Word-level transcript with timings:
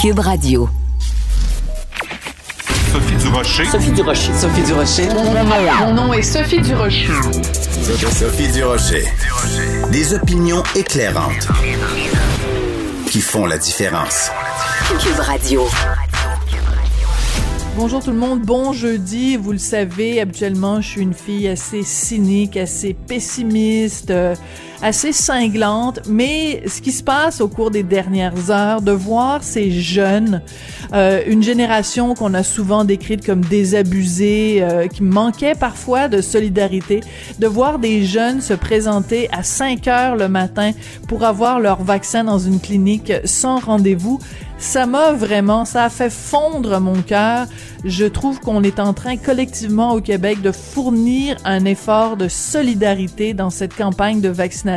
Cube 0.00 0.20
Radio. 0.20 0.66
Sophie 2.90 3.16
Durocher. 3.16 3.64
Sophie 3.66 3.90
Durocher. 3.90 4.32
Sophie 4.32 4.62
Durocher. 4.62 5.08
Mon 5.80 5.92
nom 5.92 6.14
est 6.14 6.22
Sophie 6.22 6.62
Durocher. 6.62 7.08
Sophie 8.10 8.48
Durocher. 8.50 9.04
Des 9.92 10.14
opinions 10.14 10.62
éclairantes 10.74 11.48
qui 13.10 13.20
font 13.20 13.44
la 13.44 13.58
différence. 13.58 14.30
Cube 15.02 15.18
Radio. 15.18 15.68
Bonjour 17.76 18.02
tout 18.02 18.10
le 18.10 18.16
monde, 18.16 18.40
bon 18.40 18.72
jeudi. 18.72 19.36
Vous 19.36 19.52
le 19.52 19.58
savez, 19.58 20.18
habituellement, 20.22 20.80
je 20.80 20.88
suis 20.88 21.02
une 21.02 21.14
fille 21.14 21.46
assez 21.46 21.82
cynique, 21.82 22.56
assez 22.56 22.94
pessimiste, 22.94 24.10
euh, 24.10 24.34
assez 24.82 25.12
cinglante. 25.12 26.00
Mais 26.08 26.62
ce 26.66 26.80
qui 26.80 26.92
se 26.92 27.02
passe 27.02 27.40
au 27.40 27.48
cours 27.48 27.70
des 27.70 27.82
dernières 27.82 28.50
heures, 28.50 28.82
de 28.82 28.92
voir 28.92 29.42
ces 29.42 29.70
jeunes, 29.70 30.42
euh, 30.92 31.22
une 31.26 31.42
génération 31.42 32.14
qu'on 32.14 32.34
a 32.34 32.42
souvent 32.42 32.84
décrite 32.84 33.24
comme 33.24 33.42
désabusée, 33.42 34.58
euh, 34.62 34.86
qui 34.88 35.02
manquait 35.02 35.54
parfois 35.54 36.08
de 36.08 36.20
solidarité, 36.20 37.00
de 37.38 37.46
voir 37.46 37.78
des 37.78 38.04
jeunes 38.04 38.40
se 38.40 38.54
présenter 38.54 39.28
à 39.32 39.42
5 39.42 39.86
heures 39.88 40.16
le 40.16 40.28
matin 40.28 40.72
pour 41.08 41.24
avoir 41.24 41.60
leur 41.60 41.82
vaccin 41.82 42.24
dans 42.24 42.38
une 42.38 42.60
clinique 42.60 43.12
sans 43.24 43.58
rendez-vous, 43.58 44.18
ça 44.60 44.84
m'a 44.84 45.12
vraiment, 45.12 45.64
ça 45.64 45.84
a 45.84 45.88
fait 45.88 46.10
fondre 46.10 46.78
mon 46.80 47.00
cœur. 47.00 47.46
Je 47.84 48.04
trouve 48.04 48.40
qu'on 48.40 48.62
est 48.62 48.78
en 48.78 48.92
train 48.92 49.16
collectivement 49.16 49.94
au 49.94 50.02
Québec 50.02 50.42
de 50.42 50.52
fournir 50.52 51.36
un 51.46 51.64
effort 51.64 52.18
de 52.18 52.28
solidarité 52.28 53.32
dans 53.32 53.48
cette 53.48 53.74
campagne 53.74 54.20
de 54.20 54.28
vaccination. 54.28 54.69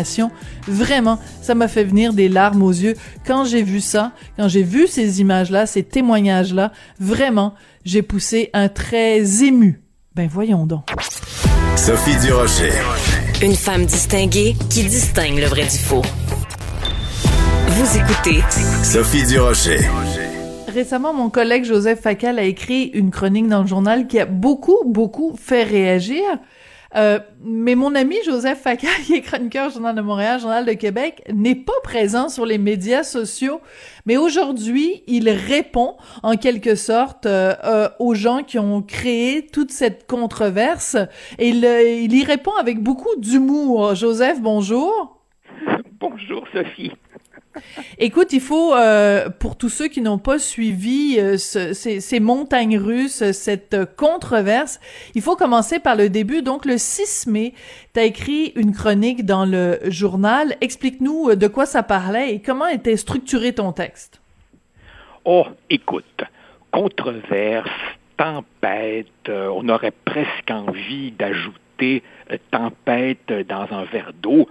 Vraiment, 0.67 1.19
ça 1.41 1.55
m'a 1.55 1.67
fait 1.67 1.83
venir 1.83 2.13
des 2.13 2.29
larmes 2.29 2.63
aux 2.63 2.71
yeux 2.71 2.95
quand 3.25 3.45
j'ai 3.45 3.63
vu 3.63 3.81
ça, 3.81 4.11
quand 4.37 4.47
j'ai 4.47 4.63
vu 4.63 4.87
ces 4.87 5.21
images-là, 5.21 5.65
ces 5.65 5.83
témoignages-là. 5.83 6.71
Vraiment, 6.99 7.53
j'ai 7.85 8.01
poussé 8.01 8.49
un 8.53 8.69
très 8.69 9.43
ému. 9.43 9.81
Ben 10.15 10.27
voyons 10.31 10.65
donc. 10.65 10.89
Sophie 11.75 12.15
Durocher. 12.17 12.71
Une 13.41 13.55
femme 13.55 13.85
distinguée 13.85 14.55
qui 14.69 14.83
distingue 14.83 15.39
le 15.39 15.47
vrai 15.47 15.63
du 15.63 15.77
faux. 15.77 16.03
Vous 17.67 17.97
écoutez 17.97 18.41
Sophie 18.83 19.25
Durocher. 19.25 19.79
Récemment, 20.73 21.13
mon 21.13 21.29
collègue 21.29 21.65
Joseph 21.65 22.01
Facal 22.01 22.39
a 22.39 22.43
écrit 22.43 22.85
une 22.93 23.11
chronique 23.11 23.47
dans 23.47 23.61
le 23.61 23.67
journal 23.67 24.07
qui 24.07 24.19
a 24.19 24.25
beaucoup, 24.25 24.79
beaucoup 24.85 25.35
fait 25.39 25.63
réagir. 25.63 26.23
Euh, 26.95 27.19
mais 27.43 27.75
mon 27.75 27.95
ami 27.95 28.15
Joseph 28.25 28.61
Facal, 28.61 28.89
qui 29.05 29.15
est 29.15 29.21
chroniqueur 29.21 29.69
Journal 29.69 29.95
de 29.95 30.01
Montréal, 30.01 30.39
Journal 30.39 30.65
de 30.65 30.73
Québec, 30.73 31.23
n'est 31.33 31.55
pas 31.55 31.73
présent 31.83 32.29
sur 32.29 32.45
les 32.45 32.57
médias 32.57 33.03
sociaux. 33.03 33.61
Mais 34.05 34.17
aujourd'hui, 34.17 35.03
il 35.07 35.29
répond 35.29 35.95
en 36.21 36.35
quelque 36.35 36.75
sorte 36.75 37.25
euh, 37.25 37.53
euh, 37.63 37.89
aux 37.99 38.13
gens 38.13 38.43
qui 38.43 38.59
ont 38.59 38.81
créé 38.81 39.45
toute 39.45 39.71
cette 39.71 40.07
controverse. 40.07 40.95
Et 41.39 41.49
il, 41.49 41.63
il 41.65 42.15
y 42.15 42.23
répond 42.23 42.55
avec 42.59 42.79
beaucoup 42.79 43.15
d'humour. 43.17 43.95
Joseph, 43.95 44.41
bonjour. 44.41 45.19
Bonjour 45.99 46.45
Sophie. 46.51 46.91
Écoute, 47.97 48.33
il 48.33 48.41
faut, 48.41 48.73
euh, 48.73 49.29
pour 49.29 49.57
tous 49.57 49.69
ceux 49.69 49.87
qui 49.87 50.01
n'ont 50.01 50.17
pas 50.17 50.39
suivi 50.39 51.17
euh, 51.19 51.37
ce, 51.37 51.73
ces, 51.73 51.99
ces, 51.99 52.19
montagnes 52.19 52.77
russes, 52.77 53.31
cette 53.31 53.95
controverse, 53.95 54.79
il 55.15 55.21
faut 55.21 55.35
commencer 55.35 55.79
par 55.79 55.95
le 55.95 56.09
début. 56.09 56.41
Donc, 56.41 56.65
le 56.65 56.77
6 56.77 57.27
mai, 57.27 57.53
tu 57.93 57.99
as 57.99 58.03
écrit 58.03 58.53
une 58.55 58.73
chronique 58.73 59.25
dans 59.25 59.45
le 59.45 59.79
journal. 59.85 60.55
Explique-nous 60.61 61.29
euh, 61.29 61.35
de 61.35 61.47
quoi 61.47 61.65
ça 61.65 61.83
parlait 61.83 62.33
et 62.33 62.41
comment 62.41 62.67
était 62.67 62.97
structuré 62.97 63.53
ton 63.53 63.71
texte. 63.71 64.21
Oh, 65.25 65.45
écoute, 65.69 66.23
controverse, 66.71 67.69
tempête, 68.17 69.07
on 69.29 69.69
aurait 69.69 69.93
presque 70.05 70.49
envie 70.49 71.11
d'ajouter 71.11 72.03
tempête 72.51 73.31
dans 73.47 73.67
un 73.71 73.83
verre 73.85 74.11
d'eau 74.21 74.47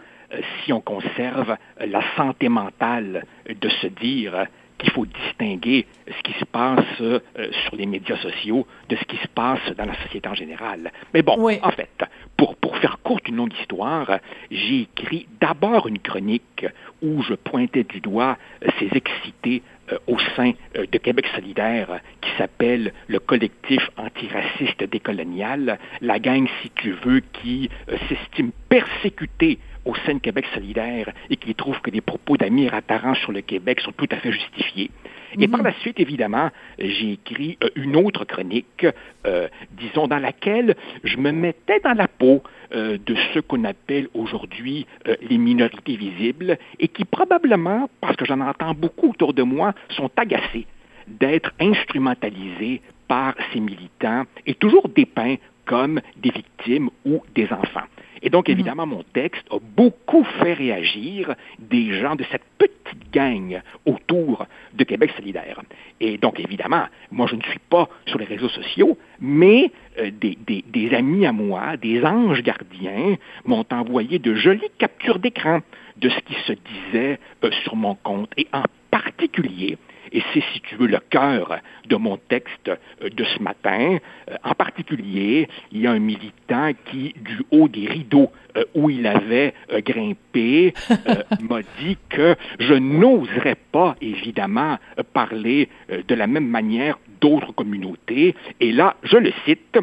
si 0.65 0.73
on 0.73 0.81
conserve 0.81 1.57
la 1.79 2.03
santé 2.17 2.49
mentale 2.49 3.25
de 3.49 3.69
se 3.69 3.87
dire 3.87 4.47
qu'il 4.83 4.91
faut 4.91 5.07
distinguer 5.07 5.87
ce 6.07 6.23
qui 6.23 6.33
se 6.39 6.45
passe 6.45 6.85
euh, 7.01 7.21
sur 7.65 7.77
les 7.77 7.87
médias 7.87 8.17
sociaux 8.17 8.67
de 8.89 8.97
ce 8.97 9.05
qui 9.05 9.17
se 9.17 9.29
passe 9.29 9.61
dans 9.77 9.85
la 9.85 9.95
société 10.03 10.29
en 10.29 10.35
général. 10.35 10.91
Mais 11.15 11.23
bon, 11.23 11.35
en 11.63 11.71
fait, 11.71 12.05
pour, 12.37 12.57
pour 12.57 12.77
faire 12.79 12.99
courte 13.03 13.29
une 13.29 13.37
longue 13.37 13.55
histoire, 13.61 14.19
j'ai 14.51 14.83
écrit 14.83 15.29
d'abord 15.41 15.87
une 15.87 16.01
chronique 16.01 16.67
où 17.01 17.23
je 17.23 17.35
pointais 17.35 17.85
du 17.85 18.01
doigt 18.01 18.37
ces 18.79 18.89
excités 18.97 19.63
euh, 19.93 19.99
au 20.07 20.19
sein 20.37 20.53
euh, 20.77 20.87
de 20.91 20.99
Québec 20.99 21.27
solidaire 21.35 22.01
qui 22.21 22.31
s'appelle 22.37 22.93
le 23.07 23.19
collectif 23.21 23.89
antiraciste 23.97 24.83
décolonial, 24.85 25.79
la 26.01 26.19
gang, 26.19 26.49
si 26.63 26.71
tu 26.71 26.93
veux, 27.05 27.21
qui 27.21 27.71
s'estime 28.09 28.51
persécutée 28.69 29.59
au 29.85 29.95
sein 30.07 30.15
de 30.15 30.19
Québec 30.19 30.47
solidaire 30.55 31.11
et 31.31 31.37
qui 31.37 31.55
trouve 31.55 31.81
que 31.81 31.91
les 31.91 32.01
propos 32.01 32.37
d'Amir 32.37 32.75
Attaran 32.75 33.15
sur 33.15 33.33
le 33.33 33.41
Québec 33.41 33.81
sont 33.81 33.93
tout 33.93 34.09
à 34.11 34.17
fait 34.17 34.33
justifiés. 34.33 34.91
Et 35.39 35.49
par 35.49 35.63
la 35.63 35.73
suite, 35.81 35.99
évidemment, 35.99 36.51
j'ai 36.79 37.13
écrit 37.13 37.57
euh, 37.65 37.71
une 37.77 37.97
autre 37.97 38.25
chronique, 38.27 38.87
euh, 39.27 39.49
disons, 39.73 40.07
dans 40.07 40.19
laquelle 40.19 40.77
je 41.05 41.17
me 41.17 41.33
mettais 41.33 41.81
dans 41.81 41.95
la 41.95 42.07
peau 42.07 42.43
euh, 42.75 42.97
de 43.05 43.15
ce 43.35 43.41
qu'on 43.41 43.65
appelle 43.65 44.09
aujourd'hui 44.15 44.87
euh, 45.07 45.15
les 45.29 45.37
minorités 45.37 45.97
visibles 45.97 46.57
et 46.79 46.89
qui 46.89 47.05
probablement, 47.05 47.91
parce 48.01 48.17
que 48.17 48.25
j'en 48.25 48.41
entends 48.41 48.73
beaucoup 48.73 49.11
autour 49.11 49.35
de 49.35 49.43
moi, 49.43 49.75
sont 49.91 50.11
agacés 50.17 50.67
d'être 51.07 51.53
instrumentalisés 51.61 52.81
par 53.09 53.35
ces 53.53 53.61
militants 53.61 54.25
et 54.47 54.55
toujours 54.55 54.89
dépeints 54.89 55.37
comme 55.67 56.01
des 56.17 56.31
victimes 56.31 56.89
ou 57.05 57.23
des 57.35 57.53
enfants. 57.53 57.87
Et 58.23 58.31
donc, 58.31 58.49
Mhm. 58.49 58.53
évidemment, 58.55 58.87
mon 58.87 59.03
texte 59.13 59.45
a 59.51 59.59
beaucoup 59.61 60.25
fait 60.25 60.55
réagir 60.55 61.35
des 61.59 61.93
gens 62.01 62.15
de 62.15 62.25
cette 62.31 62.45
petite 62.59 63.11
gang 63.13 63.61
autour 63.85 64.47
de 64.75 64.85
Québec 64.85 65.11
solidaire. 65.17 65.61
Et 66.01 66.19
donc, 66.19 66.39
évidemment, 66.41 66.85
moi, 67.11 67.27
je 67.27 67.37
ne 67.37 67.43
suis 67.43 67.59
pas 67.69 67.89
sur 68.07 68.19
les 68.19 68.25
réseaux 68.25 68.49
sociaux, 68.49 68.97
mais 69.21 69.71
euh, 69.99 70.11
des, 70.11 70.39
des, 70.47 70.65
des 70.67 70.95
amis 70.95 71.27
à 71.27 71.33
moi, 71.33 71.77
des 71.77 72.05
anges 72.05 72.43
gardiens, 72.43 73.17
m'ont 73.45 73.67
envoyé 73.71 74.19
de 74.19 74.35
jolies 74.35 74.71
captures 74.79 75.19
d'écran 75.19 75.61
de 75.97 76.09
ce 76.09 76.19
qui 76.21 76.35
se 76.47 76.53
disait 76.53 77.19
euh, 77.45 77.51
sur 77.65 77.77
mon 77.77 77.95
compte, 77.97 78.31
et 78.37 78.47
en 78.53 78.63
particulier, 78.91 79.77
et 80.13 80.23
c'est, 80.33 80.43
si 80.53 80.61
tu 80.61 80.77
veux, 80.77 80.87
le 80.87 80.99
cœur 81.11 81.59
de 81.89 81.97
mon 81.97 82.17
texte 82.17 82.69
euh, 82.69 83.09
de 83.09 83.25
ce 83.25 83.43
matin. 83.43 83.99
Euh, 84.31 84.37
en 84.45 84.55
particulier, 84.55 85.49
il 85.73 85.81
y 85.81 85.87
a 85.87 85.93
un 85.93 85.99
militant 85.99 86.73
qui, 86.87 87.15
du 87.17 87.41
haut 87.51 87.69
des 87.69 87.87
rideaux 87.87 88.31
euh, 88.57 88.65
où 88.75 88.91
il 88.91 89.07
avait 89.07 89.55
grimpé, 89.79 90.75
m'a 91.41 91.63
dit 91.81 91.97
que 92.09 92.37
je 92.59 92.75
n'oserais 92.75 93.57
pas, 93.73 93.97
évidemment, 94.01 94.79
parler 95.13 95.69
de 95.89 96.15
la 96.15 96.27
même 96.27 96.49
manière 96.49 96.99
d'autres 97.21 97.53
communautés. 97.53 98.35
Et 98.61 98.73
là, 98.73 98.97
je 99.03 99.17
le 99.17 99.33
cite. 99.45 99.79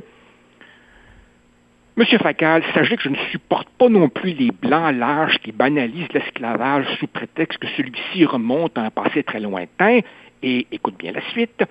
Monsieur 1.99 2.17
Facal, 2.17 2.63
sachez 2.73 2.95
que 2.95 3.03
je 3.03 3.09
ne 3.09 3.17
supporte 3.29 3.67
pas 3.77 3.89
non 3.89 4.07
plus 4.07 4.31
les 4.31 4.51
blancs 4.51 4.95
larges 4.95 5.37
qui 5.43 5.51
banalisent 5.51 6.07
l'esclavage 6.13 6.85
sous 6.97 7.07
prétexte 7.07 7.57
que 7.59 7.67
celui-ci 7.75 8.23
remonte 8.23 8.77
à 8.77 8.83
un 8.83 8.89
passé 8.89 9.21
très 9.21 9.41
lointain, 9.41 9.99
et 10.41 10.65
écoute 10.71 10.95
bien 10.97 11.11
la 11.11 11.19
suite, 11.31 11.61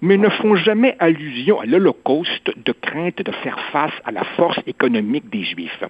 mais 0.00 0.16
ne 0.16 0.28
font 0.28 0.56
jamais 0.56 0.96
allusion 0.98 1.60
à 1.60 1.66
l'Holocauste 1.66 2.50
de 2.56 2.72
crainte 2.72 3.18
de 3.22 3.30
faire 3.44 3.60
face 3.70 3.92
à 4.04 4.10
la 4.10 4.24
force 4.36 4.58
économique 4.66 5.30
des 5.30 5.44
Juifs. 5.44 5.84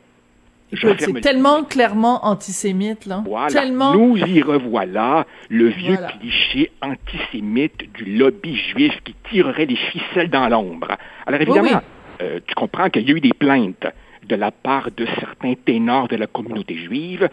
C'est 0.75 1.07
le- 1.13 1.21
tellement 1.23 1.63
clairement 1.65 2.27
antisémite, 2.27 3.07
là. 3.07 3.23
Voilà, 3.25 3.49
Tellement. 3.63 3.95
nous 3.95 4.17
y 4.19 4.43
revoilà, 4.43 5.25
le 5.49 5.69
vieux 5.69 5.95
Voilà. 5.95 6.09
cliché 6.21 6.71
antisémite 6.83 7.91
du 7.95 8.04
lobby 8.19 8.57
juif 8.57 8.93
qui 9.04 9.15
tirerait 9.31 9.65
les 9.66 9.77
ficelles 9.77 10.28
dans 10.28 10.48
l'ombre. 10.48 10.89
Alors 11.25 11.41
évidemment, 11.41 11.69
oui. 11.71 11.77
Euh, 12.21 12.41
tu 12.47 12.54
comprends 12.54 12.91
qu'il 12.91 13.09
y 13.09 13.13
a 13.13 13.16
eu 13.16 13.21
des 13.21 13.34
plaintes 13.34 13.86
de 14.27 14.36
la 14.36 14.51
part 14.51 14.91
de 14.97 15.07
certains 15.18 15.54
ténors 15.54 16.09
de 16.09 16.16
la 16.16 16.27
communauté 16.27 16.74
juive. 16.74 17.28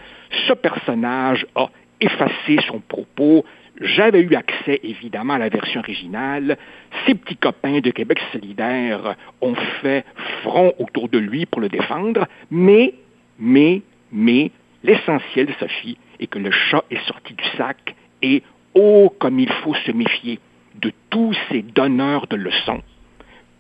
Ce 0.48 0.54
personnage 0.54 1.46
a 1.56 1.68
effacé 2.00 2.58
son 2.68 2.80
propos. 2.80 3.46
J'avais 3.82 4.22
eu 4.22 4.36
accès, 4.36 4.80
évidemment, 4.84 5.34
à 5.34 5.40
la 5.40 5.50
version 5.50 5.80
originale. 5.80 6.58
Ses 7.06 7.16
petits 7.16 7.38
copains 7.38 7.80
de 7.80 7.90
Québec 7.90 8.20
solidaire 8.32 9.16
ont 9.42 9.56
fait 9.82 10.06
front 10.44 10.74
autour 10.78 11.10
de 11.10 11.18
lui 11.18 11.46
pour 11.46 11.62
le 11.62 11.70
défendre, 11.70 12.28
mais, 12.52 12.94
mais, 13.40 13.82
mais, 14.12 14.52
l'essentiel, 14.84 15.50
Sophie, 15.60 15.98
est 16.20 16.28
que 16.28 16.40
le 16.40 16.52
chat 16.52 16.84
est 16.92 17.04
sorti 17.08 17.34
du 17.34 17.44
sac 17.58 17.96
et, 18.22 18.44
oh, 18.76 19.12
comme 19.20 19.40
il 19.40 19.50
faut 19.50 19.74
se 19.74 19.92
méfier 19.92 20.40
de 20.76 20.92
tous 21.10 21.36
ces 21.50 21.62
donneurs 21.62 22.28
de 22.28 22.36
leçons, 22.36 22.82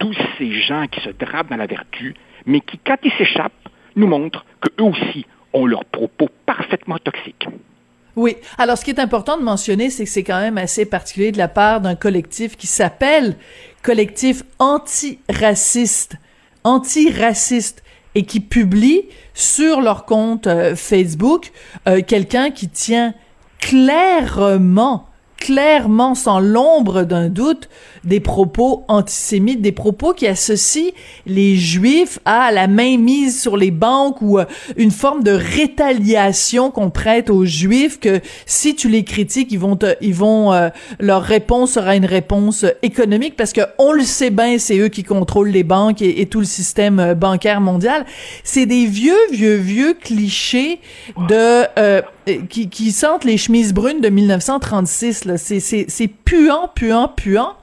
tous 0.03 0.15
ces 0.37 0.51
gens 0.61 0.85
qui 0.87 0.99
se 0.99 1.11
drapent 1.11 1.49
dans 1.49 1.55
la 1.55 1.65
vertu, 1.65 2.13
mais 2.45 2.59
qui, 2.59 2.77
quand 2.85 2.97
ils 3.05 3.11
s'échappent, 3.13 3.53
nous 3.95 4.07
montrent 4.07 4.45
qu'eux 4.59 4.83
aussi 4.83 5.25
ont 5.53 5.65
leurs 5.65 5.85
propos 5.85 6.27
parfaitement 6.45 6.97
toxiques. 6.97 7.47
Oui. 8.17 8.35
Alors, 8.57 8.77
ce 8.77 8.83
qui 8.83 8.91
est 8.91 8.99
important 8.99 9.37
de 9.37 9.43
mentionner, 9.43 9.89
c'est 9.89 10.03
que 10.03 10.09
c'est 10.09 10.25
quand 10.25 10.41
même 10.41 10.57
assez 10.57 10.85
particulier 10.85 11.31
de 11.31 11.37
la 11.37 11.47
part 11.47 11.79
d'un 11.79 11.95
collectif 11.95 12.57
qui 12.57 12.67
s'appelle 12.67 13.37
Collectif 13.81 14.43
antiraciste. 14.59 16.17
Antiraciste 16.65 17.81
et 18.13 18.23
qui 18.23 18.41
publie 18.41 19.03
sur 19.33 19.79
leur 19.79 20.05
compte 20.05 20.47
euh, 20.47 20.75
Facebook 20.75 21.51
euh, 21.87 22.01
quelqu'un 22.05 22.51
qui 22.51 22.67
tient 22.67 23.13
clairement 23.59 25.07
clairement, 25.37 26.15
sans 26.15 26.39
l'ombre 26.39 27.03
d'un 27.03 27.29
doute, 27.29 27.69
des 28.03 28.19
propos 28.19 28.83
antisémites, 28.87 29.61
des 29.61 29.71
propos 29.71 30.13
qui 30.13 30.27
associent 30.27 30.91
les 31.25 31.55
Juifs 31.55 32.19
à 32.25 32.51
la 32.51 32.67
mainmise 32.67 33.41
sur 33.41 33.57
les 33.57 33.71
banques 33.71 34.21
ou 34.21 34.39
euh, 34.39 34.45
une 34.77 34.91
forme 34.91 35.23
de 35.23 35.31
rétaliation 35.31 36.71
qu'on 36.71 36.89
prête 36.89 37.29
aux 37.29 37.45
Juifs 37.45 37.99
que 37.99 38.21
si 38.45 38.75
tu 38.75 38.89
les 38.89 39.03
critiques, 39.03 39.51
ils 39.51 39.59
vont 39.59 39.75
te, 39.75 39.95
ils 40.01 40.13
vont, 40.13 40.53
euh, 40.53 40.69
leur 40.99 41.21
réponse 41.21 41.73
sera 41.73 41.95
une 41.95 42.05
réponse 42.05 42.65
économique 42.81 43.35
parce 43.35 43.53
que 43.53 43.61
on 43.77 43.91
le 43.91 44.03
sait 44.03 44.29
bien, 44.29 44.57
c'est 44.57 44.77
eux 44.77 44.89
qui 44.89 45.03
contrôlent 45.03 45.49
les 45.49 45.63
banques 45.63 46.01
et, 46.01 46.21
et 46.21 46.25
tout 46.25 46.39
le 46.39 46.45
système 46.45 46.99
euh, 46.99 47.15
bancaire 47.15 47.61
mondial. 47.61 48.05
C'est 48.43 48.65
des 48.65 48.85
vieux, 48.85 49.13
vieux, 49.31 49.55
vieux 49.55 49.93
clichés 49.93 50.79
de 51.29 51.65
euh, 51.77 52.01
qui, 52.49 52.69
qui 52.69 52.91
sentent 52.91 53.25
les 53.25 53.37
chemises 53.37 53.73
brunes 53.73 54.01
de 54.01 54.09
1936. 54.09 55.25
Là. 55.25 55.37
C'est, 55.37 56.07
puant, 56.07 56.69
puant, 56.73 57.07
puant. 57.07 57.53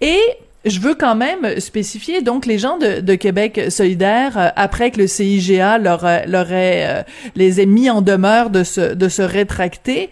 Et 0.00 0.20
je 0.64 0.80
veux 0.80 0.94
quand 0.94 1.14
même 1.14 1.60
spécifier, 1.60 2.20
donc 2.20 2.44
les 2.44 2.58
gens 2.58 2.78
de, 2.78 3.00
de 3.00 3.14
Québec 3.14 3.66
solidaire, 3.70 4.36
euh, 4.36 4.48
après 4.56 4.90
que 4.90 4.98
le 4.98 5.06
CIGA 5.06 5.78
leur, 5.78 6.04
euh, 6.04 6.18
leur 6.26 6.52
ait, 6.52 7.04
les 7.36 7.60
ait 7.60 7.66
mis 7.66 7.88
en 7.88 8.02
demeure 8.02 8.50
de 8.50 8.64
se, 8.64 8.94
de 8.94 9.08
se 9.08 9.22
rétracter, 9.22 10.10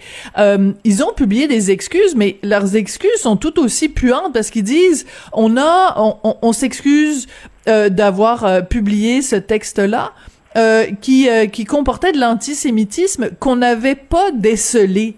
ils 0.84 1.02
ont 1.02 1.12
publié 1.12 1.48
des 1.48 1.70
excuses, 1.70 2.14
mais 2.14 2.38
leurs 2.42 2.76
excuses 2.76 3.20
sont 3.20 3.36
tout 3.36 3.58
aussi 3.58 3.88
puantes 3.88 4.32
parce 4.32 4.50
qu'ils 4.50 4.62
disent, 4.62 5.06
on 5.32 5.56
a, 5.56 5.94
on, 5.98 6.16
on, 6.22 6.36
on 6.42 6.52
s'excuse 6.52 7.26
d'avoir 7.66 8.68
publié 8.68 9.22
ce 9.22 9.34
texte-là, 9.34 10.12
euh, 10.56 10.86
qui, 11.02 11.28
euh, 11.28 11.46
qui 11.46 11.66
comportait 11.66 12.12
de 12.12 12.18
l'antisémitisme 12.18 13.28
qu'on 13.38 13.56
n'avait 13.56 13.94
pas 13.94 14.30
décelé. 14.30 15.16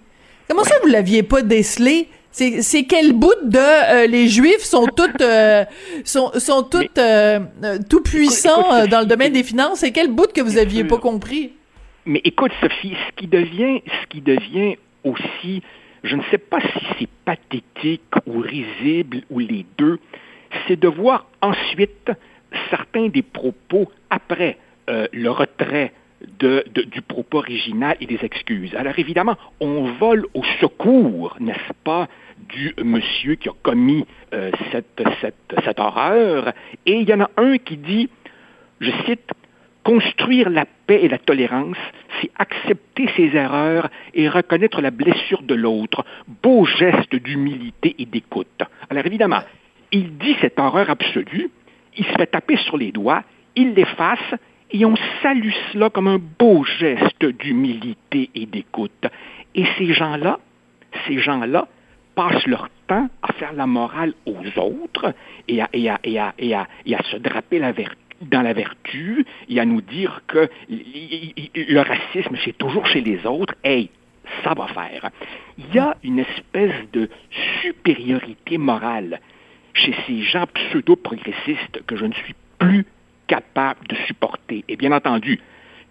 Comment 0.48 0.64
ça, 0.64 0.74
vous 0.82 0.88
l'aviez 0.88 1.22
pas 1.22 1.42
décelé? 1.42 2.08
C'est, 2.32 2.60
c'est 2.62 2.84
quel 2.84 3.12
bout 3.12 3.34
de 3.44 3.58
euh, 3.58 4.06
les 4.08 4.26
Juifs 4.26 4.64
sont 4.64 4.86
toutes 4.96 5.22
sont 6.04 6.32
sont 6.34 6.64
toutes 6.64 7.00
tout 7.88 8.02
puissants 8.02 8.86
dans 8.86 8.98
le 9.00 9.06
domaine 9.06 9.32
des 9.32 9.44
finances? 9.44 9.78
C'est 9.78 9.92
quel 9.92 10.08
bout 10.08 10.32
que 10.32 10.40
vous 10.40 10.58
aviez 10.58 10.82
pas 10.82 10.98
compris? 10.98 11.52
Mais 12.04 12.20
écoute, 12.24 12.50
Sophie, 12.60 12.96
ce 13.08 13.20
qui 13.20 13.28
devient 13.28 13.82
ce 13.86 14.06
qui 14.08 14.20
devient 14.20 14.76
aussi, 15.04 15.62
je 16.02 16.16
ne 16.16 16.22
sais 16.32 16.38
pas 16.38 16.58
si 16.60 16.84
c'est 16.98 17.08
pathétique 17.24 18.02
ou 18.26 18.40
risible 18.40 19.22
ou 19.30 19.38
les 19.38 19.64
deux, 19.76 20.00
c'est 20.66 20.80
de 20.80 20.88
voir 20.88 21.26
ensuite 21.42 22.10
certains 22.70 23.08
des 23.08 23.22
propos 23.22 23.88
après 24.10 24.56
euh, 24.88 25.06
le 25.12 25.30
retrait 25.30 25.92
du 26.40 27.02
propos 27.02 27.38
original 27.38 27.96
et 28.00 28.06
des 28.06 28.18
excuses. 28.24 28.74
Alors 28.74 28.98
évidemment, 28.98 29.36
on 29.60 29.84
vole 29.92 30.26
au 30.34 30.42
secours, 30.60 31.36
n'est-ce 31.38 31.72
pas, 31.84 32.08
du 32.48 32.74
monsieur 32.82 33.36
qui 33.36 33.48
a 33.48 33.52
commis 33.62 34.04
euh, 34.34 34.50
cette, 34.72 35.00
cette, 35.20 35.54
cette 35.64 35.78
horreur. 35.78 36.52
Et 36.86 37.00
il 37.00 37.08
y 37.08 37.14
en 37.14 37.20
a 37.20 37.30
un 37.36 37.58
qui 37.58 37.76
dit, 37.76 38.08
je 38.80 38.90
cite, 39.06 39.30
Construire 39.88 40.50
la 40.50 40.66
paix 40.66 41.00
et 41.02 41.08
la 41.08 41.16
tolérance, 41.16 41.78
c'est 42.20 42.30
accepter 42.38 43.08
ses 43.16 43.34
erreurs 43.34 43.88
et 44.12 44.28
reconnaître 44.28 44.82
la 44.82 44.90
blessure 44.90 45.40
de 45.40 45.54
l'autre. 45.54 46.04
Beau 46.42 46.66
geste 46.66 47.16
d'humilité 47.16 47.94
et 47.98 48.04
d'écoute. 48.04 48.62
Alors 48.90 49.06
évidemment, 49.06 49.40
il 49.90 50.18
dit 50.18 50.36
cette 50.42 50.58
horreur 50.58 50.90
absolue, 50.90 51.50
il 51.96 52.04
se 52.04 52.12
fait 52.12 52.26
taper 52.26 52.58
sur 52.58 52.76
les 52.76 52.92
doigts, 52.92 53.22
il 53.56 53.72
l'efface, 53.72 54.34
et 54.70 54.84
on 54.84 54.94
salue 55.22 55.52
cela 55.72 55.90
comme 55.90 56.08
un 56.08 56.18
beau 56.18 56.64
geste 56.64 57.24
d'humilité 57.24 58.30
et 58.34 58.46
d'écoute. 58.46 59.06
Et 59.54 59.64
ces 59.78 59.92
gens-là, 59.92 60.38
ces 61.06 61.18
gens-là 61.18 61.68
passent 62.14 62.46
leur 62.46 62.68
temps 62.86 63.08
à 63.22 63.32
faire 63.34 63.52
la 63.52 63.66
morale 63.66 64.12
aux 64.26 64.60
autres 64.60 65.14
et 65.46 65.60
à, 65.60 65.68
se 65.70 67.16
draper 67.16 67.60
dans 68.22 68.42
la 68.42 68.52
vertu 68.52 69.24
et 69.48 69.60
à 69.60 69.64
nous 69.64 69.80
dire 69.80 70.22
que 70.26 70.48
le 70.68 71.80
racisme, 71.80 72.36
c'est 72.44 72.56
toujours 72.58 72.86
chez 72.86 73.00
les 73.00 73.24
autres. 73.24 73.54
Hey, 73.64 73.90
ça 74.44 74.54
va 74.54 74.66
faire. 74.66 75.10
Il 75.56 75.74
y 75.74 75.78
a 75.78 75.96
une 76.02 76.18
espèce 76.18 76.74
de 76.92 77.08
supériorité 77.62 78.58
morale 78.58 79.20
chez 79.74 79.94
ces 80.06 80.22
gens 80.22 80.46
pseudo-progressistes 80.46 81.82
que 81.86 81.96
je 81.96 82.04
ne 82.04 82.12
suis 82.12 82.34
plus 82.58 82.84
capable 83.28 83.86
de 83.86 83.94
supporter. 84.06 84.64
Et 84.68 84.76
bien 84.76 84.90
entendu, 84.90 85.38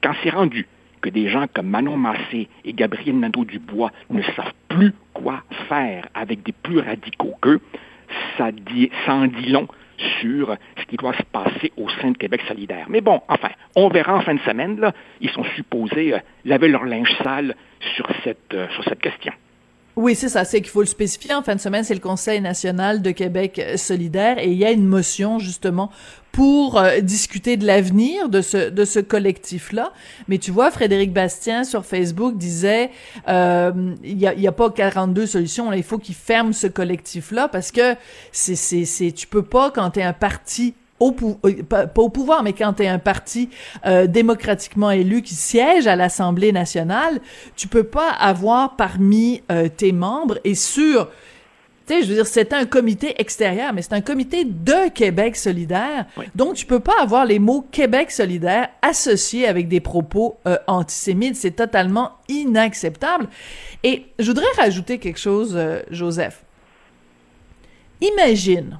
quand 0.03 0.13
c'est 0.21 0.31
rendu 0.31 0.67
que 1.01 1.09
des 1.09 1.29
gens 1.29 1.45
comme 1.53 1.67
Manon 1.67 1.95
Massé 1.95 2.49
et 2.65 2.73
Gabriel 2.73 3.19
Nadeau-Dubois 3.19 3.91
ne 4.09 4.21
savent 4.21 4.53
plus 4.67 4.93
quoi 5.13 5.43
faire 5.69 6.07
avec 6.13 6.43
des 6.43 6.51
plus 6.51 6.79
radicaux 6.79 7.35
qu'eux, 7.41 7.61
ça, 8.37 8.51
dit, 8.51 8.89
ça 9.05 9.13
en 9.13 9.27
dit 9.27 9.49
long 9.49 9.67
sur 10.19 10.55
ce 10.77 10.85
qui 10.85 10.95
doit 10.95 11.13
se 11.13 11.23
passer 11.23 11.71
au 11.77 11.89
sein 11.89 12.11
de 12.11 12.17
Québec 12.17 12.41
solidaire. 12.47 12.85
Mais 12.89 13.01
bon, 13.01 13.21
enfin, 13.27 13.49
on 13.75 13.89
verra 13.89 14.15
en 14.15 14.21
fin 14.21 14.35
de 14.35 14.39
semaine, 14.41 14.91
ils 15.21 15.29
sont 15.31 15.43
supposés 15.55 16.13
euh, 16.13 16.19
laver 16.45 16.67
leur 16.67 16.85
linge 16.85 17.11
sale 17.23 17.55
sur 17.95 18.07
cette, 18.23 18.53
euh, 18.53 18.67
sur 18.69 18.83
cette 18.83 19.01
question. 19.01 19.33
Oui, 19.97 20.13
c'est 20.13 20.29
ça, 20.29 20.45
c'est 20.45 20.61
qu'il 20.61 20.69
faut 20.69 20.81
le 20.81 20.85
spécifier. 20.85 21.33
En 21.33 21.41
fin 21.41 21.55
de 21.55 21.59
semaine, 21.59 21.83
c'est 21.83 21.95
le 21.95 21.99
Conseil 21.99 22.39
national 22.39 23.01
de 23.01 23.09
Québec 23.09 23.59
solidaire 23.77 24.37
et 24.37 24.51
il 24.51 24.57
y 24.57 24.63
a 24.63 24.69
une 24.69 24.85
motion 24.85 25.39
justement 25.39 25.89
pour 26.31 26.77
euh, 26.77 26.99
discuter 26.99 27.57
de 27.57 27.65
l'avenir 27.65 28.29
de 28.29 28.41
ce 28.41 28.69
de 28.69 28.85
ce 28.85 28.99
collectif 28.99 29.71
là. 29.71 29.91
Mais 30.27 30.37
tu 30.37 30.51
vois, 30.51 30.69
Frédéric 30.69 31.13
Bastien 31.13 31.63
sur 31.63 31.83
Facebook 31.83 32.37
disait 32.37 32.91
euh, 33.27 33.95
il 34.03 34.19
y 34.19 34.27
a, 34.27 34.35
y 34.35 34.45
a 34.45 34.51
pas 34.51 34.69
42 34.69 35.25
solutions. 35.25 35.73
Il 35.73 35.81
faut 35.81 35.97
qu'il 35.97 36.13
ferme 36.13 36.53
ce 36.53 36.67
collectif 36.67 37.31
là 37.31 37.47
parce 37.47 37.71
que 37.71 37.95
c'est 38.31 38.53
c'est 38.53 38.85
c'est 38.85 39.11
tu 39.11 39.25
peux 39.25 39.41
pas 39.41 39.71
quand 39.71 39.89
tu 39.89 40.01
es 40.01 40.03
un 40.03 40.13
parti 40.13 40.75
au 40.99 41.15
euh, 41.45 41.63
pas, 41.63 41.87
au 41.95 42.09
pouvoir, 42.09 42.43
mais 42.43 42.53
quand 42.53 42.73
tu 42.73 42.83
es 42.83 42.87
un 42.87 42.99
parti 42.99 43.49
euh, 43.85 44.07
démocratiquement 44.07 44.91
élu 44.91 45.21
qui 45.21 45.35
siège 45.35 45.87
à 45.87 45.95
l'Assemblée 45.95 46.51
nationale, 46.51 47.19
tu 47.55 47.67
peux 47.67 47.83
pas 47.83 48.09
avoir 48.09 48.75
parmi 48.75 49.41
euh, 49.51 49.69
tes 49.69 49.91
membres 49.91 50.39
et 50.43 50.55
sur 50.55 51.09
tu 51.85 51.93
sais, 51.93 52.03
je 52.03 52.09
veux 52.09 52.15
dire, 52.15 52.27
c'est 52.27 52.51
un 52.51 52.65
comité 52.65 53.15
extérieur, 53.21 53.71
mais 53.71 53.81
c'est 53.81 53.93
un 53.93 54.01
comité 54.01 54.43
de 54.43 54.89
Québec 54.89 55.37
solidaire. 55.37 56.05
Donc, 56.35 56.55
tu 56.55 56.65
peux 56.65 56.81
pas 56.81 57.01
avoir 57.01 57.23
les 57.23 57.39
mots 57.39 57.65
Québec 57.71 58.11
solidaire 58.11 58.67
associés 58.81 59.47
avec 59.47 59.69
des 59.69 59.79
propos 59.79 60.37
antisémites. 60.67 61.37
C'est 61.37 61.51
totalement 61.51 62.11
inacceptable. 62.27 63.29
Et 63.85 64.07
je 64.19 64.25
voudrais 64.25 64.51
rajouter 64.57 64.97
quelque 64.97 65.17
chose, 65.17 65.57
Joseph. 65.89 66.43
Imagine 68.01 68.79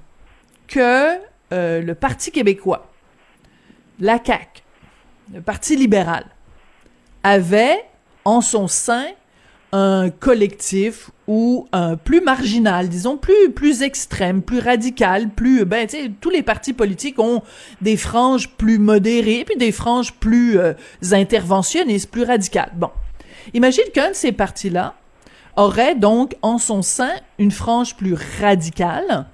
que 0.68 1.18
euh, 1.54 1.82
le 1.82 1.96
Parti 1.96 2.32
québécois, 2.32 2.92
la 4.00 4.20
CAQ, 4.24 4.62
le 5.34 5.42
Parti 5.42 5.76
libéral, 5.76 6.26
avait 7.24 7.84
en 8.26 8.42
son 8.42 8.68
sein 8.68 9.06
un 9.74 10.10
collectif 10.10 11.12
ou 11.28 11.68
un 11.74 11.98
plus 11.98 12.22
marginal, 12.22 12.88
disons 12.88 13.18
plus 13.18 13.52
plus 13.54 13.82
extrême, 13.82 14.42
plus 14.42 14.60
radical, 14.60 15.30
plus 15.30 15.66
ben 15.66 15.88
tu 15.88 15.98
sais 15.98 16.12
tous 16.22 16.30
les 16.30 16.42
partis 16.42 16.74
politiques 16.74 17.20
ont 17.20 17.42
des 17.82 17.98
franges 17.98 18.50
plus 18.50 18.80
modérées 18.80 19.44
puis 19.46 19.58
des 19.58 19.74
franges 19.74 20.14
plus 20.14 20.58
euh, 20.58 20.74
interventionnistes, 21.12 22.10
plus 22.10 22.24
radicales. 22.24 22.72
Bon. 22.76 22.92
Imagine 23.54 23.86
qu'un 23.94 24.10
de 24.10 24.16
ces 24.16 24.32
partis-là 24.32 24.96
aurait 25.56 25.96
donc 25.96 26.36
en 26.42 26.58
son 26.58 26.82
sein 26.82 27.14
une 27.40 27.52
frange 27.52 27.96
plus 27.96 28.16
radicale 28.42 29.26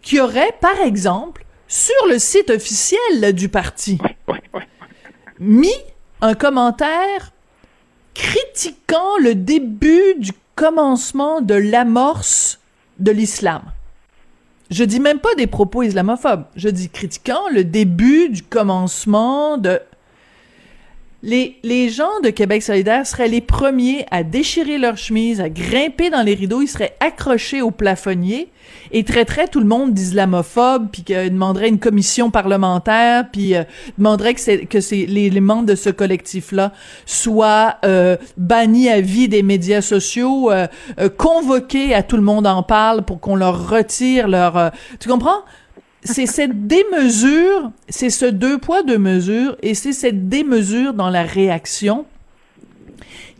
qui 0.00 0.20
aurait 0.20 0.52
par 0.60 0.78
exemple 0.80 1.45
sur 1.68 2.06
le 2.08 2.18
site 2.18 2.50
officiel 2.50 3.32
du 3.34 3.48
parti, 3.48 3.98
mis 5.38 5.74
un 6.20 6.34
commentaire 6.34 7.32
critiquant 8.14 9.18
le 9.20 9.34
début 9.34 10.14
du 10.18 10.32
commencement 10.54 11.40
de 11.40 11.54
l'amorce 11.54 12.60
de 12.98 13.10
l'islam. 13.10 13.62
Je 14.70 14.84
dis 14.84 15.00
même 15.00 15.20
pas 15.20 15.34
des 15.36 15.46
propos 15.46 15.82
islamophobes, 15.82 16.46
je 16.56 16.68
dis 16.68 16.88
critiquant 16.88 17.48
le 17.52 17.62
début 17.64 18.28
du 18.28 18.42
commencement 18.42 19.58
de... 19.58 19.80
les, 21.22 21.88
gens 21.88 22.20
de 22.22 22.30
Québec 22.30 22.62
solidaire 22.62 23.06
seraient 23.06 23.28
les 23.28 23.40
premiers 23.40 24.06
à 24.10 24.22
déchirer 24.22 24.78
leurs 24.78 24.98
chemises, 24.98 25.40
à 25.40 25.48
grimper 25.48 26.10
dans 26.10 26.22
les 26.22 26.34
rideaux, 26.34 26.62
ils 26.62 26.68
seraient 26.68 26.96
accrochés 27.00 27.62
au 27.62 27.70
plafonnier 27.70 28.48
et 28.92 29.04
traiteraient 29.04 29.48
tout 29.48 29.60
le 29.60 29.66
monde 29.66 29.94
d'islamophobe, 29.94 30.88
puis 30.92 31.02
qu'ils 31.02 31.30
demanderaient 31.30 31.68
une 31.68 31.78
commission 31.78 32.30
parlementaire, 32.30 33.24
puis 33.30 33.54
euh, 33.54 33.64
demanderaient 33.98 34.34
que, 34.34 34.40
c'est, 34.40 34.66
que 34.66 34.78
les, 34.92 35.40
membres 35.40 35.66
de 35.66 35.74
ce 35.74 35.90
collectif-là 35.90 36.72
soient 37.04 37.76
euh, 37.84 38.16
bannis 38.36 38.88
à 38.88 39.00
vie 39.00 39.28
des 39.28 39.42
médias 39.42 39.82
sociaux, 39.82 40.50
euh, 40.50 40.66
euh 40.98 41.08
convoqués 41.08 41.94
à 41.94 42.02
tout 42.02 42.16
le 42.16 42.22
monde 42.22 42.46
en 42.46 42.62
parle 42.62 43.02
pour 43.02 43.20
qu'on 43.20 43.36
leur 43.36 43.68
retire 43.68 44.28
leur... 44.28 44.56
Euh, 44.56 44.68
tu 45.00 45.08
comprends? 45.08 45.42
C'est 46.06 46.26
cette 46.26 46.66
démesure, 46.66 47.70
c'est 47.88 48.10
ce 48.10 48.26
deux 48.26 48.58
poids 48.58 48.82
deux 48.82 48.98
mesures, 48.98 49.56
et 49.62 49.74
c'est 49.74 49.92
cette 49.92 50.28
démesure 50.28 50.94
dans 50.94 51.10
la 51.10 51.22
réaction 51.22 52.06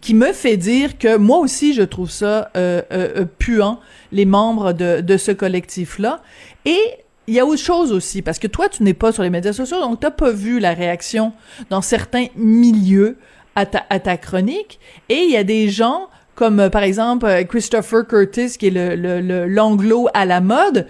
qui 0.00 0.14
me 0.14 0.32
fait 0.32 0.56
dire 0.56 0.98
que 0.98 1.16
moi 1.16 1.38
aussi 1.38 1.72
je 1.72 1.82
trouve 1.82 2.10
ça 2.10 2.50
euh, 2.56 2.82
euh, 2.92 3.08
euh 3.16 3.24
puant 3.38 3.80
les 4.12 4.26
membres 4.26 4.72
de, 4.72 5.00
de 5.00 5.16
ce 5.16 5.32
collectif 5.32 5.98
là 5.98 6.22
et 6.64 6.78
il 7.26 7.34
y 7.34 7.40
a 7.40 7.46
autre 7.46 7.62
chose 7.62 7.90
aussi 7.90 8.22
parce 8.22 8.38
que 8.38 8.46
toi 8.46 8.68
tu 8.68 8.84
n'es 8.84 8.94
pas 8.94 9.10
sur 9.10 9.24
les 9.24 9.30
médias 9.30 9.54
sociaux 9.54 9.80
donc 9.80 9.98
t'as 9.98 10.12
pas 10.12 10.30
vu 10.30 10.60
la 10.60 10.74
réaction 10.74 11.32
dans 11.70 11.80
certains 11.80 12.26
milieux 12.36 13.16
à 13.56 13.64
ta, 13.64 14.16
chronique. 14.16 14.78
Et 15.08 15.16
il 15.16 15.30
y 15.30 15.36
a 15.36 15.44
des 15.44 15.68
gens 15.68 16.08
comme 16.34 16.60
euh, 16.60 16.68
par 16.68 16.82
exemple 16.82 17.26
Christopher 17.48 18.06
Curtis 18.06 18.58
qui 18.58 18.66
est 18.66 18.70
le 18.70 19.46
l'anglo 19.46 20.08
à 20.12 20.26
la 20.26 20.40
mode 20.40 20.86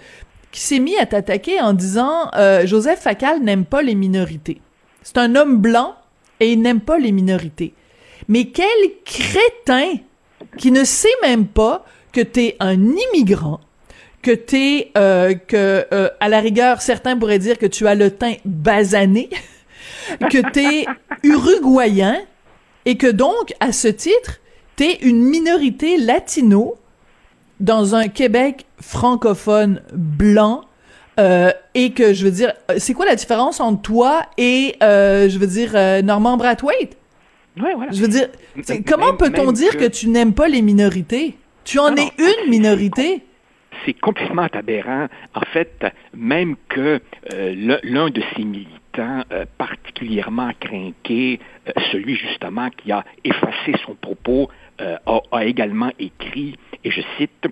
qui 0.51 0.61
s'est 0.61 0.79
mis 0.79 0.97
à 0.97 1.05
t'attaquer 1.05 1.61
en 1.61 1.73
disant 1.73 2.31
euh, 2.35 2.65
Joseph 2.65 3.01
Facal 3.01 3.41
n'aime 3.41 3.65
pas 3.65 3.81
les 3.81 3.95
minorités. 3.95 4.61
C'est 5.03 5.17
un 5.17 5.35
homme 5.35 5.57
blanc 5.57 5.95
et 6.39 6.51
il 6.51 6.61
n'aime 6.61 6.81
pas 6.81 6.97
les 6.97 7.11
minorités. 7.11 7.73
Mais 8.27 8.45
quel 8.45 8.67
crétin 9.05 9.93
qui 10.57 10.71
ne 10.71 10.83
sait 10.83 11.07
même 11.21 11.47
pas 11.47 11.85
que 12.11 12.21
t'es 12.21 12.55
un 12.59 12.77
immigrant, 13.13 13.59
que 14.21 14.31
t'es 14.31 14.91
euh, 14.97 15.35
que 15.35 15.85
euh, 15.93 16.09
à 16.19 16.29
la 16.29 16.39
rigueur 16.39 16.81
certains 16.81 17.17
pourraient 17.17 17.39
dire 17.39 17.57
que 17.57 17.65
tu 17.65 17.87
as 17.87 17.95
le 17.95 18.11
teint 18.11 18.35
basané, 18.45 19.29
que 20.31 20.51
t'es 20.51 20.85
uruguayen 21.23 22.21
et 22.85 22.97
que 22.97 23.07
donc 23.07 23.53
à 23.59 23.71
ce 23.71 23.87
titre 23.87 24.39
t'es 24.75 24.97
une 25.01 25.23
minorité 25.23 25.97
latino 25.97 26.75
dans 27.59 27.95
un 27.95 28.07
Québec 28.07 28.65
francophone 28.79 29.81
blanc 29.93 30.61
euh, 31.19 31.51
et 31.73 31.91
que 31.91 32.13
je 32.13 32.25
veux 32.25 32.31
dire, 32.31 32.53
c'est 32.77 32.93
quoi 32.93 33.05
la 33.05 33.15
différence 33.15 33.59
entre 33.59 33.81
toi 33.81 34.21
et 34.37 34.75
euh, 34.83 35.29
je 35.29 35.39
veux 35.39 35.47
dire 35.47 35.71
euh, 35.75 36.01
Norman 36.01 36.37
Brathwaite? 36.37 36.97
Ouais, 37.59 37.73
voilà. 37.75 37.91
Je 37.91 38.01
veux 38.01 38.07
dire, 38.07 38.27
comment 38.85 39.15
peut-on 39.15 39.51
dire 39.51 39.77
que... 39.77 39.85
tu 39.85 40.09
n'aimes 40.09 40.33
pas 40.33 40.47
les 40.47 40.61
minorités? 40.61 41.37
Tu 41.63 41.79
en 41.79 41.95
es 41.95 42.11
une 42.19 42.49
minorité? 42.49 43.23
C'est 43.85 43.93
complètement 43.93 44.47
aberrant. 44.53 45.07
En 45.33 45.45
fait, 45.53 45.85
même 46.13 46.55
que 46.69 46.99
euh, 47.33 47.77
l'un 47.83 48.09
de 48.09 48.21
ces 48.35 48.43
militants 48.43 49.23
euh, 49.31 49.45
particulièrement 49.57 50.51
craqué, 50.59 51.39
euh, 51.67 51.71
celui 51.91 52.15
justement 52.15 52.69
qui 52.69 52.91
a 52.91 53.03
effacé 53.23 53.75
son 53.85 53.95
propos, 53.95 54.49
a, 54.79 55.21
a 55.31 55.45
également 55.45 55.91
écrit 55.99 56.55
et 56.83 56.91
je 56.91 57.01
cite, 57.17 57.47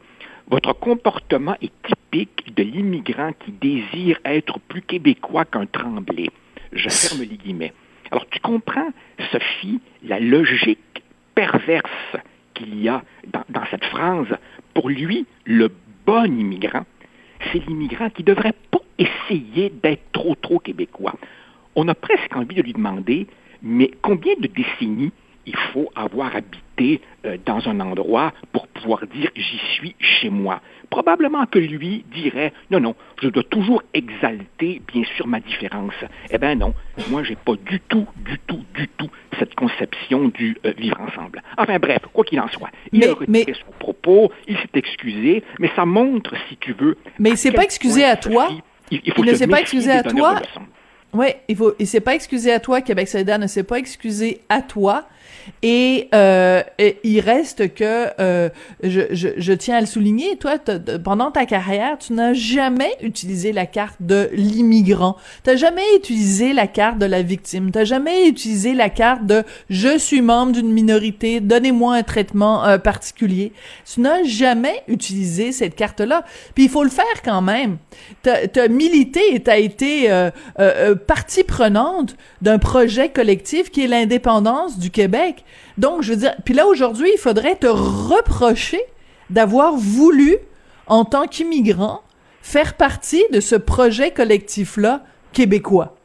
Votre 0.48 0.74
comportement 0.74 1.55
est 1.62 1.74
typique 1.84 2.55
de 2.55 2.63
l'immigrant 2.63 3.32
qui 3.34 3.51
désire 3.51 4.20
être 4.24 4.60
plus 4.60 4.82
québécois 4.82 5.46
qu'un 5.46 5.65
tremblé. 5.65 6.29
Je 6.72 6.89
ferme 6.89 7.22
les 7.22 7.38
guillemets. 7.38 7.74
Alors 8.12 8.27
tu 8.29 8.39
comprends, 8.39 8.89
Sophie, 9.32 9.82
la 10.03 10.20
logique 10.20 11.03
perverse 11.34 12.17
qu'il 12.53 12.82
y 12.82 12.88
a 12.88 13.03
dans, 13.27 13.44
dans, 13.50 13.65
cette 13.72 13.86
phrase. 13.86 14.38
Pour 14.74 14.89
lui, 14.89 15.25
le 15.46 15.70
bon 16.05 16.25
immigrant, 16.25 16.86
c'est 17.51 17.65
l'immigrant 17.65 18.10
qui 18.10 18.22
ne 18.22 18.27
devrait 18.27 18.53
pas 18.72 18.79
essayer 18.98 19.70
d'être 19.70 20.12
trop, 20.12 20.36
trop 20.36 20.60
québécois. 20.60 21.15
On 21.75 21.88
a 21.88 21.96
presque 21.96 22.36
envie 22.36 22.55
de 22.55 22.62
lui 22.62 22.74
demander, 22.74 23.27
mais 23.62 23.91
combien 24.01 24.36
de 24.39 24.48
décennies 24.48 25.12
il 25.46 25.56
faut 25.74 25.90
avoir 25.96 26.36
habité 26.36 27.02
euh, 27.25 27.38
dans 27.46 27.68
un 27.68 27.80
endroit 27.80 28.34
pour 28.52 28.68
pouvoir 28.68 29.06
dire 29.08 29.30
j'y 29.36 29.58
suis 29.75 29.96
chez 30.00 30.30
moi. 30.30 30.62
Probablement 30.90 31.46
que 31.46 31.60
lui 31.60 32.06
dirait 32.14 32.54
non, 32.70 32.80
non, 32.80 32.96
je 33.22 33.30
dois 33.30 33.44
toujours 33.44 33.82
exalter, 33.94 34.82
bien 34.88 35.04
sûr, 35.16 35.28
ma 35.28 35.40
différence. 35.40 35.94
Eh 36.30 36.38
bien 36.38 36.56
non, 36.56 36.74
moi, 37.10 37.24
j'ai 37.24 37.36
pas 37.36 37.54
du 37.66 37.80
tout, 37.80 38.08
du 38.18 38.40
tout, 38.48 38.64
du 38.74 38.88
tout 38.88 39.10
cette 39.40 39.56
conception 39.56 40.30
du 40.30 40.58
euh, 40.66 40.74
vivre 40.78 41.00
ensemble. 41.02 41.42
Enfin 41.58 41.80
bref, 41.80 42.00
quoi 42.14 42.24
qu'il 42.24 42.40
en 42.40 42.48
soit, 42.50 42.70
il 42.92 43.00
mais, 43.00 43.08
a 43.08 43.14
retiré 43.14 43.54
son 43.54 43.72
propos, 43.80 44.32
il 44.48 44.58
s'est 44.58 44.70
excusé, 44.75 45.44
mais 45.60 45.70
ça 45.75 45.86
montre, 45.86 46.34
si 46.50 46.58
tu 46.58 46.74
veux. 46.74 46.98
Mais 47.20 47.32
il 47.32 47.38
s'est 47.38 47.52
pas 47.52 47.64
excusé 47.64 48.04
à 48.04 48.16
toi. 48.16 48.50
Il, 48.92 49.02
il, 49.04 49.14
faut 49.14 49.24
il 49.24 49.32
ne 49.32 49.36
s'est 49.36 49.48
pas 49.48 49.62
excusé 49.62 49.92
à 49.92 50.04
toi. 50.04 50.42
Oui, 51.16 51.28
il 51.48 51.56
faut. 51.56 51.74
Il 51.80 51.88
s'est 51.88 52.02
pas 52.02 52.14
excusé 52.14 52.52
à 52.52 52.60
toi. 52.60 52.82
Québec 52.82 53.08
solidaire 53.08 53.40
ne 53.40 53.48
s'est 53.48 53.64
pas 53.64 53.78
excusé 53.78 54.42
à 54.50 54.62
toi. 54.62 55.06
Et, 55.62 56.10
euh, 56.14 56.64
il 57.04 57.20
reste 57.20 57.74
que 57.74 58.08
euh, 58.20 58.50
je, 58.84 59.02
je, 59.12 59.30
je, 59.38 59.54
tiens 59.54 59.78
à 59.78 59.80
le 59.82 59.86
souligner, 59.86 60.38
toi, 60.38 60.58
pendant 61.04 61.32
ta 61.32 61.46
carrière, 61.46 61.98
tu 61.98 62.14
n'as 62.14 62.34
jamais 62.34 62.92
utilisé 63.02 63.52
la 63.52 63.66
carte 63.66 63.98
de 64.00 64.30
l'immigrant. 64.34 65.18
T'as 65.44 65.56
jamais 65.56 65.84
utilisé 65.98 66.54
la 66.54 66.68
carte 66.68 66.98
de 66.98 67.06
la 67.06 67.22
victime. 67.22 67.72
T'as 67.72 67.86
jamais 67.86 68.28
utilisé 68.28 68.74
la 68.74 68.90
carte 68.90 69.26
de 69.26 69.44
je 69.70 69.98
suis 69.98 70.22
membre 70.22 70.54
d'une 70.54 70.72
minorité, 70.72 71.40
donnez-moi 71.40 71.96
un 71.96 72.04
traitement 72.04 72.66
euh, 72.66 72.78
particulier. 72.78 73.52
Tu 73.92 74.02
n'as 74.02 74.24
jamais 74.24 74.84
utilisé 74.88 75.52
cette 75.52 75.76
carte-là. 75.76 76.26
Puis 76.54 76.66
il 76.66 76.70
faut 76.70 76.84
le 76.84 76.90
faire 76.90 77.22
quand 77.24 77.42
même. 77.42 77.78
T'as 78.24 78.48
as 78.56 78.68
milité 78.68 79.22
et 79.32 79.40
t'as 79.40 79.58
été 79.58 80.12
euh, 80.12 80.30
euh, 80.60 80.96
partie 81.06 81.44
prenante 81.44 82.16
d'un 82.42 82.58
projet 82.58 83.10
collectif 83.10 83.72
qui 83.72 83.84
est 83.84 83.88
l'indépendance 83.88 84.80
du 84.80 84.92
Québec. 84.92 85.44
Donc, 85.78 86.02
je 86.02 86.12
veux 86.12 86.20
dire, 86.20 86.36
puis 86.44 86.54
là, 86.54 86.68
aujourd'hui, 86.68 87.10
il 87.14 87.20
faudrait 87.20 87.56
te 87.56 87.68
reprocher 87.68 88.82
d'avoir 89.30 89.74
voulu, 89.76 90.38
en 90.88 91.06
tant 91.06 91.28
qu'immigrant, 91.28 92.02
faire 92.42 92.76
partie 92.76 93.24
de 93.32 93.40
ce 93.40 93.56
projet 93.56 94.12
collectif-là 94.12 95.04
québécois. 95.34 95.96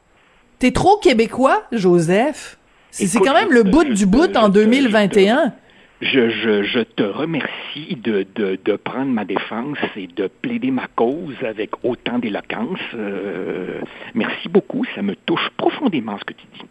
T'es 0.58 0.72
trop 0.72 0.96
québécois, 0.98 1.62
Joseph? 1.72 2.58
C'est 2.90 3.18
quand 3.18 3.34
même 3.34 3.52
le 3.52 3.62
bout 3.62 3.84
du 3.84 4.06
bout 4.06 4.36
en 4.36 4.48
2021. 4.48 5.52
Je, 6.00 6.82
te 6.82 7.02
remercie 7.02 7.96
de, 7.96 8.76
prendre 8.76 9.10
ma 9.10 9.24
défense 9.24 9.78
et 9.96 10.06
de 10.06 10.28
plaider 10.28 10.70
ma 10.70 10.86
cause 10.86 11.36
avec 11.46 11.70
autant 11.84 12.18
d'éloquence. 12.18 12.80
Euh, 12.94 13.80
merci 14.14 14.48
beaucoup, 14.48 14.84
ça 14.94 15.02
me 15.02 15.14
touche 15.14 15.50
profondément 15.56 16.18
ce 16.18 16.24
que 16.24 16.32
tu 16.32 16.46
dis. 16.54 16.64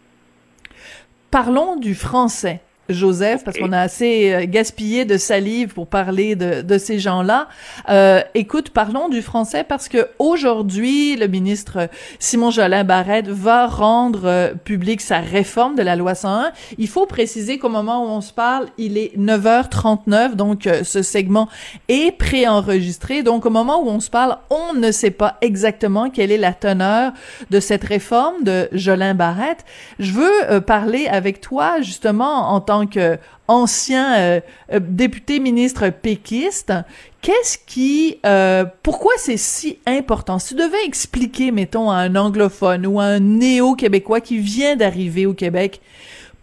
Parlons 1.30 1.76
du 1.76 1.94
français. 1.94 2.60
Joseph, 2.92 3.44
parce 3.44 3.58
qu'on 3.58 3.72
a 3.72 3.80
assez 3.80 4.32
euh, 4.32 4.46
gaspillé 4.46 5.04
de 5.04 5.16
salive 5.16 5.74
pour 5.74 5.86
parler 5.86 6.36
de, 6.36 6.62
de 6.62 6.78
ces 6.78 6.98
gens-là. 6.98 7.48
Euh, 7.88 8.20
écoute, 8.34 8.70
parlons 8.70 9.08
du 9.08 9.22
français 9.22 9.64
parce 9.64 9.88
que 9.88 10.08
aujourd'hui, 10.18 11.16
le 11.16 11.26
ministre 11.26 11.88
Simon 12.18 12.50
Jolin 12.50 12.84
Barrette 12.84 13.28
va 13.28 13.66
rendre 13.66 14.22
euh, 14.24 14.54
public 14.54 15.00
sa 15.00 15.18
réforme 15.20 15.74
de 15.74 15.82
la 15.82 15.96
loi 15.96 16.14
101. 16.14 16.52
Il 16.78 16.88
faut 16.88 17.06
préciser 17.06 17.58
qu'au 17.58 17.68
moment 17.68 18.04
où 18.04 18.08
on 18.08 18.20
se 18.20 18.32
parle, 18.32 18.66
il 18.78 18.98
est 18.98 19.16
9h39, 19.18 20.34
donc 20.34 20.66
euh, 20.66 20.84
ce 20.84 21.02
segment 21.02 21.48
est 21.88 22.16
préenregistré. 22.16 23.22
Donc 23.22 23.46
au 23.46 23.50
moment 23.50 23.82
où 23.82 23.88
on 23.88 24.00
se 24.00 24.10
parle, 24.10 24.38
on 24.50 24.74
ne 24.74 24.90
sait 24.90 25.10
pas 25.10 25.36
exactement 25.40 26.10
quelle 26.10 26.32
est 26.32 26.38
la 26.38 26.52
teneur 26.52 27.12
de 27.50 27.60
cette 27.60 27.84
réforme 27.84 28.42
de 28.42 28.68
Jolin 28.72 29.14
Barrette. 29.14 29.64
Je 29.98 30.12
veux 30.12 30.50
euh, 30.50 30.60
parler 30.60 31.06
avec 31.06 31.40
toi 31.40 31.80
justement 31.80 32.52
en 32.52 32.60
tant 32.60 32.79
tant 32.80 32.86
qu'ancien 32.86 34.18
euh, 34.18 34.40
euh, 34.72 34.80
député 34.80 35.40
ministre 35.40 35.88
péquiste, 35.90 36.72
qu'est-ce 37.20 37.58
qui, 37.58 38.18
euh, 38.24 38.64
pourquoi 38.82 39.12
c'est 39.16 39.36
si 39.36 39.78
important? 39.86 40.38
Si 40.38 40.54
tu 40.54 40.62
devais 40.62 40.84
expliquer, 40.84 41.50
mettons, 41.50 41.90
à 41.90 41.96
un 41.96 42.16
anglophone 42.16 42.86
ou 42.86 43.00
à 43.00 43.04
un 43.04 43.20
néo-québécois 43.20 44.20
qui 44.20 44.38
vient 44.38 44.76
d'arriver 44.76 45.26
au 45.26 45.34
Québec, 45.34 45.80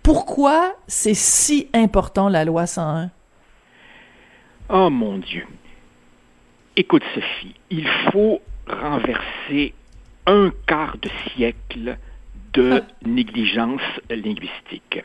pourquoi 0.03 0.75
c'est 0.88 1.13
si 1.13 1.67
important 1.74 2.29
la 2.29 2.46
loi 2.46 2.67
101? 2.67 3.10
Oh 4.70 4.89
mon 4.89 5.17
Dieu. 5.17 5.46
Écoute, 6.75 7.03
Sophie, 7.15 7.56
il 7.72 7.88
faut 8.12 8.39
renverser 8.67 9.74
un 10.25 10.51
quart 10.67 10.98
de 11.01 11.10
siècle 11.34 11.98
de 12.53 12.84
négligence 13.06 13.82
linguistique 14.10 15.03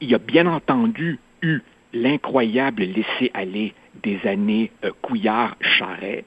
il 0.00 0.10
y 0.10 0.14
a 0.14 0.18
bien 0.18 0.46
entendu 0.46 1.18
eu 1.42 1.60
l'incroyable 1.92 2.82
laisser-aller 2.82 3.72
des 4.02 4.20
années 4.26 4.70
euh, 4.84 4.90
Couillard-Charret. 5.02 6.24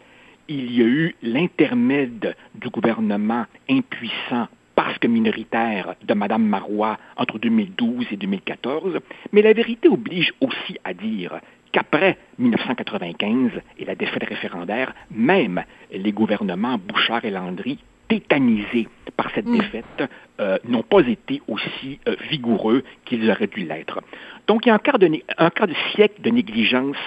Il 0.47 0.73
y 0.73 0.81
a 0.81 0.85
eu 0.85 1.15
l'intermède 1.21 2.35
du 2.55 2.69
gouvernement 2.69 3.45
impuissant 3.69 4.47
parce 4.75 4.97
que 4.99 5.07
minoritaire 5.07 5.95
de 6.03 6.13
Mme 6.13 6.45
Marois 6.45 6.97
entre 7.17 7.39
2012 7.39 8.05
et 8.11 8.15
2014, 8.15 8.99
mais 9.33 9.41
la 9.41 9.53
vérité 9.53 9.89
oblige 9.89 10.33
aussi 10.39 10.77
à 10.83 10.93
dire 10.93 11.39
qu'après 11.71 12.17
1995 12.37 13.51
et 13.79 13.85
la 13.85 13.95
défaite 13.95 14.23
référendaire, 14.23 14.93
même 15.11 15.63
les 15.91 16.11
gouvernements 16.11 16.77
Bouchard 16.77 17.25
et 17.25 17.31
Landry 17.31 17.79
tétanisés 18.07 18.87
par 19.15 19.31
cette 19.33 19.47
mm. 19.47 19.57
défaite, 19.57 20.09
euh, 20.39 20.57
n'ont 20.65 20.83
pas 20.83 21.01
été 21.07 21.41
aussi 21.47 21.99
euh, 22.07 22.15
vigoureux 22.29 22.83
qu'ils 23.05 23.29
auraient 23.29 23.47
dû 23.47 23.65
l'être. 23.65 24.01
Donc, 24.47 24.65
il 24.65 24.69
y 24.69 24.71
a 24.71 24.75
un 24.75 24.79
quart 24.79 24.99
de, 24.99 25.09
un 25.37 25.49
quart 25.49 25.67
de 25.67 25.75
siècle 25.93 26.21
de 26.21 26.29
négligence 26.29 26.97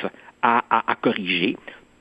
à, 0.42 0.64
à, 0.70 0.94
corriger, 0.96 1.56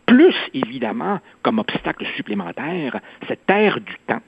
plus 0.06 0.36
évidemment, 0.53 1.20
comme 1.44 1.60
obstacle 1.60 2.06
supplémentaire, 2.15 3.00
cette 3.27 3.50
ère 3.50 3.79
du 3.79 3.96
temps 4.08 4.22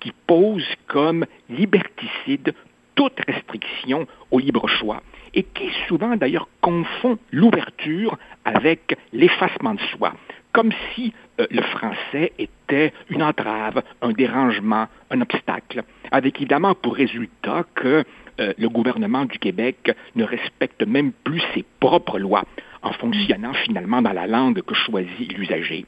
qui 0.00 0.12
pose 0.26 0.66
comme 0.86 1.26
liberticide 1.50 2.54
toute 2.94 3.20
restriction 3.26 4.06
au 4.30 4.38
libre 4.38 4.66
choix 4.68 5.02
et 5.34 5.42
qui 5.42 5.70
souvent 5.86 6.16
d'ailleurs 6.16 6.48
confond 6.60 7.18
l'ouverture 7.30 8.16
avec 8.44 8.96
l'effacement 9.12 9.74
de 9.74 9.80
soi, 9.92 10.14
comme 10.56 10.72
si 10.94 11.12
euh, 11.38 11.46
le 11.50 11.60
français 11.60 12.32
était 12.38 12.90
une 13.10 13.22
entrave, 13.22 13.82
un 14.00 14.12
dérangement, 14.12 14.86
un 15.10 15.20
obstacle, 15.20 15.82
avec 16.10 16.36
évidemment 16.36 16.74
pour 16.74 16.94
résultat 16.94 17.66
que 17.74 18.04
euh, 18.40 18.54
le 18.56 18.68
gouvernement 18.70 19.26
du 19.26 19.38
Québec 19.38 19.94
ne 20.14 20.24
respecte 20.24 20.82
même 20.86 21.12
plus 21.12 21.42
ses 21.52 21.62
propres 21.78 22.18
lois 22.18 22.44
en 22.80 22.92
fonctionnant 22.92 23.52
finalement 23.52 24.00
dans 24.00 24.14
la 24.14 24.26
langue 24.26 24.62
que 24.62 24.74
choisit 24.74 25.30
l'usager. 25.36 25.84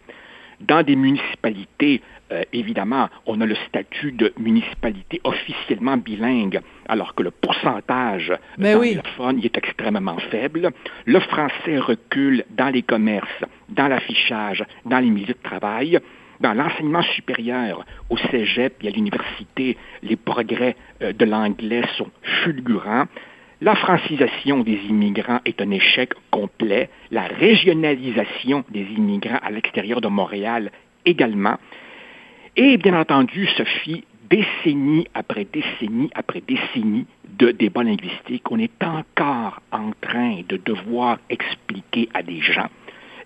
Dans 0.60 0.82
des 0.82 0.96
municipalités, 0.96 2.02
euh, 2.32 2.42
évidemment, 2.52 3.08
on 3.26 3.40
a 3.40 3.46
le 3.46 3.54
statut 3.68 4.12
de 4.12 4.32
municipalité 4.38 5.20
officiellement 5.24 5.96
bilingue, 5.96 6.60
alors 6.88 7.14
que 7.14 7.22
le 7.22 7.30
pourcentage 7.30 8.32
Mais 8.58 8.74
d'anglophones 8.74 9.40
est 9.42 9.56
extrêmement 9.56 10.18
faible. 10.30 10.70
Le 11.06 11.20
français 11.20 11.78
recule 11.78 12.44
dans 12.50 12.68
les 12.68 12.82
commerces, 12.82 13.44
dans 13.68 13.88
l'affichage, 13.88 14.64
dans 14.84 14.98
les 14.98 15.10
milieux 15.10 15.34
de 15.34 15.48
travail. 15.48 16.00
Dans 16.40 16.54
l'enseignement 16.54 17.02
supérieur, 17.02 17.84
au 18.10 18.16
cégep 18.16 18.76
et 18.82 18.88
à 18.88 18.90
l'université, 18.90 19.76
les 20.02 20.16
progrès 20.16 20.76
euh, 21.02 21.12
de 21.12 21.24
l'anglais 21.24 21.82
sont 21.96 22.10
fulgurants. 22.44 23.06
La 23.60 23.74
francisation 23.74 24.60
des 24.60 24.78
immigrants 24.88 25.40
est 25.44 25.60
un 25.60 25.70
échec 25.72 26.12
complet. 26.30 26.90
La 27.10 27.26
régionalisation 27.26 28.64
des 28.70 28.86
immigrants 28.96 29.40
à 29.42 29.50
l'extérieur 29.50 30.00
de 30.00 30.06
Montréal 30.06 30.70
également. 31.04 31.56
Et 32.56 32.76
bien 32.76 32.98
entendu, 32.98 33.48
ce 33.56 33.64
fit 33.64 34.04
décennie 34.30 35.08
après 35.14 35.44
décennie 35.44 36.10
après 36.14 36.40
décennie 36.40 37.06
de 37.38 37.50
débats 37.50 37.82
linguistiques. 37.82 38.48
On 38.50 38.60
est 38.60 38.82
encore 38.82 39.60
en 39.72 39.90
train 40.00 40.42
de 40.48 40.56
devoir 40.56 41.18
expliquer 41.28 42.08
à 42.14 42.22
des 42.22 42.40
gens 42.40 42.68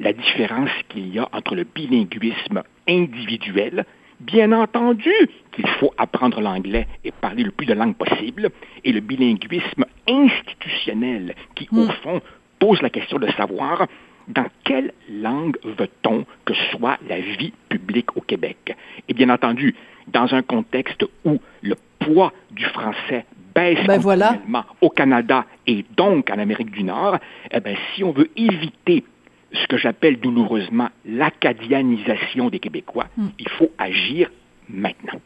la 0.01 0.13
différence 0.13 0.71
qu'il 0.89 1.15
y 1.15 1.19
a 1.19 1.29
entre 1.33 1.55
le 1.55 1.65
bilinguisme 1.65 2.63
individuel, 2.89 3.85
Bien 4.23 4.53
entendu 4.53 5.13
qu'il 5.51 5.67
faut 5.67 5.93
apprendre 5.99 6.41
l'anglais 6.41 6.87
et 7.05 7.11
parler 7.11 7.43
le 7.43 7.51
plus 7.51 7.67
de 7.67 7.75
langues 7.75 7.97
possible, 7.97 8.51
et 8.85 8.93
le 8.93 9.01
bilinguisme 9.01 9.85
institutionnel 10.09 11.35
qui, 11.55 11.69
au 11.73 11.85
hmm. 11.85 11.93
fond, 12.03 12.21
pose 12.59 12.81
la 12.83 12.91
question 12.91 13.19
de 13.19 13.27
savoir 13.33 13.87
dans 14.29 14.47
quelle 14.63 14.93
langue 15.11 15.57
veut-on 15.65 16.25
que 16.45 16.55
soit 16.71 16.99
la 17.09 17.19
vie 17.19 17.53
publique 17.69 18.17
au 18.17 18.21
Québec. 18.21 18.77
Et 19.09 19.15
bien 19.15 19.29
entendu, 19.29 19.75
dans 20.07 20.33
un 20.33 20.43
contexte 20.43 21.05
où 21.25 21.41
le 21.63 21.75
poids 21.99 22.33
du 22.53 22.65
français 22.67 23.27
baisse 23.55 23.85
ben 23.87 24.65
au 24.81 24.91
Canada 24.91 25.45
et 25.67 25.85
donc 25.97 26.31
en 26.31 26.39
Amérique 26.39 26.71
du 26.71 26.85
Nord, 26.85 27.19
eh 27.51 27.61
bien, 27.61 27.75
si 27.95 28.05
on 28.05 28.13
veut 28.13 28.31
éviter 28.37 29.05
ce 29.53 29.67
que 29.67 29.77
j'appelle 29.77 30.19
douloureusement 30.19 30.89
l'acadianisation 31.05 32.51
des 32.51 32.59
Québécois. 32.59 33.09
Hmm. 33.17 33.29
Il 33.39 33.49
faut 33.49 33.71
agir 33.79 34.31
maintenant. 34.69 35.21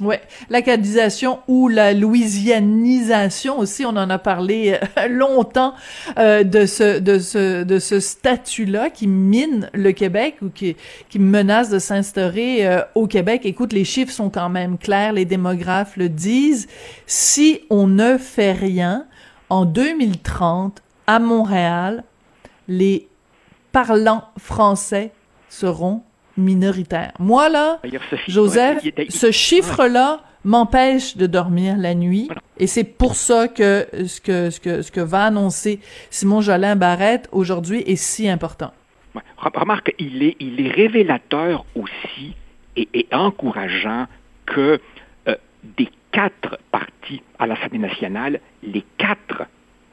Oui, 0.00 0.14
l'acadisation 0.48 1.40
ou 1.48 1.68
la 1.68 1.92
louisianisation 1.92 3.58
aussi, 3.58 3.84
on 3.84 3.90
en 3.90 4.08
a 4.08 4.18
parlé 4.18 4.78
euh, 4.98 5.08
longtemps 5.08 5.74
euh, 6.18 6.44
de 6.44 6.64
ce 6.64 6.98
de 6.98 7.18
ce 7.18 7.62
de 7.62 7.78
ce 7.78 8.00
statut-là 8.00 8.88
qui 8.88 9.06
mine 9.06 9.68
le 9.74 9.92
Québec 9.92 10.36
ou 10.40 10.48
qui 10.48 10.76
qui 11.10 11.18
menace 11.18 11.68
de 11.68 11.78
s'instaurer 11.78 12.66
euh, 12.66 12.80
au 12.94 13.06
Québec. 13.06 13.42
Écoute, 13.44 13.74
les 13.74 13.84
chiffres 13.84 14.12
sont 14.12 14.30
quand 14.30 14.48
même 14.48 14.78
clairs, 14.78 15.12
les 15.12 15.26
démographes 15.26 15.98
le 15.98 16.08
disent. 16.08 16.68
Si 17.06 17.60
on 17.68 17.86
ne 17.86 18.16
fait 18.16 18.52
rien 18.52 19.04
en 19.50 19.66
2030 19.66 20.82
à 21.06 21.18
Montréal, 21.18 22.04
les 22.66 23.08
parlants 23.72 24.24
français 24.38 25.12
seront 25.48 26.02
minoritaires. 26.36 27.12
Moi, 27.18 27.48
là, 27.48 27.80
Joseph, 28.28 28.82
ce 29.08 29.30
chiffre-là 29.30 30.20
m'empêche 30.44 31.16
de 31.16 31.26
dormir 31.26 31.76
la 31.76 31.94
nuit 31.94 32.28
et 32.58 32.66
c'est 32.66 32.84
pour 32.84 33.14
ça 33.14 33.48
que 33.48 33.86
ce 34.06 34.20
que 34.20 34.50
ce 34.50 34.60
que 34.60 34.82
ce 34.82 34.90
que 34.90 35.00
va 35.00 35.24
annoncer 35.26 35.78
Simon 36.10 36.40
Jolin 36.40 36.74
Barrette 36.74 37.28
aujourd'hui 37.32 37.82
est 37.86 37.96
si 37.96 38.28
important. 38.28 38.72
Remarque, 39.36 39.94
il 39.98 40.22
est 40.22 40.36
il 40.40 40.60
est 40.66 40.70
révélateur 40.70 41.64
aussi 41.74 42.34
et, 42.76 43.06
encourageant 43.12 44.06
que 44.46 44.80
euh, 45.28 45.36
des 45.76 45.88
quatre 46.10 46.58
partis 46.70 47.22
à 47.38 47.46
l'Assemblée 47.46 47.78
nationale, 47.78 48.40
les 48.62 48.84
quatre 48.98 49.44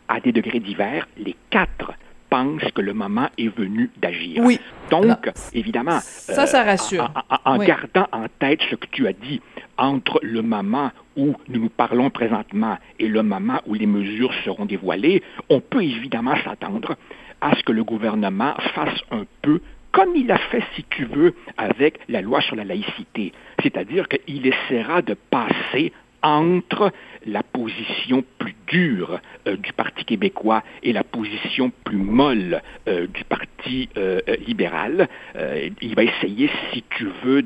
à 0.08 0.20
des 0.20 0.32
degrés 0.32 0.60
divers, 0.60 1.08
les 1.18 1.36
quatre 1.50 1.94
pense 2.30 2.62
que 2.74 2.82
le 2.82 2.94
moment 2.94 3.30
est 3.38 3.56
venu 3.56 3.90
d'agir. 3.98 4.44
Oui. 4.44 4.60
Donc, 4.90 5.30
évidemment, 5.54 6.00
ça, 6.02 6.46
ça 6.46 6.62
euh, 6.62 6.66
rassure. 6.66 7.12
En, 7.46 7.58
gardant 7.58 8.08
en 8.12 8.26
tête 8.40 8.62
ce 8.70 8.76
que 8.76 8.88
tu 8.92 9.08
as 9.08 9.14
dit, 9.14 9.42
entre 9.78 10.20
le 10.24 10.42
moment 10.42 10.92
où 11.16 11.36
nous 11.48 11.62
nous 11.62 11.70
parlons 11.70 12.10
présentement 12.10 12.78
et 13.00 13.08
le 13.08 13.24
moment 13.24 13.62
où 13.66 13.74
les 13.74 13.86
mesures 13.86 14.34
seront 14.46 14.66
dévoilées, 14.66 15.24
on 15.50 15.60
peut 15.60 15.84
évidemment 15.84 16.36
s'attendre 16.44 16.96
à 17.42 17.56
ce 17.56 17.64
que 17.64 17.72
le 17.72 17.84
gouvernement 17.84 18.54
fasse 18.74 19.00
un 19.12 19.26
peu 19.42 19.62
comme 19.92 20.16
il 20.16 20.32
a 20.32 20.38
fait, 20.38 20.64
si 20.76 20.84
tu 20.90 21.06
veux, 21.06 21.34
avec 21.58 22.00
la 22.10 22.22
loi 22.22 22.42
sur 22.42 22.56
la 22.56 22.64
laïcité. 22.64 23.34
C'est-à-dire 23.64 24.08
qu'il 24.08 24.46
essaiera 24.46 25.02
de 25.02 25.16
passer 25.32 25.92
entre 26.22 26.92
la 27.26 27.44
position 27.44 28.24
plus 28.38 28.56
dure 28.68 29.20
euh, 29.48 29.58
du 29.58 29.74
Parti 29.74 30.06
québécois 30.06 30.64
et 30.84 30.94
la 30.94 31.04
position 31.04 31.72
plus 31.84 31.98
molle 31.98 32.62
euh, 32.88 33.08
du 33.08 33.24
Parti 33.24 33.90
euh, 33.98 34.20
libéral. 34.48 35.08
il 35.82 35.96
va 35.96 36.04
essayer, 36.04 36.50
si 36.72 36.84
tu 36.90 37.08
veux, 37.24 37.44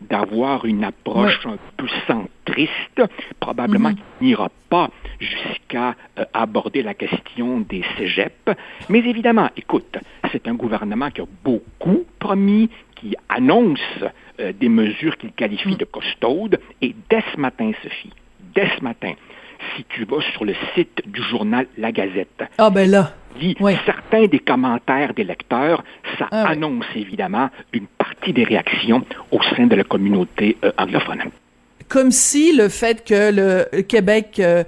d'avoir 0.00 0.64
une 0.64 0.84
approche 0.84 1.46
un 1.46 1.58
peu 1.76 1.86
centriste. 2.06 3.02
Probablement 3.40 3.90
mm-hmm. 3.90 3.94
qu'il 4.18 4.26
n'ira 4.28 4.48
pas 4.68 4.90
jusqu'à 5.20 5.94
aborder 6.32 6.82
la 6.82 6.94
question 6.94 7.60
des 7.60 7.84
cégeps. 7.96 8.56
Mais 8.88 8.98
évidemment, 8.98 9.50
écoute, 9.56 9.98
c'est 10.32 10.48
un 10.48 10.54
gouvernement 10.54 11.10
qui 11.10 11.20
a 11.20 11.26
beaucoup 11.44 12.04
promis, 12.18 12.70
qui 12.96 13.14
annonce 13.28 13.80
des 14.38 14.68
mesures 14.68 15.16
qu'il 15.16 15.32
qualifie 15.32 15.74
mm. 15.74 15.76
de 15.76 15.84
costaudes. 15.84 16.60
Et 16.80 16.94
dès 17.10 17.22
ce 17.34 17.40
matin, 17.40 17.72
Sophie, 17.82 18.12
dès 18.58 18.68
ce 18.76 18.82
matin, 18.82 19.12
si 19.76 19.84
tu 19.88 20.04
vas 20.04 20.20
sur 20.32 20.44
le 20.44 20.54
site 20.74 21.02
du 21.06 21.22
journal 21.22 21.66
La 21.76 21.92
Gazette. 21.92 22.42
Ah 22.58 22.70
ben 22.70 22.90
là. 22.90 23.12
Certains 23.86 24.26
des 24.26 24.40
commentaires 24.40 25.14
des 25.14 25.22
lecteurs, 25.22 25.84
ça 26.18 26.26
ah 26.32 26.48
annonce 26.48 26.86
évidemment 26.96 27.50
une 27.72 27.86
partie 27.86 28.32
des 28.32 28.42
réactions 28.42 29.04
au 29.30 29.40
sein 29.54 29.66
de 29.68 29.76
la 29.76 29.84
communauté 29.84 30.56
euh, 30.64 30.72
anglophone 30.76 31.22
comme 31.88 32.12
si 32.12 32.52
le 32.54 32.68
fait 32.68 33.04
que 33.04 33.32
le 33.32 33.82
Québec 33.82 34.36
euh, 34.40 34.64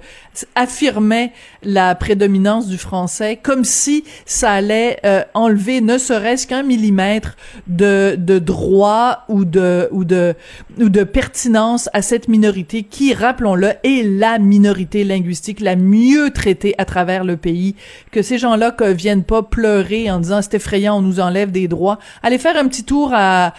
affirmait 0.55 1.33
la 1.63 1.93
prédominance 1.95 2.67
du 2.67 2.77
français, 2.77 3.37
comme 3.41 3.63
si 3.63 4.03
ça 4.25 4.51
allait 4.51 4.99
euh, 5.05 5.23
enlever 5.33 5.81
ne 5.81 5.97
serait-ce 5.97 6.47
qu'un 6.47 6.63
millimètre 6.63 7.35
de, 7.67 8.15
de 8.17 8.39
droit 8.39 9.25
ou 9.27 9.45
de 9.45 9.87
ou 9.91 10.03
de 10.03 10.35
ou 10.79 10.89
de 10.89 11.03
pertinence 11.03 11.89
à 11.93 12.01
cette 12.01 12.27
minorité 12.27 12.83
qui, 12.83 13.13
rappelons-le, 13.13 13.73
est 13.83 14.03
la 14.03 14.39
minorité 14.39 15.03
linguistique 15.03 15.59
la 15.59 15.75
mieux 15.75 16.31
traitée 16.31 16.73
à 16.77 16.85
travers 16.85 17.23
le 17.23 17.37
pays. 17.37 17.75
Que 18.11 18.21
ces 18.21 18.37
gens-là 18.37 18.71
que 18.71 18.85
viennent 18.85 19.23
pas 19.23 19.43
pleurer 19.43 20.09
en 20.09 20.19
disant 20.19 20.41
c'est 20.41 20.55
effrayant, 20.55 20.97
on 20.97 21.01
nous 21.01 21.19
enlève 21.19 21.51
des 21.51 21.67
droits. 21.67 21.99
Allez 22.23 22.37
faire 22.37 22.57
un 22.57 22.67
petit 22.67 22.83
tour 22.83 23.11
à, 23.13 23.53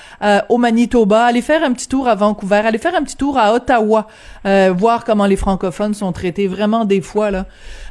au 0.48 0.58
Manitoba, 0.58 1.24
allez 1.24 1.42
faire 1.42 1.62
un 1.62 1.72
petit 1.72 1.88
tour 1.88 2.08
à 2.08 2.14
Vancouver, 2.14 2.62
allez 2.64 2.78
faire 2.78 2.94
un 2.94 3.02
petit 3.02 3.16
tour 3.16 3.38
à 3.38 3.51
à 3.52 3.56
Ottawa, 3.56 4.06
euh, 4.46 4.72
voir 4.76 5.04
comment 5.04 5.26
les 5.26 5.36
francophones 5.36 5.94
sont 5.94 6.12
traités 6.12 6.46
vraiment 6.46 6.84
des 6.84 7.00
fois 7.00 7.30
là. 7.30 7.46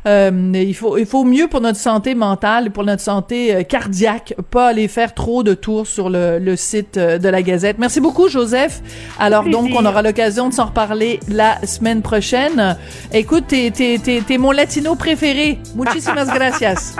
Euh, 0.07 0.51
il 0.55 0.73
faut 0.73 0.97
il 0.97 1.05
faut 1.05 1.23
mieux 1.23 1.47
pour 1.47 1.61
notre 1.61 1.77
santé 1.77 2.15
mentale 2.15 2.67
et 2.67 2.69
pour 2.71 2.83
notre 2.83 3.01
santé 3.03 3.55
euh, 3.55 3.63
cardiaque, 3.63 4.33
pas 4.49 4.69
aller 4.69 4.87
faire 4.87 5.13
trop 5.13 5.43
de 5.43 5.53
tours 5.53 5.85
sur 5.85 6.09
le, 6.09 6.39
le 6.39 6.55
site 6.55 6.97
de 6.97 7.29
la 7.29 7.41
Gazette. 7.41 7.77
Merci 7.77 8.01
beaucoup 8.01 8.27
Joseph. 8.27 8.81
Alors 9.19 9.43
donc 9.43 9.69
on 9.75 9.85
aura 9.85 10.01
l'occasion 10.01 10.49
de 10.49 10.53
s'en 10.53 10.65
reparler 10.65 11.19
la 11.27 11.65
semaine 11.65 12.01
prochaine. 12.01 12.77
Écoute, 13.13 13.45
t'es 13.47 13.71
t'es 13.71 13.99
t'es 13.99 14.37
mon 14.37 14.51
latino 14.51 14.95
préféré. 14.95 15.59
Muchísimas 15.75 16.25
gracias. 16.25 16.95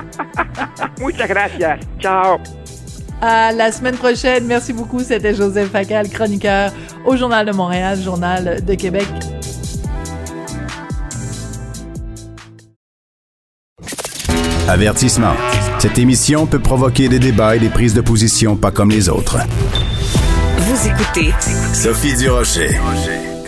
Muchas 1.02 1.28
gracias. 1.28 1.80
Ciao. 2.00 2.61
À 3.22 3.52
la 3.52 3.72
semaine 3.72 3.96
prochaine. 3.96 4.46
Merci 4.46 4.74
beaucoup. 4.74 5.02
C'était 5.04 5.36
Joseph 5.36 5.70
Facal, 5.70 6.10
chroniqueur 6.10 6.72
au 7.06 7.16
Journal 7.16 7.46
de 7.46 7.52
Montréal, 7.52 8.00
Journal 8.02 8.66
de 8.66 8.74
Québec. 8.74 9.06
Avertissement. 14.68 15.34
Cette 15.80 15.98
émission 15.98 16.46
peut 16.48 16.60
provoquer 16.60 17.10
des 17.10 17.20
débats 17.20 17.56
et 17.56 17.60
des 17.60 17.70
prises 17.70 17.94
de 17.94 18.02
position 18.02 18.56
pas 18.56 18.72
comme 18.72 18.90
les 18.90 19.10
autres. 19.10 19.38
Vous 20.58 20.88
écoutez 20.88 21.34
Sophie 21.74 22.16
Durocher. 22.16 22.70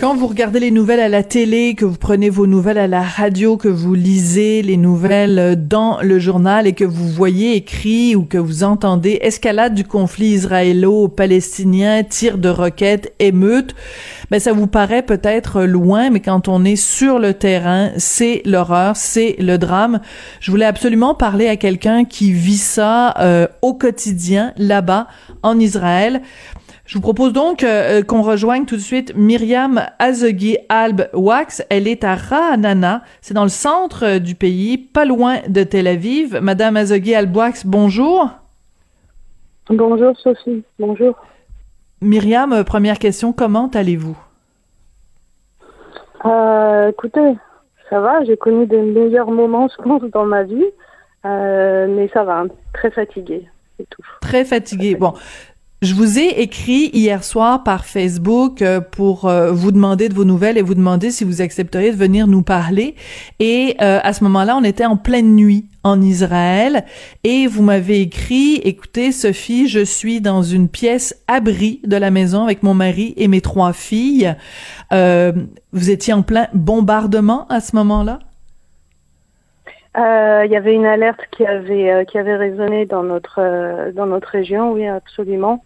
Quand 0.04 0.14
vous 0.14 0.26
regardez 0.26 0.60
les 0.60 0.70
nouvelles 0.70 1.00
à 1.00 1.08
la 1.08 1.22
télé, 1.22 1.74
que 1.74 1.86
vous 1.86 1.96
prenez 1.96 2.28
vos 2.28 2.46
nouvelles 2.46 2.76
à 2.76 2.86
la 2.86 3.00
radio, 3.00 3.56
que 3.56 3.68
vous 3.68 3.94
lisez 3.94 4.60
les 4.60 4.76
nouvelles 4.76 5.56
dans 5.66 5.98
le 6.02 6.18
journal 6.18 6.66
et 6.66 6.74
que 6.74 6.84
vous 6.84 7.08
voyez 7.08 7.56
écrit 7.56 8.14
ou 8.14 8.26
que 8.26 8.36
vous 8.36 8.64
entendez 8.64 9.18
escalade 9.22 9.74
du 9.74 9.84
conflit 9.84 10.26
israélo-palestinien, 10.26 12.02
tir 12.02 12.36
de 12.36 12.50
roquettes, 12.50 13.14
émeutes, 13.18 13.74
ben 14.30 14.38
ça 14.38 14.52
vous 14.52 14.66
paraît 14.66 15.00
peut-être 15.00 15.62
loin, 15.62 16.10
mais 16.10 16.20
quand 16.20 16.48
on 16.48 16.66
est 16.66 16.76
sur 16.76 17.18
le 17.18 17.32
terrain, 17.32 17.90
c'est 17.96 18.42
l'horreur, 18.44 18.96
c'est 18.96 19.36
le 19.38 19.56
drame. 19.56 20.00
Je 20.40 20.50
voulais 20.50 20.66
absolument 20.66 21.14
parler 21.14 21.48
à 21.48 21.56
quelqu'un 21.56 22.04
qui 22.04 22.30
vit 22.30 22.58
ça 22.58 23.14
euh, 23.20 23.46
au 23.62 23.72
quotidien 23.72 24.52
là-bas 24.58 25.06
en 25.42 25.58
Israël. 25.58 26.20
Je 26.86 26.98
vous 26.98 27.00
propose 27.00 27.32
donc 27.32 27.62
euh, 27.62 28.02
qu'on 28.02 28.20
rejoigne 28.20 28.66
tout 28.66 28.76
de 28.76 28.80
suite 28.80 29.14
Myriam 29.16 29.86
Azegui 29.98 30.58
Alb 30.68 31.08
Wax. 31.14 31.62
Elle 31.70 31.88
est 31.88 32.04
à 32.04 32.14
Ra'anana, 32.14 33.02
c'est 33.22 33.32
dans 33.32 33.44
le 33.44 33.48
centre 33.48 34.04
euh, 34.04 34.18
du 34.18 34.34
pays, 34.34 34.76
pas 34.76 35.06
loin 35.06 35.38
de 35.48 35.62
Tel 35.62 35.86
Aviv. 35.86 36.38
Madame 36.42 36.76
Azegui 36.76 37.14
Alb 37.14 37.34
Wax, 37.34 37.64
bonjour. 37.64 38.28
Bonjour 39.70 40.14
Sophie, 40.18 40.62
bonjour. 40.78 41.16
Myriam, 42.02 42.52
euh, 42.52 42.64
première 42.64 42.98
question, 42.98 43.32
comment 43.32 43.70
allez-vous? 43.72 44.18
Euh, 46.26 46.90
Écoutez, 46.90 47.32
ça 47.88 48.00
va, 48.00 48.22
j'ai 48.24 48.36
connu 48.36 48.66
des 48.66 48.82
meilleurs 48.82 49.30
moments, 49.30 49.68
je 49.68 49.82
pense, 49.82 50.02
dans 50.12 50.26
ma 50.26 50.42
vie, 50.42 50.66
euh, 51.24 51.86
mais 51.88 52.10
ça 52.12 52.24
va, 52.24 52.44
très 52.74 52.90
fatiguée, 52.90 53.48
tout. 53.88 54.02
Très 54.20 54.44
fatiguée. 54.44 54.96
Bon, 54.96 55.14
je 55.84 55.94
vous 55.94 56.18
ai 56.18 56.40
écrit 56.40 56.88
hier 56.94 57.22
soir 57.22 57.62
par 57.62 57.84
Facebook 57.84 58.62
euh, 58.62 58.80
pour 58.80 59.28
euh, 59.28 59.52
vous 59.52 59.70
demander 59.70 60.08
de 60.08 60.14
vos 60.14 60.24
nouvelles 60.24 60.56
et 60.56 60.62
vous 60.62 60.74
demander 60.74 61.10
si 61.10 61.24
vous 61.24 61.42
accepteriez 61.42 61.90
de 61.90 61.96
venir 61.96 62.26
nous 62.26 62.40
parler. 62.40 62.94
Et 63.38 63.76
euh, 63.82 64.00
à 64.02 64.14
ce 64.14 64.24
moment-là, 64.24 64.56
on 64.56 64.64
était 64.64 64.86
en 64.86 64.96
pleine 64.96 65.36
nuit 65.36 65.66
en 65.82 66.00
Israël 66.00 66.84
et 67.22 67.46
vous 67.46 67.62
m'avez 67.62 68.00
écrit, 68.00 68.54
écoutez 68.64 69.12
Sophie, 69.12 69.68
je 69.68 69.84
suis 69.84 70.22
dans 70.22 70.42
une 70.42 70.70
pièce 70.70 71.22
abri 71.28 71.80
de 71.84 71.98
la 71.98 72.10
maison 72.10 72.44
avec 72.44 72.62
mon 72.62 72.72
mari 72.72 73.12
et 73.18 73.28
mes 73.28 73.42
trois 73.42 73.74
filles. 73.74 74.34
vous 74.90 75.90
étiez 75.90 76.14
en 76.14 76.22
plein 76.22 76.46
bombardement 76.54 77.46
à 77.48 77.60
ce 77.60 77.76
moment-là? 77.76 78.20
Il 79.96 80.50
y 80.50 80.56
avait 80.56 80.74
une 80.74 80.86
alerte 80.86 81.20
qui 81.30 81.44
avait 81.44 82.04
qui 82.06 82.18
avait 82.18 82.36
résonné 82.36 82.86
dans 82.86 83.02
notre 83.02 83.92
dans 83.92 84.06
notre 84.06 84.28
région, 84.28 84.72
oui 84.72 84.86
absolument. 84.86 85.62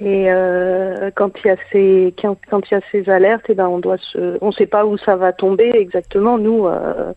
Et 0.00 0.26
euh, 0.30 1.10
quand 1.16 1.30
il 1.42 1.48
y 1.48 1.50
a 1.50 1.56
ces 1.72 2.14
quand, 2.20 2.36
il 2.70 2.74
y 2.74 2.76
a 2.76 2.80
ces 2.92 3.10
alertes, 3.10 3.46
eh 3.48 3.54
ben 3.54 3.66
on 3.66 3.78
doit 3.78 3.96
se, 3.98 4.38
on 4.40 4.52
sait 4.52 4.66
pas 4.66 4.86
où 4.86 4.96
ça 4.96 5.16
va 5.16 5.32
tomber 5.32 5.72
exactement. 5.74 6.38
Nous 6.38 6.66
euh, 6.66 7.12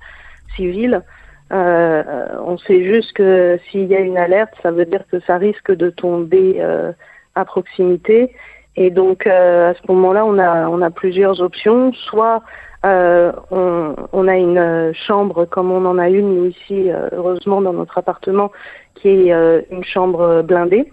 civils, 0.56 1.04
euh, 1.52 2.04
on 2.44 2.58
sait 2.58 2.84
juste 2.84 3.14
que 3.14 3.60
s'il 3.70 3.86
y 3.86 3.96
a 3.96 4.00
une 4.00 4.18
alerte, 4.18 4.54
ça 4.64 4.72
veut 4.72 4.86
dire 4.86 5.04
que 5.12 5.20
ça 5.22 5.38
risque 5.38 5.72
de 5.72 5.92
tomber 5.92 6.56
euh, 6.60 6.92
à 7.36 7.46
proximité. 7.46 8.34
Et 8.76 8.90
donc 8.90 9.28
euh, 9.28 9.72
à 9.72 9.74
ce 9.76 9.92
moment-là, 9.92 10.26
on 10.26 10.40
a 10.40 10.68
on 10.68 10.82
a 10.82 10.90
plusieurs 10.90 11.40
options. 11.40 11.94
Soit 11.94 12.42
euh, 12.84 13.32
on, 13.52 13.96
on, 14.12 14.28
a 14.28 14.38
une 14.38 14.92
chambre 14.96 15.46
comme 15.46 15.72
on 15.72 15.86
en 15.86 16.00
a 16.00 16.10
une 16.10 16.48
ici, 16.48 16.90
heureusement 17.12 17.62
dans 17.62 17.74
notre 17.74 18.00
appartement, 18.00 18.52
qui 18.96 19.30
est 19.30 19.66
une 19.70 19.84
chambre 19.84 20.42
blindée 20.42 20.92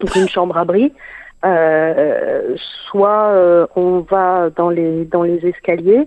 donc 0.00 0.14
une 0.16 0.28
chambre 0.28 0.56
abri. 0.56 0.92
Euh, 1.44 2.54
soit 2.90 3.30
euh, 3.30 3.66
on 3.74 4.00
va 4.00 4.50
dans 4.50 4.68
les 4.68 5.06
dans 5.06 5.22
les 5.22 5.46
escaliers, 5.46 6.06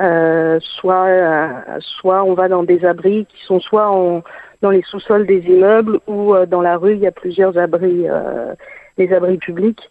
euh, 0.00 0.58
soit 0.60 1.06
euh, 1.06 1.48
soit 1.80 2.24
on 2.24 2.34
va 2.34 2.48
dans 2.48 2.64
des 2.64 2.84
abris 2.84 3.26
qui 3.26 3.44
sont 3.44 3.60
soit 3.60 3.88
en, 3.88 4.24
dans 4.62 4.70
les 4.70 4.82
sous-sols 4.82 5.26
des 5.26 5.42
immeubles 5.46 6.00
ou 6.08 6.34
dans 6.46 6.60
la 6.60 6.76
rue. 6.76 6.94
Il 6.94 7.00
y 7.00 7.06
a 7.06 7.12
plusieurs 7.12 7.56
abris, 7.56 8.06
les 8.98 9.12
abris 9.12 9.38
publics 9.38 9.90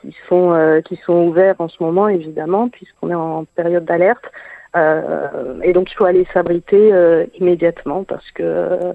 qui 0.00 0.14
sont 0.28 0.82
qui 0.84 0.96
sont 0.96 1.28
ouverts 1.28 1.56
en 1.60 1.68
ce 1.68 1.82
moment 1.82 2.08
évidemment 2.08 2.68
puisqu'on 2.68 3.10
est 3.10 3.14
en 3.14 3.44
période 3.56 3.86
d'alerte. 3.86 4.24
et 4.74 5.72
donc 5.72 5.90
il 5.90 5.94
faut 5.94 6.04
aller 6.04 6.26
s'abriter 6.34 6.92
immédiatement 7.38 8.04
parce 8.04 8.28
que 8.32 8.94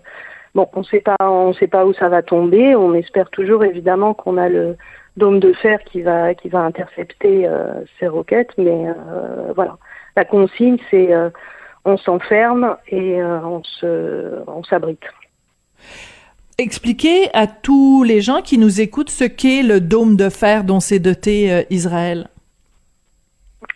Bon, 0.57 0.67
on 0.73 0.81
sait 0.81 1.01
pas, 1.01 1.15
on 1.19 1.53
sait 1.53 1.67
pas 1.67 1.85
où 1.85 1.93
ça 1.93 2.09
va 2.09 2.23
tomber. 2.23 2.75
On 2.75 2.95
espère 2.95 3.29
toujours 3.29 3.63
évidemment 3.63 4.15
qu'on 4.15 4.37
a 4.37 4.49
le 4.49 4.75
dôme 5.15 5.39
de 5.39 5.53
fer 5.53 5.77
qui 5.83 6.01
va 6.01 6.33
qui 6.33 6.49
va 6.49 6.61
intercepter 6.61 7.45
euh, 7.45 7.81
ces 7.99 8.07
roquettes, 8.07 8.57
mais 8.57 8.87
euh, 8.87 9.53
voilà. 9.55 9.77
La 10.15 10.25
consigne, 10.25 10.77
c'est 10.89 11.13
euh, 11.13 11.29
on 11.85 11.95
s'enferme 11.97 12.75
et 12.87 13.23
on 13.23 13.61
se 13.63 14.41
on 14.47 14.63
s'abrite. 14.63 15.03
Expliquez 16.57 17.29
à 17.35 17.45
tous 17.45 18.01
les 18.01 18.21
gens 18.21 18.41
qui 18.41 18.57
nous 18.57 18.81
écoutent 18.81 19.11
ce 19.11 19.25
qu'est 19.25 19.61
le 19.61 19.79
dôme 19.79 20.15
de 20.15 20.29
fer 20.29 20.63
dont 20.63 20.79
s'est 20.79 20.97
doté 20.97 21.67
Israël. 21.69 22.29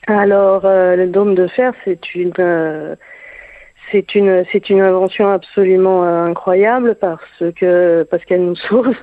Alors, 0.07 0.63
le 0.63 1.05
dôme 1.05 1.35
de 1.35 1.45
fer, 1.45 1.73
c'est 1.85 2.15
une 2.15 2.33
c'est 3.91 4.15
une 4.15 4.45
c'est 4.51 4.69
une 4.69 4.82
invention 4.82 5.30
absolument 5.30 6.04
euh, 6.04 6.25
incroyable 6.25 6.95
parce 6.99 7.43
que 7.56 8.04
parce 8.10 8.23
qu'elle 8.25 8.45
nous 8.45 8.56
sauve. 8.69 8.95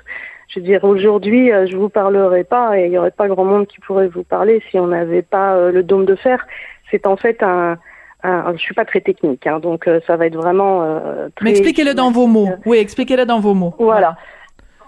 Je 0.48 0.60
veux 0.60 0.66
dire 0.66 0.82
aujourd'hui, 0.84 1.52
euh, 1.52 1.66
je 1.66 1.76
vous 1.76 1.90
parlerai 1.90 2.42
pas 2.42 2.78
et 2.78 2.86
il 2.86 2.92
y 2.92 2.98
aurait 2.98 3.10
pas 3.10 3.28
grand 3.28 3.44
monde 3.44 3.66
qui 3.66 3.80
pourrait 3.80 4.08
vous 4.08 4.22
parler 4.22 4.62
si 4.70 4.78
on 4.78 4.86
n'avait 4.86 5.22
pas 5.22 5.54
euh, 5.54 5.70
le 5.70 5.82
dôme 5.82 6.06
de 6.06 6.14
fer. 6.14 6.46
C'est 6.90 7.06
en 7.06 7.16
fait 7.16 7.42
un, 7.42 7.76
je 8.24 8.56
suis 8.56 8.74
pas 8.74 8.86
très 8.86 9.02
technique, 9.02 9.46
hein, 9.46 9.60
donc 9.60 9.88
ça 10.06 10.16
va 10.16 10.26
être 10.26 10.36
vraiment. 10.36 11.00
très 11.36 11.44
Mais 11.44 11.50
expliquez-le 11.50 11.92
dans 11.92 12.10
vos 12.10 12.26
mots. 12.26 12.48
Oui, 12.64 12.78
expliquez-le 12.78 13.26
dans 13.26 13.40
vos 13.40 13.52
mots. 13.52 13.74
Voilà. 13.78 14.16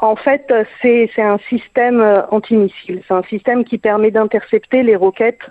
En 0.01 0.17
fait, 0.17 0.51
c'est 0.81 1.11
c'est 1.15 1.23
un 1.23 1.37
système 1.51 2.25
antimissile. 2.31 3.03
C'est 3.07 3.13
un 3.13 3.23
système 3.25 3.65
qui 3.65 3.77
permet 3.77 4.11
d'intercepter 4.11 4.83
les 4.83 4.97
roquettes 4.97 5.43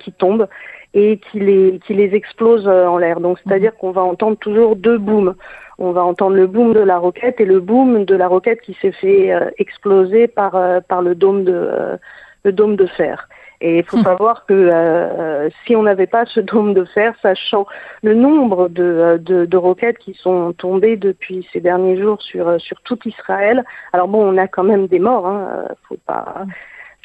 qui 0.00 0.12
tombent 0.12 0.48
et 0.94 1.18
qui 1.18 1.40
les, 1.40 1.80
qui 1.86 1.94
les 1.94 2.14
explose 2.14 2.66
euh, 2.66 2.86
en 2.86 2.98
l'air. 2.98 3.20
Donc 3.20 3.38
c'est-à-dire 3.44 3.76
qu'on 3.76 3.90
va 3.90 4.02
entendre 4.02 4.36
toujours 4.38 4.76
deux 4.76 4.98
booms. 4.98 5.34
On 5.78 5.92
va 5.92 6.02
entendre 6.02 6.36
le 6.36 6.46
boom 6.46 6.72
de 6.72 6.80
la 6.80 6.98
roquette 6.98 7.40
et 7.40 7.44
le 7.44 7.60
boom 7.60 8.04
de 8.04 8.14
la 8.14 8.28
roquette 8.28 8.62
qui 8.62 8.74
s'est 8.80 8.92
fait 8.92 9.32
euh, 9.32 9.50
exploser 9.58 10.26
par, 10.26 10.54
euh, 10.54 10.80
par 10.80 11.02
le 11.02 11.14
dôme 11.14 11.44
de, 11.44 11.98
le 12.44 12.52
dôme 12.52 12.76
de 12.76 12.86
fer. 12.86 13.28
Et 13.60 13.78
il 13.78 13.84
faut 13.84 13.98
savoir 14.02 14.46
que 14.46 15.50
si 15.64 15.76
on 15.76 15.82
n'avait 15.82 16.06
pas 16.06 16.24
ce 16.26 16.40
dôme 16.40 16.72
de 16.74 16.84
fer, 16.84 17.14
sachant 17.20 17.66
le 18.02 18.14
nombre 18.14 18.68
de, 18.68 19.18
de, 19.22 19.44
de, 19.44 19.56
roquettes 19.56 19.98
qui 19.98 20.14
sont 20.14 20.52
tombées 20.52 20.96
depuis 20.96 21.46
ces 21.52 21.60
derniers 21.60 21.98
jours 21.98 22.20
sur, 22.22 22.60
sur 22.60 22.80
tout 22.82 22.98
Israël, 23.06 23.64
alors 23.92 24.08
bon, 24.08 24.22
on 24.22 24.36
a 24.36 24.46
quand 24.46 24.64
même 24.64 24.86
des 24.86 24.98
morts, 24.98 25.26
hein, 25.26 25.68
faut 25.88 25.98
pas, 26.06 26.44
mhm. 26.44 26.52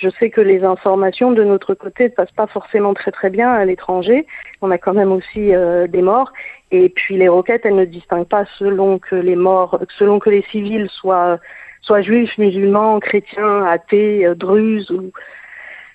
Je 0.02 0.10
sais 0.20 0.32
que 0.32 0.42
les 0.42 0.64
informations 0.64 1.32
de 1.32 1.44
notre 1.44 1.76
côté 1.76 2.06
ne 2.06 2.10
passent 2.10 2.32
pas 2.32 2.48
forcément 2.48 2.96
très 2.96 3.12
très 3.12 3.30
bien 3.30 3.52
à 3.52 3.64
l'étranger. 3.66 4.26
On 4.62 4.72
a 4.72 4.80
quand 4.80 4.96
même 4.96 5.12
aussi 5.12 5.54
euh, 5.54 5.86
des 5.86 6.02
morts. 6.02 6.34
Et 6.72 6.90
puis 6.90 7.18
les 7.18 7.28
roquettes, 7.28 7.66
elles 7.66 7.76
ne 7.76 7.86
distinguent 7.86 8.28
pas 8.28 8.46
selon 8.58 8.98
que 8.98 9.16
les 9.16 9.36
morts, 9.36 9.80
selon 10.00 10.18
que 10.18 10.32
les 10.32 10.42
civils 10.52 10.90
soient, 10.90 11.38
soient 11.84 12.02
juifs, 12.02 12.36
musulmans, 12.40 13.00
chrétiens, 13.00 13.64
athées, 13.64 14.26
euh, 14.26 14.34
druzes 14.34 14.90
ou, 14.90 15.12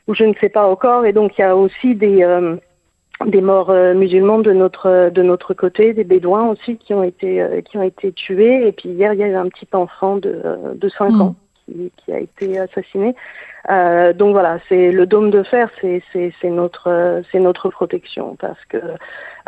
ou 0.07 0.15
je 0.15 0.23
ne 0.23 0.35
sais 0.35 0.51
pas 0.51 0.69
encore. 0.69 1.05
Et 1.05 1.13
donc 1.13 1.37
il 1.37 1.41
y 1.41 1.45
a 1.45 1.57
aussi 1.57 1.97
des 1.97 2.23
euh, 2.23 2.55
des 3.25 3.41
morts 3.41 3.73
musulmans 3.73 4.39
de 4.39 4.53
notre 4.53 5.11
de 5.11 5.23
notre 5.23 5.53
côté, 5.53 5.95
des 5.95 6.05
bédouins 6.05 6.49
aussi 6.49 6.77
qui 6.77 6.95
ont 6.95 7.03
été 7.03 7.45
qui 7.65 7.77
ont 7.77 7.83
été 7.83 8.13
tués. 8.13 8.69
Et 8.69 8.73
puis 8.73 8.91
hier 8.91 9.15
il 9.15 9.19
y 9.19 9.25
a 9.25 9.29
eu 9.29 9.35
un 9.35 9.49
petit 9.49 9.67
enfant 9.73 10.19
de 10.19 10.43
de 10.75 10.89
5 10.91 11.11
hmm. 11.11 11.21
ans 11.23 11.35
qui, 11.67 12.13
a 12.13 12.19
été 12.19 12.59
assassiné. 12.59 13.15
Euh, 13.71 14.13
donc 14.13 14.33
voilà, 14.33 14.59
c'est 14.69 14.93
le 14.93 15.07
dôme 15.07 15.31
de 15.31 15.43
fer, 15.43 15.71
c'est 15.81 16.33
notre 16.45 17.23
c'est 17.31 17.41
notre 17.41 17.69
protection 17.71 18.37
parce 18.37 18.65
que 18.67 18.79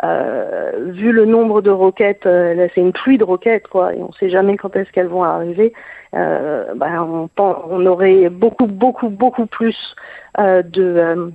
euh, 0.03 0.71
vu 0.91 1.11
le 1.11 1.25
nombre 1.25 1.61
de 1.61 1.69
roquettes, 1.69 2.25
euh, 2.25 2.67
c'est 2.75 2.81
une 2.81 2.91
pluie 2.91 3.17
de 3.17 3.23
roquettes 3.23 3.67
quoi, 3.67 3.93
et 3.93 4.01
on 4.01 4.07
ne 4.07 4.13
sait 4.13 4.29
jamais 4.29 4.57
quand 4.57 4.75
est-ce 4.75 4.91
qu'elles 4.91 5.07
vont 5.07 5.23
arriver. 5.23 5.73
Ben, 6.11 7.03
on, 7.03 7.29
on 7.37 7.85
aurait 7.85 8.29
beaucoup 8.29 8.65
beaucoup 8.65 9.09
beaucoup 9.09 9.45
plus 9.45 9.95
de 10.37 11.31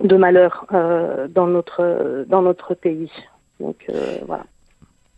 de 0.00 0.16
malheur 0.16 0.66
dans 1.28 1.46
notre 1.48 2.24
dans 2.28 2.42
notre 2.42 2.74
pays. 2.74 3.10
Donc 3.58 3.84
voilà. 4.26 4.44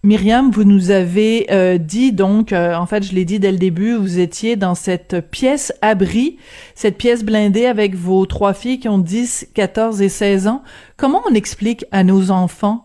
Myriam, 0.05 0.51
vous 0.51 0.65
nous 0.65 0.91
avez 0.91 1.47
euh, 1.53 1.79
dit 1.79 2.11
donc, 2.11 2.53
euh, 2.53 2.75
en 2.75 2.87
fait, 2.87 3.05
je 3.05 3.15
l'ai 3.15 3.25
dit 3.25 3.38
dès 3.38 3.53
le 3.53 3.59
début, 3.59 3.95
vous 3.95 4.19
étiez 4.19 4.57
dans 4.57 4.75
cette 4.75 5.21
pièce 5.31 5.73
abri, 5.81 6.38
cette 6.75 6.99
pièce 6.99 7.23
blindée 7.23 7.67
avec 7.67 7.95
vos 7.95 8.27
trois 8.27 8.53
filles 8.53 8.81
qui 8.81 8.88
ont 8.88 8.99
10, 8.99 9.51
14 9.55 10.03
et 10.03 10.09
16 10.09 10.49
ans. 10.49 10.65
Comment 10.97 11.23
on 11.31 11.35
explique 11.35 11.85
à 11.93 12.03
nos 12.03 12.33
enfants 12.33 12.83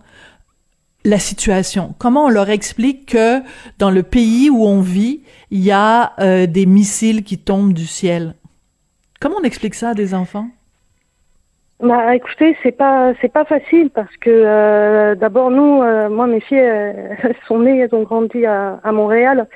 la 1.05 1.17
situation? 1.17 1.95
Comment 1.97 2.25
on 2.25 2.29
leur 2.29 2.51
explique 2.51 3.07
que 3.07 3.41
dans 3.79 3.89
le 3.89 4.03
pays 4.03 4.51
où 4.51 4.63
on 4.63 4.81
vit, 4.81 5.21
il 5.49 5.61
y 5.61 5.71
a 5.71 6.13
euh, 6.19 6.45
des 6.45 6.67
missiles 6.67 7.23
qui 7.23 7.39
tombent 7.39 7.73
du 7.73 7.87
ciel? 7.87 8.35
Comment 9.19 9.37
on 9.41 9.43
explique 9.43 9.73
ça 9.73 9.89
à 9.89 9.93
des 9.95 10.13
enfants? 10.13 10.49
Bah, 11.79 12.15
écoutez, 12.15 12.57
c'est 12.63 12.71
pas 12.71 13.13
c'est 13.21 13.31
pas 13.31 13.45
facile 13.45 13.91
parce 13.91 14.15
que 14.17 14.31
euh, 14.31 15.13
d'abord 15.13 15.51
nous, 15.51 15.83
euh, 15.83 16.09
moi 16.09 16.25
mes 16.25 16.39
filles, 16.39 16.57
elles 16.57 17.35
sont 17.47 17.59
nées, 17.59 17.79
elles 17.79 17.93
ont 17.93 18.01
grandi 18.01 18.47
à, 18.47 18.79
à 18.83 18.91
Montréal. 18.91 19.47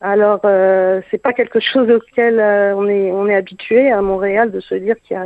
Alors 0.00 0.40
euh, 0.44 1.00
c'est 1.10 1.22
pas 1.22 1.32
quelque 1.32 1.60
chose 1.60 1.88
auquel 1.88 2.40
euh, 2.40 2.74
on 2.76 2.88
est 2.88 3.12
on 3.12 3.28
est 3.28 3.34
habitué 3.34 3.92
à 3.92 4.02
Montréal 4.02 4.50
de 4.50 4.58
se 4.58 4.74
dire 4.74 4.96
qu'il 5.02 5.16
y 5.16 5.20
a 5.20 5.24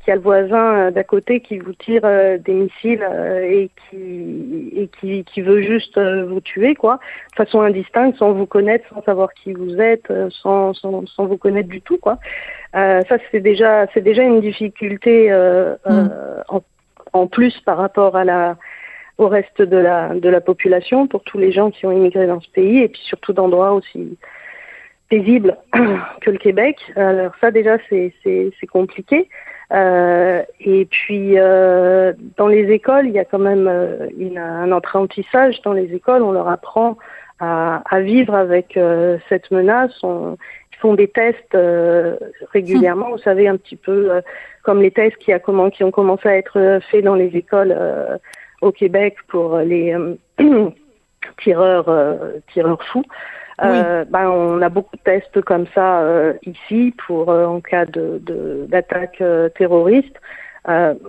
qu'il 0.00 0.08
y 0.08 0.10
a 0.10 0.16
le 0.16 0.20
voisin 0.20 0.90
d'à 0.90 1.04
côté 1.04 1.40
qui 1.40 1.58
vous 1.58 1.72
tire 1.72 2.02
des 2.02 2.52
missiles 2.52 3.06
et 3.42 3.70
qui 3.88 4.70
et 4.76 4.88
qui 5.00 5.24
qui 5.24 5.40
veut 5.40 5.62
juste 5.62 5.98
vous 5.98 6.40
tuer 6.42 6.74
quoi, 6.74 7.00
de 7.32 7.44
façon 7.44 7.62
indistincte, 7.62 8.18
sans 8.18 8.32
vous 8.32 8.46
connaître, 8.46 8.86
sans 8.94 9.02
savoir 9.04 9.32
qui 9.32 9.54
vous 9.54 9.80
êtes, 9.80 10.12
sans 10.30 10.74
sans, 10.74 11.06
sans 11.06 11.26
vous 11.26 11.38
connaître 11.38 11.68
du 11.70 11.80
tout 11.80 11.96
quoi. 11.98 12.18
Euh, 12.78 13.02
ça, 13.08 13.16
c'est 13.30 13.40
déjà, 13.40 13.86
c'est 13.92 14.00
déjà 14.00 14.22
une 14.22 14.40
difficulté 14.40 15.32
euh, 15.32 15.74
euh 15.86 16.04
mm. 16.04 16.10
en, 16.48 16.62
en, 17.12 17.26
plus 17.26 17.58
par 17.60 17.78
rapport 17.78 18.16
à 18.16 18.24
la, 18.24 18.56
au 19.18 19.26
reste 19.28 19.60
de 19.62 19.76
la, 19.76 20.14
de 20.14 20.28
la 20.28 20.40
population 20.40 21.06
pour 21.06 21.24
tous 21.24 21.38
les 21.38 21.50
gens 21.50 21.70
qui 21.70 21.86
ont 21.86 21.92
immigré 21.92 22.26
dans 22.26 22.40
ce 22.40 22.50
pays 22.50 22.78
et 22.78 22.88
puis 22.88 23.02
surtout 23.04 23.32
d'endroits 23.32 23.72
aussi 23.72 24.16
paisibles 25.08 25.56
que 26.20 26.30
le 26.30 26.38
Québec. 26.38 26.76
Alors 26.96 27.32
ça, 27.40 27.50
déjà, 27.50 27.78
c'est, 27.88 28.12
c'est, 28.22 28.50
c'est 28.60 28.66
compliqué. 28.66 29.28
Euh, 29.72 30.42
et 30.60 30.86
puis 30.86 31.38
euh, 31.38 32.12
dans 32.36 32.46
les 32.46 32.70
écoles, 32.72 33.06
il 33.06 33.12
y 33.12 33.18
a 33.18 33.24
quand 33.24 33.38
même 33.38 33.68
euh, 33.68 34.08
une, 34.16 34.38
un 34.38 34.72
apprentissage 34.72 35.60
dans 35.62 35.72
les 35.72 35.94
écoles. 35.94 36.22
On 36.22 36.32
leur 36.32 36.48
apprend 36.48 36.96
à, 37.38 37.82
à 37.90 38.00
vivre 38.00 38.34
avec 38.34 38.78
cette 39.28 39.50
menace. 39.50 39.92
On, 40.02 40.36
font 40.80 40.94
des 40.94 41.08
tests 41.08 41.54
euh, 41.54 42.16
régulièrement. 42.52 43.10
Vous 43.10 43.18
savez, 43.18 43.48
un 43.48 43.56
petit 43.56 43.76
peu 43.76 44.10
euh, 44.10 44.20
comme 44.62 44.80
les 44.80 44.90
tests 44.90 45.16
qui, 45.18 45.32
a 45.32 45.38
comment, 45.38 45.70
qui 45.70 45.84
ont 45.84 45.90
commencé 45.90 46.28
à 46.28 46.36
être 46.36 46.58
euh, 46.58 46.80
faits 46.90 47.04
dans 47.04 47.14
les 47.14 47.36
écoles 47.36 47.76
au 48.60 48.72
Québec 48.72 49.16
pour 49.28 49.58
les 49.58 49.94
tireurs, 51.42 51.90
tireurs 52.52 52.82
fous. 52.84 53.04
ben, 53.58 54.28
on 54.28 54.60
a 54.62 54.68
beaucoup 54.68 54.96
de 54.96 55.02
tests 55.02 55.40
comme 55.42 55.66
ça 55.74 56.04
ici 56.44 56.94
pour 57.06 57.28
en 57.28 57.60
cas 57.60 57.86
de 57.86 58.20
d'attaque 58.68 59.22
terroriste. 59.56 60.16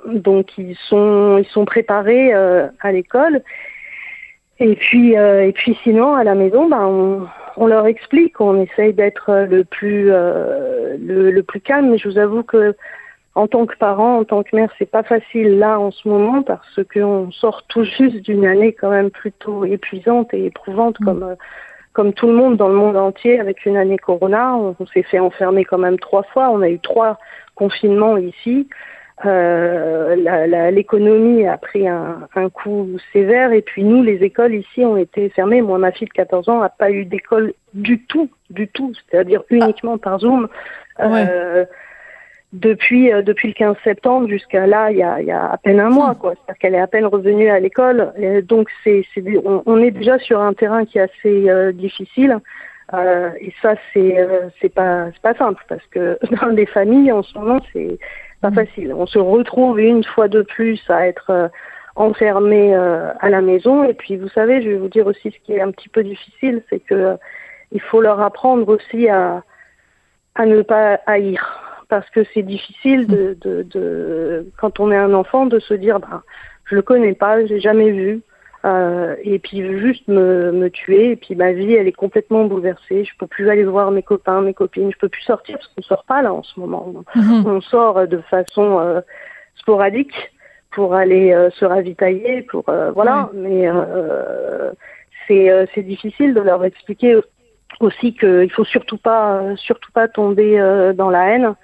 donc 0.06 0.58
ils 0.58 0.78
sont 0.88 1.38
ils 1.40 1.48
sont 1.48 1.66
préparés 1.66 2.32
à 2.34 2.92
l'école. 2.92 3.42
Et 4.60 4.76
puis 4.76 5.14
et 5.14 5.52
puis 5.54 5.78
sinon 5.84 6.14
à 6.16 6.24
la 6.24 6.36
maison, 6.36 6.70
ben 6.70 6.86
on, 6.86 7.28
on 7.60 7.68
leur 7.68 7.86
explique, 7.88 8.40
on 8.40 8.62
essaye 8.62 8.94
d'être 8.94 9.46
le 9.50 9.66
plus 9.66 10.12
euh, 10.12 10.96
le, 10.98 11.42
plus 11.42 11.60
calme. 11.60 11.90
Mais 11.92 11.98
je 11.98 12.08
vous 12.08 12.18
avoue 12.18 12.42
que 12.42 12.74
en 13.36 13.48
tant 13.48 13.66
que 13.66 13.78
parent, 13.78 14.18
en 14.20 14.24
tant 14.24 14.44
que 14.44 14.56
mère, 14.56 14.72
c'est 14.80 14.90
pas 14.90 15.04
facile 15.04 15.60
là 15.60 15.78
en 15.78 15.92
ce 15.92 16.08
moment 16.08 16.42
parce 16.42 16.80
qu'on 16.92 17.32
sort 17.32 17.64
tout 17.68 17.84
juste 17.84 18.22
d'une 18.22 18.46
année 18.46 18.72
quand 18.74 18.90
même 18.90 19.12
plutôt 19.12 19.66
épuisante 19.66 20.34
et 20.34 20.46
éprouvante 20.46 21.00
mm. 21.02 21.06
comme 21.06 21.24
euh, 21.24 21.36
comme 21.92 22.14
tout 22.14 22.28
le 22.28 22.34
monde 22.34 22.56
dans 22.56 22.70
le 22.70 22.76
monde 22.76 22.96
entier 22.96 23.42
avec 23.42 23.66
une 23.66 23.76
année 23.76 23.98
Corona. 23.98 24.56
On, 24.56 24.76
on 24.80 24.86
s'est 24.88 25.04
fait 25.04 25.20
enfermer 25.20 25.66
quand 25.66 25.80
même 25.80 26.00
trois 26.00 26.24
fois. 26.24 26.50
On 26.52 26.62
a 26.62 26.70
eu 26.70 26.80
trois 26.80 27.20
confinements 27.56 28.16
ici. 28.16 28.70
Euh, 29.26 30.72
l'économie 30.72 31.46
a 31.46 31.58
pris 31.58 31.88
un, 31.88 32.28
un, 32.36 32.50
coup 32.50 32.88
sévère 33.12 33.52
et 33.52 33.62
puis 33.62 33.84
nous, 33.84 34.02
les 34.02 34.24
écoles 34.24 34.56
ici 34.56 34.86
ont 34.86 34.96
été 34.96 35.28
fermées. 35.30 35.62
Moi, 35.62 35.78
ma 35.78 35.92
fille 35.92 36.08
de 36.08 36.14
14 36.14 36.48
ans 36.48 36.62
n'a 36.62 36.70
pas 36.70 36.90
eu 36.90 37.04
d'école 37.04 37.54
du 37.74 38.02
tout, 38.06 38.30
du 38.50 38.70
tout, 38.70 38.94
c'est-à-dire 39.10 39.44
uniquement 39.50 39.98
par 39.98 40.20
Zoom. 40.20 40.48
Euh, 41.02 41.66
depuis 42.54 43.14
euh, 43.14 43.22
depuis 43.22 43.50
le 43.50 43.54
15 43.54 43.76
septembre 43.84 44.28
jusqu'à 44.28 44.66
là, 44.66 44.90
il 44.92 44.98
y 44.98 45.04
a, 45.04 45.22
y 45.22 45.32
a 45.32 45.52
à 45.52 45.58
peine 45.58 45.80
un 45.80 45.90
mois, 45.90 46.16
quoi. 46.16 46.34
C'est-à-dire 46.34 46.60
qu'elle 46.60 46.76
est 46.76 46.80
à 46.80 46.88
peine 46.88 47.06
revenue 47.06 47.50
à 47.50 47.60
l'école. 47.60 48.14
Donc 48.48 48.70
c'est 48.84 49.06
on, 49.46 49.64
on, 49.66 49.78
est 49.78 49.92
déjà 49.92 50.18
sur 50.20 50.42
un 50.42 50.54
terrain 50.54 50.86
qui 50.86 50.98
est 50.98 51.02
assez 51.02 51.50
euh, 51.50 51.72
difficile. 51.72 52.40
Euh, 52.94 53.30
et 53.40 53.54
ça 53.62 53.76
c'est 53.94 54.18
c'est 54.60 54.74
pas 54.74 55.12
c'est 55.14 55.22
pas 55.22 55.36
simple 55.36 55.64
parce 55.70 55.86
que 55.92 56.18
dans 56.42 56.48
les 56.48 56.66
familles 56.66 57.12
en 57.12 57.22
ce 57.22 57.38
moment 57.38 57.60
c'est 57.72 58.00
pas 58.42 58.52
mm. 58.52 58.56
facile. 58.56 58.94
On 58.94 59.06
se 59.06 59.20
retrouve 59.20 59.80
une 59.80 60.04
fois 60.04 60.28
de 60.28 60.42
plus 60.42 60.82
à 60.90 61.08
être 61.08 61.30
euh, 61.30 61.48
enfermé 61.96 62.76
euh, 62.76 63.12
à 63.20 63.30
la 63.30 63.42
maison. 63.42 63.84
Et 63.84 63.94
puis, 63.94 64.16
vous 64.16 64.30
savez, 64.30 64.62
je 64.62 64.70
vais 64.70 64.78
vous 64.78 64.90
dire 64.90 65.08
aussi 65.08 65.32
ce 65.32 65.46
qui 65.46 65.54
est 65.54 65.62
un 65.62 65.72
petit 65.72 65.90
peu 65.90 66.04
difficile, 66.04 66.64
c'est 66.70 66.80
que 66.80 66.96
euh, 66.96 67.16
il 67.72 67.82
faut 67.82 68.02
leur 68.02 68.20
apprendre 68.22 68.68
aussi 68.70 69.10
à, 69.10 69.44
à 70.36 70.46
ne 70.46 70.62
pas 70.62 71.00
haïr. 71.06 71.66
Parce 71.88 72.10
que 72.12 72.24
c'est 72.34 72.44
difficile 72.44 73.08
de, 73.08 73.36
de, 73.42 73.64
de, 73.64 74.46
quand 74.60 74.80
on 74.80 74.92
est 74.92 74.98
un 74.98 75.14
enfant, 75.14 75.48
de 75.48 75.60
se 75.60 75.74
dire, 75.74 76.00
bah, 76.00 76.24
je 76.66 76.76
le 76.76 76.84
connais 76.84 77.14
pas, 77.14 77.44
j'ai 77.46 77.60
jamais 77.60 77.90
vu. 77.90 78.22
Euh, 78.66 79.16
et 79.24 79.40
puis 79.40 79.66
juste 79.80 80.08
me, 80.08 80.52
me 80.52 80.70
tuer. 80.70 81.12
Et 81.12 81.16
puis 81.16 81.36
ma 81.36 81.52
vie 81.54 81.74
elle 81.74 81.88
est 81.88 81.94
complètement 81.94 82.46
bouleversée. 82.46 83.06
Je 83.06 83.16
peux 83.18 83.28
plus 83.28 83.50
aller 83.50 83.64
voir 83.64 83.92
mes 83.92 84.04
copains 84.04 84.42
mes 84.42 84.54
copines. 84.54 84.92
Je 84.92 84.98
peux 84.98 85.10
plus 85.10 85.22
sortir 85.22 85.58
parce 85.58 85.68
qu'on 85.68 85.82
sort 85.82 86.04
pas 86.04 86.22
là 86.22 86.34
en 86.34 86.44
ce 86.44 86.60
moment. 86.60 86.94
Mhm. 87.16 87.46
on 87.46 87.62
sort 87.62 88.08
de 88.08 88.18
façon 88.30 88.80
euh, 88.80 89.02
sporadique 89.56 90.14
pour 90.72 90.94
aller 90.94 91.32
euh, 91.32 91.50
se 91.52 91.66
ravitailler 91.66 92.42
pour 92.44 92.68
euh, 92.70 92.92
voilà. 92.92 93.30
Mais 93.34 93.70
c'est 95.28 95.50
c'est 95.74 95.84
difficile 95.84 96.34
de 96.34 96.42
leur 96.42 96.64
expliquer 96.66 97.18
aussi 97.80 98.14
qu'il 98.14 98.52
faut 98.52 98.66
surtout 98.66 98.98
pas 98.98 99.56
surtout 99.56 99.92
pas 99.94 100.10
tomber 100.10 100.58
dans 100.96 101.10
la 101.10 101.30
haine 101.30 101.56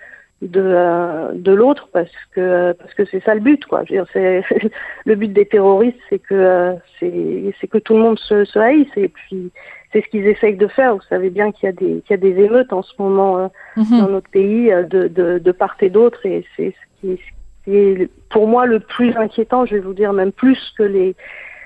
de 0.41 0.61
euh, 0.61 1.31
de 1.33 1.51
l'autre 1.53 1.87
parce 1.93 2.11
que 2.33 2.73
parce 2.73 2.93
que 2.93 3.05
c'est 3.05 3.23
ça 3.23 3.33
le 3.33 3.41
but 3.41 3.65
quoi. 3.65 3.83
Je 3.85 3.93
veux 3.93 3.99
dire, 3.99 4.09
c'est 4.11 4.43
le 5.05 5.15
but 5.15 5.31
des 5.31 5.45
terroristes, 5.45 5.99
c'est 6.09 6.19
que 6.19 6.35
euh, 6.35 6.73
c'est 6.99 7.53
c'est 7.59 7.67
que 7.67 7.77
tout 7.77 7.93
le 7.93 8.01
monde 8.01 8.19
se, 8.19 8.43
se 8.43 8.59
haïsse 8.59 8.91
et 8.97 9.07
puis 9.07 9.51
c'est 9.91 10.03
ce 10.03 10.09
qu'ils 10.09 10.27
essayent 10.27 10.57
de 10.57 10.67
faire. 10.67 10.95
Vous 10.95 11.01
savez 11.09 11.29
bien 11.29 11.51
qu'il 11.51 11.67
y 11.67 11.69
a 11.69 11.71
des 11.71 12.01
qu'il 12.01 12.11
y 12.11 12.13
a 12.13 12.17
des 12.17 12.43
émeutes 12.43 12.73
en 12.73 12.83
ce 12.83 12.93
moment 12.99 13.37
euh, 13.37 13.47
mhm. 13.77 13.99
dans 13.99 14.09
notre 14.09 14.29
pays 14.29 14.69
de 14.69 15.07
de, 15.07 15.39
de 15.39 15.51
part 15.51 15.77
et 15.81 15.89
d'autre 15.89 16.25
et 16.25 16.45
c'est 16.55 16.71
ce 16.73 17.01
qui, 17.01 17.17
ce 17.17 17.63
qui 17.63 17.77
est 17.77 18.09
pour 18.29 18.47
moi 18.47 18.65
le 18.65 18.81
plus 18.81 19.15
inquiétant. 19.15 19.65
Je 19.65 19.75
vais 19.75 19.81
vous 19.81 19.93
dire 19.93 20.11
même 20.11 20.33
plus 20.33 20.73
que 20.77 20.83
les 20.83 21.15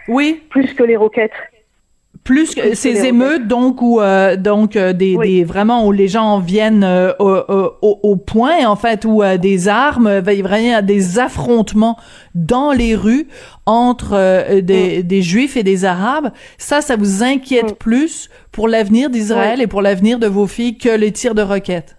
oui 0.07 0.43
plus 0.49 0.73
que 0.75 0.83
les 0.83 0.95
roquettes 0.95 1.31
plus 2.29 2.53
que 2.53 2.75
ces 2.75 3.07
émeutes 3.07 3.47
donc 3.47 3.81
où 3.81 3.99
euh, 3.99 4.35
donc 4.35 4.75
euh, 4.75 4.93
des, 4.93 5.17
des, 5.17 5.43
vraiment 5.43 5.87
où 5.87 5.91
les 5.91 6.07
gens 6.07 6.37
viennent 6.39 6.83
euh, 6.83 7.11
au, 7.17 7.73
au, 7.81 8.15
point 8.17 8.67
en 8.67 8.75
fait 8.75 9.03
où 9.03 9.23
des 9.41 9.67
armes 9.67 10.21
il 10.27 10.67
y 10.67 10.71
a 10.71 10.83
des 10.83 11.17
affrontements 11.17 11.97
dans 12.35 12.71
les 12.71 12.95
rues 12.95 13.27
entre 13.65 14.59
des, 14.59 14.99
mm. 14.99 15.07
des 15.07 15.21
juifs 15.23 15.57
et 15.57 15.63
des 15.63 15.85
arabes. 15.85 16.31
Ça 16.59 16.81
ça 16.81 16.97
vous 16.97 17.23
inquiète 17.23 17.71
mm. 17.71 17.77
plus 17.79 18.29
pour 18.51 18.67
l'avenir 18.67 19.09
d'Israël 19.09 19.59
et 19.59 19.65
pour 19.65 19.81
l'avenir 19.81 20.19
de 20.19 20.27
vos 20.27 20.45
filles 20.45 20.77
que 20.77 20.95
les 20.95 21.11
tirs 21.11 21.33
de 21.33 21.41
roquettes? 21.41 21.98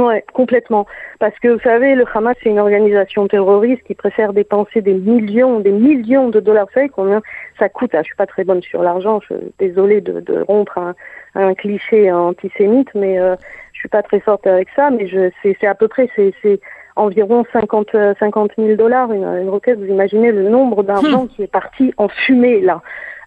Ouais, 0.00 0.24
complètement. 0.32 0.86
Parce 1.20 1.38
que 1.38 1.48
vous 1.48 1.60
savez, 1.60 1.94
le 1.94 2.04
Hamas 2.12 2.36
c'est 2.42 2.48
une 2.50 2.58
organisation 2.58 3.28
terroriste 3.28 3.82
qui 3.84 3.94
préfère 3.94 4.32
dépenser 4.32 4.80
des 4.80 4.94
millions, 4.94 5.60
des 5.60 5.70
millions 5.70 6.30
de 6.30 6.40
dollars. 6.40 6.66
Vous 6.66 6.72
savez 6.72 6.88
combien 6.88 7.22
ça 7.58 7.68
coûte 7.68 7.92
Je 7.94 8.02
suis 8.02 8.16
pas 8.16 8.26
très 8.26 8.42
bonne 8.42 8.60
sur 8.60 8.82
l'argent. 8.82 9.20
Je 9.20 9.34
suis 9.34 9.52
désolée 9.58 10.00
de, 10.00 10.18
de 10.20 10.40
rompre 10.40 10.78
un, 10.78 10.94
un, 11.36 11.54
cliché 11.54 12.10
antisémite, 12.10 12.88
mais 12.94 13.20
euh, 13.20 13.36
je 13.72 13.78
suis 13.78 13.88
pas 13.88 14.02
très 14.02 14.18
forte 14.18 14.46
avec 14.48 14.68
ça. 14.74 14.90
Mais 14.90 15.06
je, 15.06 15.30
c'est, 15.42 15.64
à 15.64 15.76
peu 15.76 15.86
près, 15.86 16.10
c'est, 16.16 16.60
environ 16.96 17.44
50, 17.52 17.96
50 18.18 18.52
000 18.56 18.74
dollars 18.74 19.12
une, 19.12 19.24
une 19.24 19.48
roquette. 19.48 19.78
Vous 19.78 19.86
imaginez 19.86 20.32
le 20.32 20.48
nombre 20.48 20.82
d'argent 20.82 21.24
hmm. 21.24 21.28
qui 21.28 21.42
est 21.44 21.52
parti 21.52 21.94
en 21.98 22.08
fumée 22.08 22.60
là. 22.60 22.82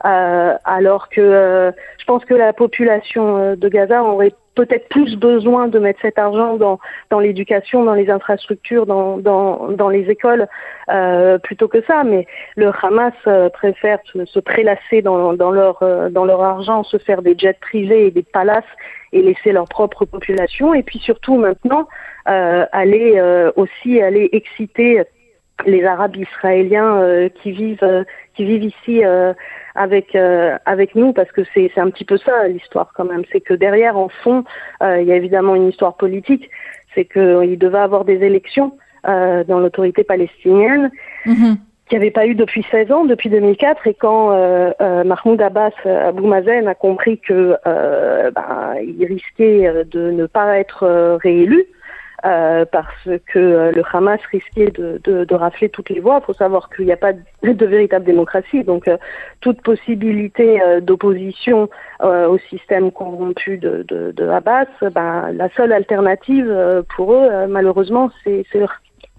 Euh, 0.06 0.56
alors 0.64 1.10
que 1.10 1.22
euh, 1.22 1.72
je 1.98 2.06
pense 2.06 2.24
que 2.24 2.36
la 2.36 2.54
population 2.54 3.38
euh, 3.38 3.56
de 3.56 3.68
Gaza 3.68 4.04
aurait 4.04 4.34
peut-être 4.58 4.89
plus 4.89 5.15
besoin 5.15 5.67
de 5.67 5.78
mettre 5.78 6.02
cet 6.02 6.17
argent 6.17 6.58
dans, 6.58 7.20
l'éducation, 7.20 7.86
dans 7.86 7.93
les 7.93 8.10
infrastructures, 8.10 8.88
dans, 8.88 9.89
les 9.89 10.10
écoles, 10.10 10.48
euh, 10.89 11.38
plutôt 11.38 11.67
que 11.67 11.82
ça. 11.84 12.04
Mais 12.04 12.26
le 12.56 12.72
Hamas 12.82 13.13
euh, 13.28 13.50
préfère 13.50 14.00
se, 14.12 14.26
se, 14.26 14.39
prélasser 14.39 15.04
dans, 15.04 15.34
dans, 15.34 15.52
leur, 15.52 15.84
euh, 15.84 16.10
dans 16.10 16.26
leur 16.26 16.41
argent, 16.41 16.84
se 16.84 16.98
faire 16.98 17.22
des 17.22 17.38
jets 17.38 17.60
privés 17.62 18.08
et 18.08 18.12
des 18.12 18.24
palaces 18.24 18.74
et 19.13 19.22
laisser 19.22 19.52
leur 19.52 19.67
propre 19.67 20.06
population. 20.06 20.74
Et 20.74 20.82
puis 20.82 20.98
surtout 20.98 21.38
maintenant, 21.38 21.88
aller 22.26 23.22
aussi 23.56 24.02
aller 24.02 24.28
exciter 24.34 25.04
les 25.65 25.86
Arabes 25.86 26.17
israéliens 26.17 27.30
qui 27.41 27.52
vivent 27.52 28.06
qui 28.38 28.45
vivent 28.45 28.63
ici 28.63 29.04
avec 29.78 30.15
euh, 30.15 30.58
avec 30.65 30.95
nous 30.95 31.13
parce 31.13 31.32
que 31.32 31.41
c'est 31.54 31.71
c'est 31.73 31.80
un 31.80 31.89
petit 31.89 32.04
peu 32.04 32.17
ça 32.17 32.47
l'histoire 32.47 32.91
quand 32.93 33.06
même. 33.06 33.23
C'est 33.32 33.41
que 33.41 33.54
derrière 33.54 33.97
en 33.97 34.10
fond 34.10 34.43
euh, 34.82 35.00
il 35.00 35.08
y 35.08 35.12
a 35.12 35.15
évidemment 35.15 35.56
une 35.56 35.69
histoire 35.69 35.95
politique. 35.95 36.50
C'est 36.95 37.06
que 37.06 37.45
il 37.45 37.58
devait 37.58 37.78
avoir 37.78 38.04
des 38.04 38.23
élections 38.23 38.78
euh, 39.08 39.43
dans 39.43 39.60
l'autorité 39.60 40.04
palestinienne 40.04 40.91
mm 41.26 41.54
qu'il 41.89 42.00
n'y 42.00 42.04
avait 42.04 42.12
pas 42.12 42.28
eu 42.28 42.36
depuis 42.36 42.65
16 42.69 42.91
ans, 42.91 43.06
depuis 43.06 43.30
2004, 43.30 43.88
et 43.88 43.93
quand 43.93 44.32
Mahmoud 45.06 45.41
Abbas 45.41 45.71
Abou 45.86 46.28
Mazen 46.28 46.67
a 46.67 46.76
compris 46.76 47.17
que 47.17 47.56
ben, 47.63 48.76
il 48.84 49.06
risquait 49.06 49.86
de 49.89 50.12
ne 50.12 50.26
pas 50.26 50.60
être 50.60 51.17
réélu, 51.23 51.63
euh, 52.26 52.66
parce 52.66 53.10
que 53.28 53.38
euh, 53.40 53.72
le 53.72 53.84
Hamas 53.94 54.20
risquait 54.32 54.72
de, 54.72 55.00
de, 55.04 55.24
de, 55.24 55.36
rafler 55.36 55.70
toutes 55.70 55.90
les 55.90 56.00
voix. 56.00 56.20
Il 56.22 56.26
faut 56.26 56.34
savoir 56.34 56.70
qu'il 56.70 56.86
n'y 56.86 56.92
a 56.92 56.98
pas 56.98 57.14
de, 57.14 57.66
véritable 57.66 58.06
démocratie, 58.06 58.64
donc 58.64 58.88
euh, 58.88 58.98
toute 59.42 59.62
possibilité 59.62 60.60
d'opposition 60.82 61.70
au 62.02 62.38
système 62.50 62.92
corrompu 62.92 63.58
de, 63.58 63.84
de, 63.88 64.12
de 64.12 64.28
Abbas, 64.28 64.66
ben, 64.94 65.32
la 65.32 65.50
seule 65.56 65.72
alternative 65.72 66.84
pour 66.96 67.14
eux, 67.14 67.48
malheureusement, 67.48 68.12
c'est 68.24 68.46
le, 68.54 68.68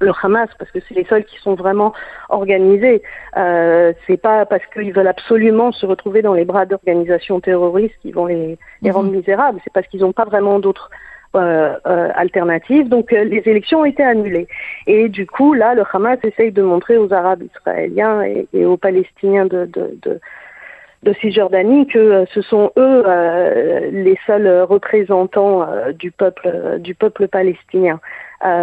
le 0.01 0.13
Hamas 0.23 0.49
parce 0.59 0.71
que 0.71 0.79
c'est 0.87 0.95
les 0.95 1.05
seuls 1.05 1.25
qui 1.25 1.39
sont 1.39 1.55
vraiment 1.55 1.93
organisés. 2.29 3.03
Euh, 3.37 3.93
c'est 4.07 4.17
pas 4.17 4.47
parce 4.47 4.65
qu'ils 4.73 4.93
veulent 4.93 5.09
absolument 5.09 5.73
se 5.73 5.87
retrouver 5.87 6.23
dans 6.23 6.35
les 6.35 6.45
bras 6.45 6.67
d'organisations 6.67 7.41
terroristes 7.41 7.97
qui 8.03 8.13
vont 8.13 8.27
les, 8.27 8.59
les 8.83 8.91
rendre 8.91 9.11
mhm. 9.11 9.17
misérables. 9.17 9.61
C'est 9.65 9.73
parce 9.73 9.87
qu'ils 9.89 10.01
n'ont 10.01 10.13
pas 10.13 10.25
vraiment 10.25 10.59
d'autres 10.59 10.91
euh, 11.35 11.75
euh, 11.87 12.09
alternative. 12.14 12.88
Donc 12.88 13.12
euh, 13.12 13.23
les 13.23 13.43
élections 13.45 13.81
ont 13.81 13.85
été 13.85 14.03
annulées. 14.03 14.49
Et 14.87 15.11
du 15.11 15.27
coup, 15.27 15.53
là, 15.53 15.75
le 15.75 15.83
Hamas 15.93 16.19
essaye 16.25 16.53
de 16.53 16.62
montrer 16.62 16.97
aux 16.97 17.12
Arabes 17.12 17.43
israéliens 17.43 18.23
et, 18.23 18.64
aux 18.64 18.79
Palestiniens 18.79 19.45
de, 19.45 19.67
de, 19.67 19.99
de 20.03 20.21
de 21.05 21.12
Cisjordanie 21.21 21.87
que 21.87 21.99
euh, 21.99 22.25
ce 22.35 22.43
sont 22.43 22.73
eux 22.77 23.05
les 23.93 24.19
seuls 24.27 24.62
représentants 24.62 25.64
du 25.99 26.11
peuple 26.11 26.79
du 26.81 26.95
peuple 26.95 27.29
palestinien. 27.29 28.01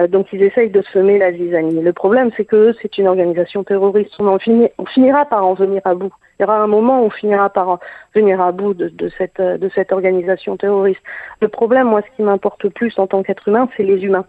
donc 0.09 0.33
ils 0.33 0.41
essayent 0.41 0.71
de 0.71 0.81
semer 0.91 1.19
la 1.19 1.31
zizanie. 1.31 1.81
Le 1.81 1.93
problème 1.93 2.31
c'est 2.35 2.45
que 2.45 2.73
c'est 2.81 2.97
une 2.97 3.07
organisation 3.07 3.63
terroriste. 3.63 4.11
On, 4.19 4.27
en 4.27 4.37
on 4.77 4.85
finira 4.85 5.25
par 5.25 5.45
en 5.45 5.53
venir 5.53 5.81
à 5.85 5.93
bout. 5.93 6.13
Il 6.37 6.43
y 6.43 6.45
aura 6.45 6.57
un 6.57 6.67
moment 6.67 7.01
où 7.01 7.05
on 7.05 7.09
finira 7.09 7.49
par 7.49 7.69
en 7.69 7.79
venir 8.13 8.41
à 8.41 8.51
bout 8.51 8.73
de, 8.73 8.89
de 8.89 9.09
cette 9.17 9.41
de 9.41 9.69
cette 9.73 9.91
organisation 9.91 10.57
terroriste. 10.57 11.01
Le 11.41 11.47
problème, 11.47 11.87
moi, 11.87 12.01
ce 12.01 12.15
qui 12.15 12.23
m'importe 12.23 12.67
plus 12.69 12.97
en 12.99 13.07
tant 13.07 13.23
qu'être 13.23 13.47
humain, 13.47 13.69
c'est 13.77 13.83
les 13.83 14.03
humains. 14.03 14.25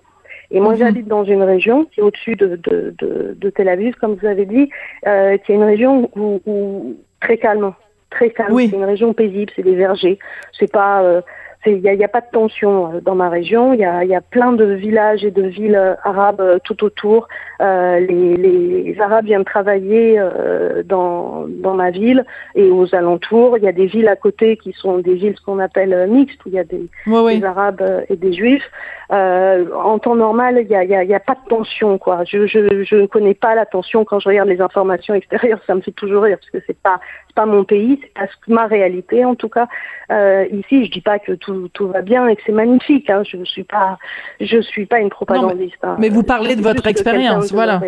Et 0.50 0.60
moi, 0.60 0.72
mhm. 0.72 0.78
j'habite 0.78 1.08
dans 1.08 1.24
une 1.24 1.42
région 1.42 1.84
qui 1.86 2.00
est 2.00 2.02
au-dessus 2.02 2.36
de, 2.36 2.56
de, 2.56 2.94
de, 2.98 3.36
de, 3.36 3.50
Tel 3.50 3.68
Aviv, 3.68 3.94
comme 3.96 4.14
vous 4.14 4.26
avez 4.26 4.46
dit, 4.46 4.70
euh, 5.06 5.36
qui 5.38 5.52
est 5.52 5.54
une 5.54 5.64
région 5.64 6.10
où, 6.14 6.40
où 6.46 6.96
très 7.20 7.38
calme, 7.38 7.72
très 8.10 8.30
calme. 8.30 8.56
C'est 8.56 8.76
une 8.76 8.84
région 8.84 9.12
paisible, 9.12 9.52
c'est 9.56 9.62
des 9.62 9.74
vergers. 9.74 10.18
C'est 10.52 10.70
pas, 10.70 11.02
euh, 11.02 11.20
il 11.66 11.80
n'y 11.80 12.02
a, 12.02 12.04
a, 12.04 12.08
pas 12.08 12.20
de 12.20 12.30
tension 12.32 12.94
euh, 12.94 13.00
dans 13.00 13.14
ma 13.14 13.28
région. 13.28 13.72
Il 13.72 13.80
y 13.80 13.84
a, 13.84 14.04
y 14.04 14.14
a, 14.14 14.20
plein 14.20 14.52
de 14.52 14.64
villages 14.64 15.24
et 15.24 15.30
de 15.30 15.42
villes 15.42 15.76
euh, 15.76 15.94
arabes 16.04 16.40
euh, 16.40 16.58
tout 16.62 16.84
autour. 16.84 17.28
Euh, 17.60 18.00
les, 18.00 18.36
les, 18.36 19.00
Arabes 19.00 19.26
viennent 19.26 19.44
travailler 19.44 20.16
euh, 20.18 20.82
dans, 20.82 21.46
dans 21.48 21.74
ma 21.74 21.90
ville 21.90 22.24
et 22.54 22.70
aux 22.70 22.94
alentours. 22.94 23.58
Il 23.58 23.64
y 23.64 23.68
a 23.68 23.72
des 23.72 23.86
villes 23.86 24.08
à 24.08 24.16
côté 24.16 24.56
qui 24.56 24.72
sont 24.72 24.98
des 24.98 25.14
villes 25.14 25.34
ce 25.36 25.44
qu'on 25.44 25.58
appelle 25.58 26.08
mixtes 26.08 26.44
où 26.44 26.48
il 26.48 26.54
y 26.54 26.58
a 26.58 26.64
des, 26.64 26.88
des 27.06 27.44
Arabes 27.44 27.82
et 28.08 28.16
des 28.16 28.32
Juifs. 28.32 28.68
en 29.10 29.98
temps 29.98 30.16
normal, 30.16 30.58
il 30.60 30.68
n'y 30.68 30.76
a, 30.76 30.84
y 30.84 30.94
a, 30.94 31.04
y 31.04 31.14
a, 31.14 31.20
pas 31.20 31.34
de 31.34 31.48
tension. 31.48 31.98
Quoi. 31.98 32.24
Je, 32.24 32.46
je, 32.46 32.84
je 32.84 32.96
ne 32.96 33.06
connais 33.06 33.34
pas 33.34 33.54
la 33.54 33.66
tension 33.66 34.04
quand 34.04 34.18
je 34.18 34.28
regarde 34.28 34.48
les 34.48 34.60
informations 34.60 35.14
extérieures. 35.22 35.60
Ça 35.66 35.74
me 35.74 35.80
fait 35.80 35.92
toujours 35.92 36.22
rire 36.22 36.38
parce 36.38 36.50
que 36.50 36.58
c'est 36.66 36.78
pas 36.78 37.00
pas 37.36 37.46
mon 37.46 37.64
pays, 37.64 38.00
c'est 38.02 38.14
pas 38.14 38.26
ma 38.48 38.66
réalité 38.66 39.24
en 39.24 39.36
tout 39.36 39.50
cas. 39.50 39.68
Ici, 40.10 40.86
je 40.86 40.90
dis 40.90 41.00
pas 41.00 41.18
que 41.18 41.32
tout 41.32 41.68
tout, 41.72 41.88
va 41.88 42.02
bien 42.02 42.28
et 42.28 42.36
que 42.36 42.42
c'est 42.46 42.52
magnifique. 42.52 43.10
Hein. 43.10 43.22
Je 43.28 43.36
ne 43.36 43.44
suis 43.44 43.64
pas, 43.64 43.98
je 44.40 44.60
suis 44.60 44.86
pas 44.86 45.00
une 45.00 45.10
propagandiste. 45.10 45.76
Hein. 45.82 45.96
mais, 45.98 46.08
vous 46.08 46.22
parlez 46.22 46.56
de 46.56 46.62
votre 46.62 46.86
expérience, 46.86 47.52
voilà. 47.52 47.80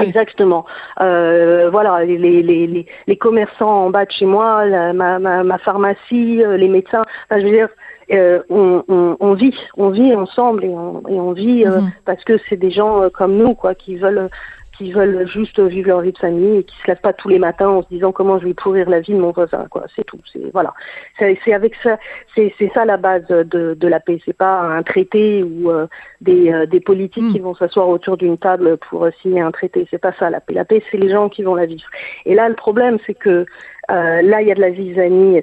Exactement. 0.00 0.64
Euh, 1.00 1.68
voilà, 1.70 2.04
les, 2.04 2.16
les, 2.16 2.42
les, 2.42 2.86
les, 3.06 3.16
commerçants 3.16 3.86
en 3.86 3.90
bas 3.90 4.04
de 4.04 4.10
chez 4.10 4.24
moi, 4.24 4.64
ma, 4.92 5.18
ma, 5.18 5.42
ma, 5.42 5.58
pharmacie, 5.58 6.42
euh, 6.42 6.56
les 6.56 6.68
médecins. 6.68 7.04
Enfin, 7.30 7.40
je 7.40 7.44
veux 7.44 7.52
dire, 7.52 7.68
euh, 8.10 8.42
on, 8.48 8.82
on, 8.88 9.16
on, 9.20 9.34
vit, 9.34 9.54
on 9.76 9.90
vit 9.90 10.14
ensemble 10.14 10.64
et 10.64 10.68
on, 10.68 11.00
et 11.08 11.20
on 11.20 11.32
vit 11.32 11.64
euh, 11.64 11.80
mhm. 11.80 11.92
parce 12.04 12.22
que 12.24 12.38
c'est 12.48 12.56
des 12.56 12.70
gens 12.70 13.08
comme 13.10 13.36
nous, 13.36 13.54
quoi, 13.54 13.74
qui 13.74 13.96
veulent 13.96 14.30
qui 14.76 14.92
veulent 14.92 15.26
juste 15.26 15.60
vivre 15.60 15.88
leur 15.88 16.00
vie 16.00 16.12
de 16.12 16.18
famille 16.18 16.58
et 16.58 16.64
qui 16.64 16.76
se 16.76 16.86
lèvent 16.86 17.00
pas 17.00 17.12
tous 17.12 17.28
les 17.28 17.38
matins 17.38 17.68
en 17.68 17.82
se 17.82 17.88
disant 17.88 18.12
comment 18.12 18.38
je 18.38 18.46
vais 18.46 18.54
pourrir 18.54 18.88
la 18.88 19.00
vie 19.00 19.12
de 19.12 19.18
mon 19.18 19.30
voisin 19.30 19.66
quoi. 19.70 19.84
C'est 19.94 20.04
tout. 20.04 20.20
C'est 20.32 20.50
voilà. 20.52 20.74
C'est 21.18 21.52
avec 21.52 21.74
ça 21.82 21.98
c'est 22.34 22.54
c'est 22.58 22.70
ça 22.74 22.84
la 22.84 22.96
base 22.96 23.26
de 23.26 23.74
de 23.74 23.88
la 23.88 24.00
paix. 24.00 24.18
C'est 24.24 24.36
pas 24.36 24.60
un 24.60 24.82
traité 24.82 25.42
ou 25.42 25.70
euh, 25.70 25.86
des 26.20 26.52
euh, 26.52 26.66
des 26.66 26.80
politiques 26.80 27.30
qui 27.32 27.40
hmm. 27.40 27.44
vont 27.44 27.54
s'asseoir 27.54 27.88
autour 27.88 28.16
d'une 28.16 28.38
table 28.38 28.78
pour 28.78 29.06
signer 29.20 29.40
un 29.40 29.50
traité. 29.50 29.86
C'est 29.90 29.98
pas 29.98 30.12
ça 30.18 30.30
la 30.30 30.40
paix. 30.40 30.54
La 30.54 30.64
paix 30.64 30.82
c'est 30.90 30.98
les 30.98 31.10
gens 31.10 31.28
qui 31.28 31.42
vont 31.42 31.54
la 31.54 31.66
vivre. 31.66 31.88
Et 32.26 32.34
là 32.34 32.48
le 32.48 32.54
problème 32.54 32.98
c'est 33.06 33.14
que 33.14 33.46
euh, 33.90 34.22
là 34.22 34.42
il 34.42 34.48
y 34.48 34.52
a 34.52 34.54
de 34.54 34.60
la 34.60 34.72
zizanie 34.72 35.42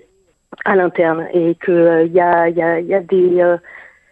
à 0.65 0.75
l'interne 0.75 1.27
et 1.33 1.55
que 1.55 2.05
il 2.05 2.11
y 2.11 2.19
a 2.19 2.49
il 2.49 2.57
y 2.57 2.61
a 2.61 2.79
il 2.79 2.87
y 2.87 2.93
a 2.93 3.01
des 3.01 3.57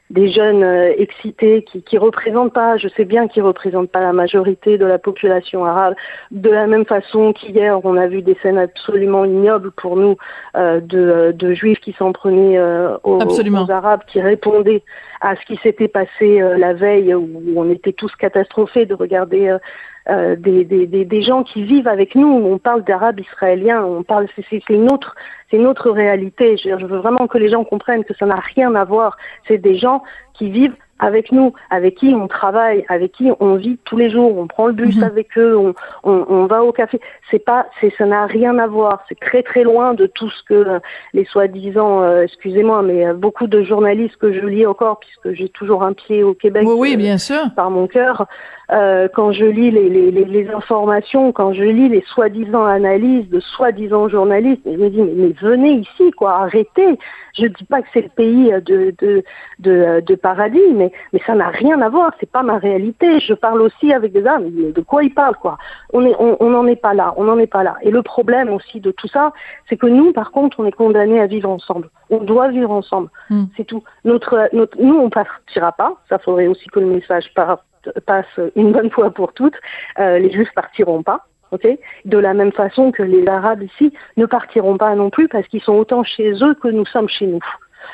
des 0.10 0.32
jeunes 0.32 0.64
euh, 0.64 0.94
excités 0.98 1.64
qui 1.64 1.84
qui 1.84 1.98
représentent 1.98 2.54
pas, 2.54 2.78
je 2.78 2.88
sais 2.88 3.04
bien 3.04 3.28
qu'ils 3.28 3.44
représentent 3.44 3.92
pas 3.92 4.00
la 4.00 4.14
majorité 4.14 4.78
de 4.78 4.86
la 4.86 4.98
population 4.98 5.66
arabe. 5.66 5.96
De 6.32 6.50
la 6.50 6.66
même 6.68 6.86
façon 6.86 7.34
qu'hier, 7.34 7.80
on 7.84 7.98
a 7.98 8.08
vu 8.08 8.22
des 8.22 8.38
scènes 8.42 8.58
absolument 8.58 9.26
ignobles 9.26 9.72
pour 9.72 9.98
nous 9.98 10.16
euh, 10.56 10.80
de, 10.80 10.98
euh, 10.98 11.32
de 11.34 11.54
juifs 11.54 11.80
qui 11.80 11.94
s'en 11.94 12.14
prenaient 12.14 12.60
aux, 13.04 13.20
aux, 13.20 13.72
arabes, 13.72 14.02
qui 14.08 14.22
répondaient 14.22 14.84
à 15.22 15.36
ce 15.36 15.46
qui 15.46 15.58
s'était 15.58 15.88
passé 15.88 16.40
la 16.58 16.74
veille, 16.74 17.14
où 17.14 17.54
on 17.56 17.70
était 17.70 17.92
tous 17.92 18.16
catastrophés 18.16 18.86
de 18.86 18.94
regarder 18.94 19.58
euh, 20.10 20.36
des, 20.36 20.64
des, 20.64 20.86
des, 20.88 21.22
gens 21.22 21.44
qui 21.44 21.64
vivent 21.64 21.88
avec 21.88 22.16
nous. 22.16 22.28
On 22.28 22.58
parle 22.58 22.84
d'arabes 22.84 23.20
israéliens, 23.20 23.84
on 23.84 24.04
parle, 24.04 24.28
c'est 24.50 24.70
une 24.70 24.92
autre, 24.92 25.16
c'est 25.50 25.58
une 25.58 25.68
autre 25.68 25.90
réalité. 25.92 26.56
Je, 26.58 26.78
je, 26.78 26.86
veux 26.86 27.00
vraiment 27.00 27.28
que 27.28 27.38
les 27.38 27.50
gens 27.50 27.64
comprennent 27.64 28.06
que 28.06 28.14
ça 28.14 28.26
n'a 28.26 28.40
rien 28.56 28.74
à 28.76 28.86
voir. 28.86 29.18
C'est 29.48 29.58
des 29.58 29.78
gens 29.78 30.04
qui 30.34 30.50
vivent 30.50 30.76
avec 31.00 31.32
nous, 31.32 31.54
avec 31.70 31.96
qui 31.96 32.14
on 32.16 32.28
travaille, 32.28 32.86
avec 32.90 33.12
qui 33.12 33.32
on 33.40 33.56
vit 33.56 33.78
tous 33.86 33.98
les 33.98 34.10
jours, 34.10 34.38
on 34.38 34.48
prend 34.48 34.68
le 34.68 34.74
bus 34.74 34.98
mhm. 34.98 35.04
avec 35.04 35.38
eux, 35.38 35.58
on, 35.58 35.74
on, 36.04 36.26
on, 36.30 36.46
va 36.46 36.64
au 36.64 36.72
café. 36.72 37.00
C'est 37.30 37.44
pas, 37.44 37.68
c'est, 37.80 37.94
ça 37.98 38.06
n'a 38.06 38.26
rien 38.26 38.58
à 38.58 38.68
voir. 38.68 39.04
C'est 39.08 39.20
très 39.20 39.44
très 39.44 39.64
loin 39.64 39.94
de 39.94 40.06
tout 40.08 40.30
ce 40.30 40.44
que 40.44 40.80
les 41.14 41.26
soi-disant, 41.26 42.02
euh, 42.02 42.24
excusez-moi, 42.24 42.82
mais 42.82 43.06
euh, 43.06 43.14
beaucoup 43.14 43.48
de 43.48 43.62
journalistes 43.64 44.18
que 44.18 44.34
je 44.34 44.46
lis 44.46 44.66
encore, 44.66 45.00
puisque 45.00 45.38
j'ai 45.38 45.50
toujours 45.50 45.84
un 45.84 45.94
pied 45.94 46.24
au 46.24 46.34
Québec, 46.34 46.64
oui, 46.66 46.94
euh, 46.94 46.98
bien 46.98 47.18
sûr. 47.18 47.44
par 47.56 47.70
mon 47.70 47.88
cœur. 47.88 48.26
quand 48.70 49.32
je 49.32 49.46
lis 49.46 49.72
les, 49.72 49.90
les, 49.90 50.12
les, 50.12 50.50
informations, 50.50 51.32
quand 51.32 51.54
je 51.54 51.64
lis 51.64 51.90
les 51.90 52.04
soi-disant 52.08 52.66
analyses 52.66 53.30
de 53.30 53.40
soi-disant 53.40 54.10
journalistes, 54.10 54.62
je 54.66 54.78
me 54.78 54.90
dis 54.90 55.02
mais, 55.02 55.14
mais, 55.16 55.34
venez 55.42 55.74
ici, 55.74 56.12
quoi, 56.12 56.34
arrêtez. 56.42 56.98
Je 57.38 57.46
dis 57.46 57.66
pas 57.66 57.82
que 57.82 57.88
c'est 57.94 58.02
le 58.02 58.10
pays 58.10 58.52
de 58.66 58.94
de 59.00 59.24
de, 59.60 60.02
de 60.02 60.16
paradis, 60.16 60.74
mais 60.74 60.87
mais, 61.14 61.22
ça 61.26 61.36
n'a 61.36 61.50
rien 61.50 61.82
à 61.82 61.90
voir, 61.90 62.12
c'est 62.20 62.30
pas 62.30 62.44
ma 62.44 62.58
réalité. 62.58 63.20
Je 63.20 63.34
parle 63.34 63.62
aussi 63.62 63.94
avec 63.94 64.12
des 64.14 64.26
âmes, 64.26 64.50
de 64.50 64.82
quoi 64.82 65.04
ils 65.04 65.14
parlent, 65.14 65.36
quoi? 65.36 65.58
On 65.94 66.02
n'en 66.02 66.68
est 66.68 66.76
pas 66.76 66.94
là, 66.94 67.14
on 67.18 67.26
n'en 67.26 67.38
est 67.38 67.48
pas 67.48 67.64
là. 67.64 67.76
Et 67.82 67.92
le 67.92 68.02
problème 68.02 68.50
aussi 68.50 68.80
de 68.80 68.92
tout 68.92 69.08
ça, 69.08 69.34
c'est 69.70 69.78
que 69.78 69.88
nous, 69.88 70.14
par 70.14 70.32
contre, 70.32 70.60
on 70.60 70.66
est 70.66 70.72
condamnés 70.72 71.20
à 71.20 71.28
vivre 71.28 71.50
ensemble. 71.50 71.90
On 72.10 72.20
doit 72.20 72.50
vivre 72.50 72.72
ensemble. 72.72 73.10
Hmm. 73.30 73.46
C'est 73.56 73.66
tout. 73.66 73.84
Notre, 74.06 74.50
notre, 74.54 74.78
nous, 74.82 74.98
on 74.98 75.10
partira 75.10 75.72
pas. 75.72 75.96
Ça 76.10 76.20
faudrait 76.20 76.48
aussi 76.48 76.68
que 76.68 76.80
le 76.80 76.88
message 76.88 77.34
passe 78.06 78.40
une 78.56 78.72
bonne 78.72 78.90
fois 78.90 79.12
pour 79.12 79.34
toutes. 79.34 79.56
Euh, 80.00 80.20
les 80.20 80.32
Juifs 80.32 80.54
partiront 80.56 81.04
pas. 81.04 81.26
Okay 81.52 81.80
de 82.04 82.18
la 82.18 82.34
même 82.34 82.52
façon 82.52 82.92
que 82.92 83.04
les 83.04 83.26
Arabes 83.28 83.64
ici 83.64 83.94
ne 84.18 84.26
partiront 84.26 84.78
pas 84.78 84.94
non 84.96 85.10
plus 85.10 85.30
parce 85.30 85.48
qu'ils 85.48 85.62
sont 85.62 85.76
autant 85.76 86.04
chez 86.04 86.34
eux 86.44 86.56
que 86.56 86.68
nous 86.68 86.86
sommes 86.86 87.08
chez 87.08 87.26
nous. 87.26 87.44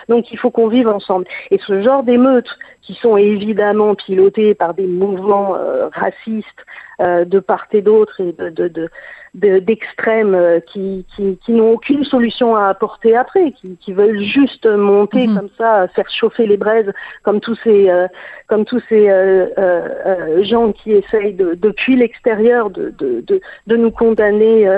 Donc 0.10 0.32
il 0.32 0.38
faut 0.38 0.52
qu'on 0.52 0.68
vive 0.68 0.88
ensemble. 0.88 1.26
Et 1.52 1.60
ce 1.66 1.82
genre 1.82 2.04
d'émeutes 2.04 2.58
qui 2.82 2.94
sont 2.96 3.18
évidemment 3.18 3.96
pilotées 3.96 4.54
par 4.56 4.74
des 4.74 4.86
mouvements 4.86 5.56
euh, 5.56 5.88
racistes 5.94 6.66
euh, 7.00 7.26
de 7.26 7.40
part 7.40 7.68
et 7.72 7.82
d'autre 7.82 8.20
et 8.22 8.34
de, 8.34 8.90
d'extrêmes 9.34 10.36
euh, 10.36 10.60
qui, 10.60 11.06
qui, 11.16 11.40
qui 11.44 11.52
n'ont 11.54 11.72
aucune 11.72 12.04
solution 12.04 12.56
à 12.56 12.68
apporter 12.68 13.16
après, 13.16 13.52
qui, 13.52 13.78
qui 13.78 13.92
veulent 13.92 14.22
juste 14.22 14.68
monter 14.68 15.28
mhm. 15.28 15.36
comme 15.36 15.50
ça, 15.58 15.88
faire 15.90 16.10
chauffer 16.10 16.46
les 16.46 16.58
braises, 16.58 16.92
comme 17.24 17.40
tous 17.40 17.58
ces, 17.64 17.90
euh, 17.90 18.08
comme 18.48 18.66
tous 18.66 18.82
ces 18.90 19.10
euh, 19.10 19.48
euh, 19.58 20.44
gens 20.44 20.72
qui 20.72 20.92
essayent 20.92 21.34
de, 21.34 21.56
depuis 21.56 21.96
l'extérieur 21.96 22.70
de, 22.70 22.94
de, 22.98 23.22
de, 23.22 23.42
de, 23.68 23.76
nous 23.76 23.92
condamner 23.92 24.70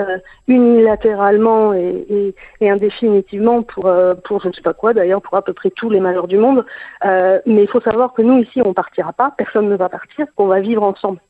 unilatéralement 0.48 1.74
et, 1.74 2.06
et, 2.08 2.34
et, 2.60 2.70
indéfinitivement 2.70 3.62
pour, 3.62 3.90
pour 4.24 4.40
je 4.40 4.48
ne 4.48 4.52
sais 4.52 4.62
pas 4.62 4.74
quoi 4.74 4.94
d'ailleurs, 4.94 5.20
pour 5.20 5.36
à 5.36 5.42
peu 5.42 5.52
près 5.52 5.70
tous 5.70 5.90
les 5.90 6.00
malheurs 6.00 6.28
du 6.28 6.38
monde. 6.38 6.64
mais 7.04 7.62
il 7.62 7.68
faut 7.68 7.80
savoir 7.80 8.14
que 8.14 8.22
nous 8.22 8.38
ici, 8.38 8.62
on 8.64 8.72
partira 8.72 9.12
pas, 9.12 9.32
personne 9.36 9.68
ne 9.68 9.76
va 9.76 9.88
partir, 9.88 10.26
qu'on 10.34 10.46
va 10.46 10.60
vivre 10.60 10.82
ensemble. 10.82 11.20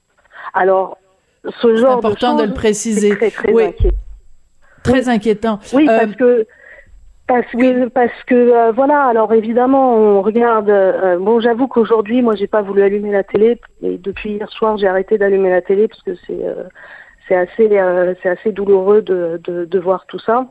Alors, 0.55 0.99
ce 1.61 1.77
genre 1.77 1.99
important 1.99 2.35
de, 2.37 2.43
de 2.43 2.49
le 2.49 2.55
préciser. 2.55 3.11
Très, 3.17 3.31
très 3.31 3.53
oui. 3.53 3.65
Très 4.83 5.09
inquiétant. 5.09 5.59
Oui, 5.73 5.89
euh, 5.89 5.99
parce 5.99 6.17
que 6.17 6.47
parce 7.27 7.51
que 7.53 7.89
parce 7.89 8.23
que 8.27 8.35
euh, 8.35 8.73
voilà. 8.73 9.05
Alors 9.05 9.33
évidemment, 9.33 9.97
on 9.97 10.23
regarde. 10.23 10.71
Euh, 10.71 11.19
bon, 11.19 11.41
j'avoue 11.41 11.67
qu'aujourd'hui, 11.67 12.23
moi, 12.23 12.37
j'ai 12.37 12.47
pas 12.47 12.63
voulu 12.63 12.83
allumer 12.83 13.13
la 13.13 13.25
télé. 13.25 13.61
Et 13.83 13.99
depuis 13.99 14.33
hier 14.33 14.49
soir, 14.51 14.77
j'ai 14.77 14.87
arrêté 14.87 15.19
d'allumer 15.19 15.51
la 15.51 15.63
télé 15.63 15.89
parce 15.89 16.03
que 16.03 16.15
c'est 16.27 16.39
c'est 17.27 17.35
assez 17.35 17.69
c'est 18.23 18.29
assez 18.29 18.53
douloureux 18.53 19.03
de, 19.03 19.41
de 19.45 19.65
de 19.65 19.79
voir 19.79 20.07
tout 20.07 20.21
ça. 20.21 20.47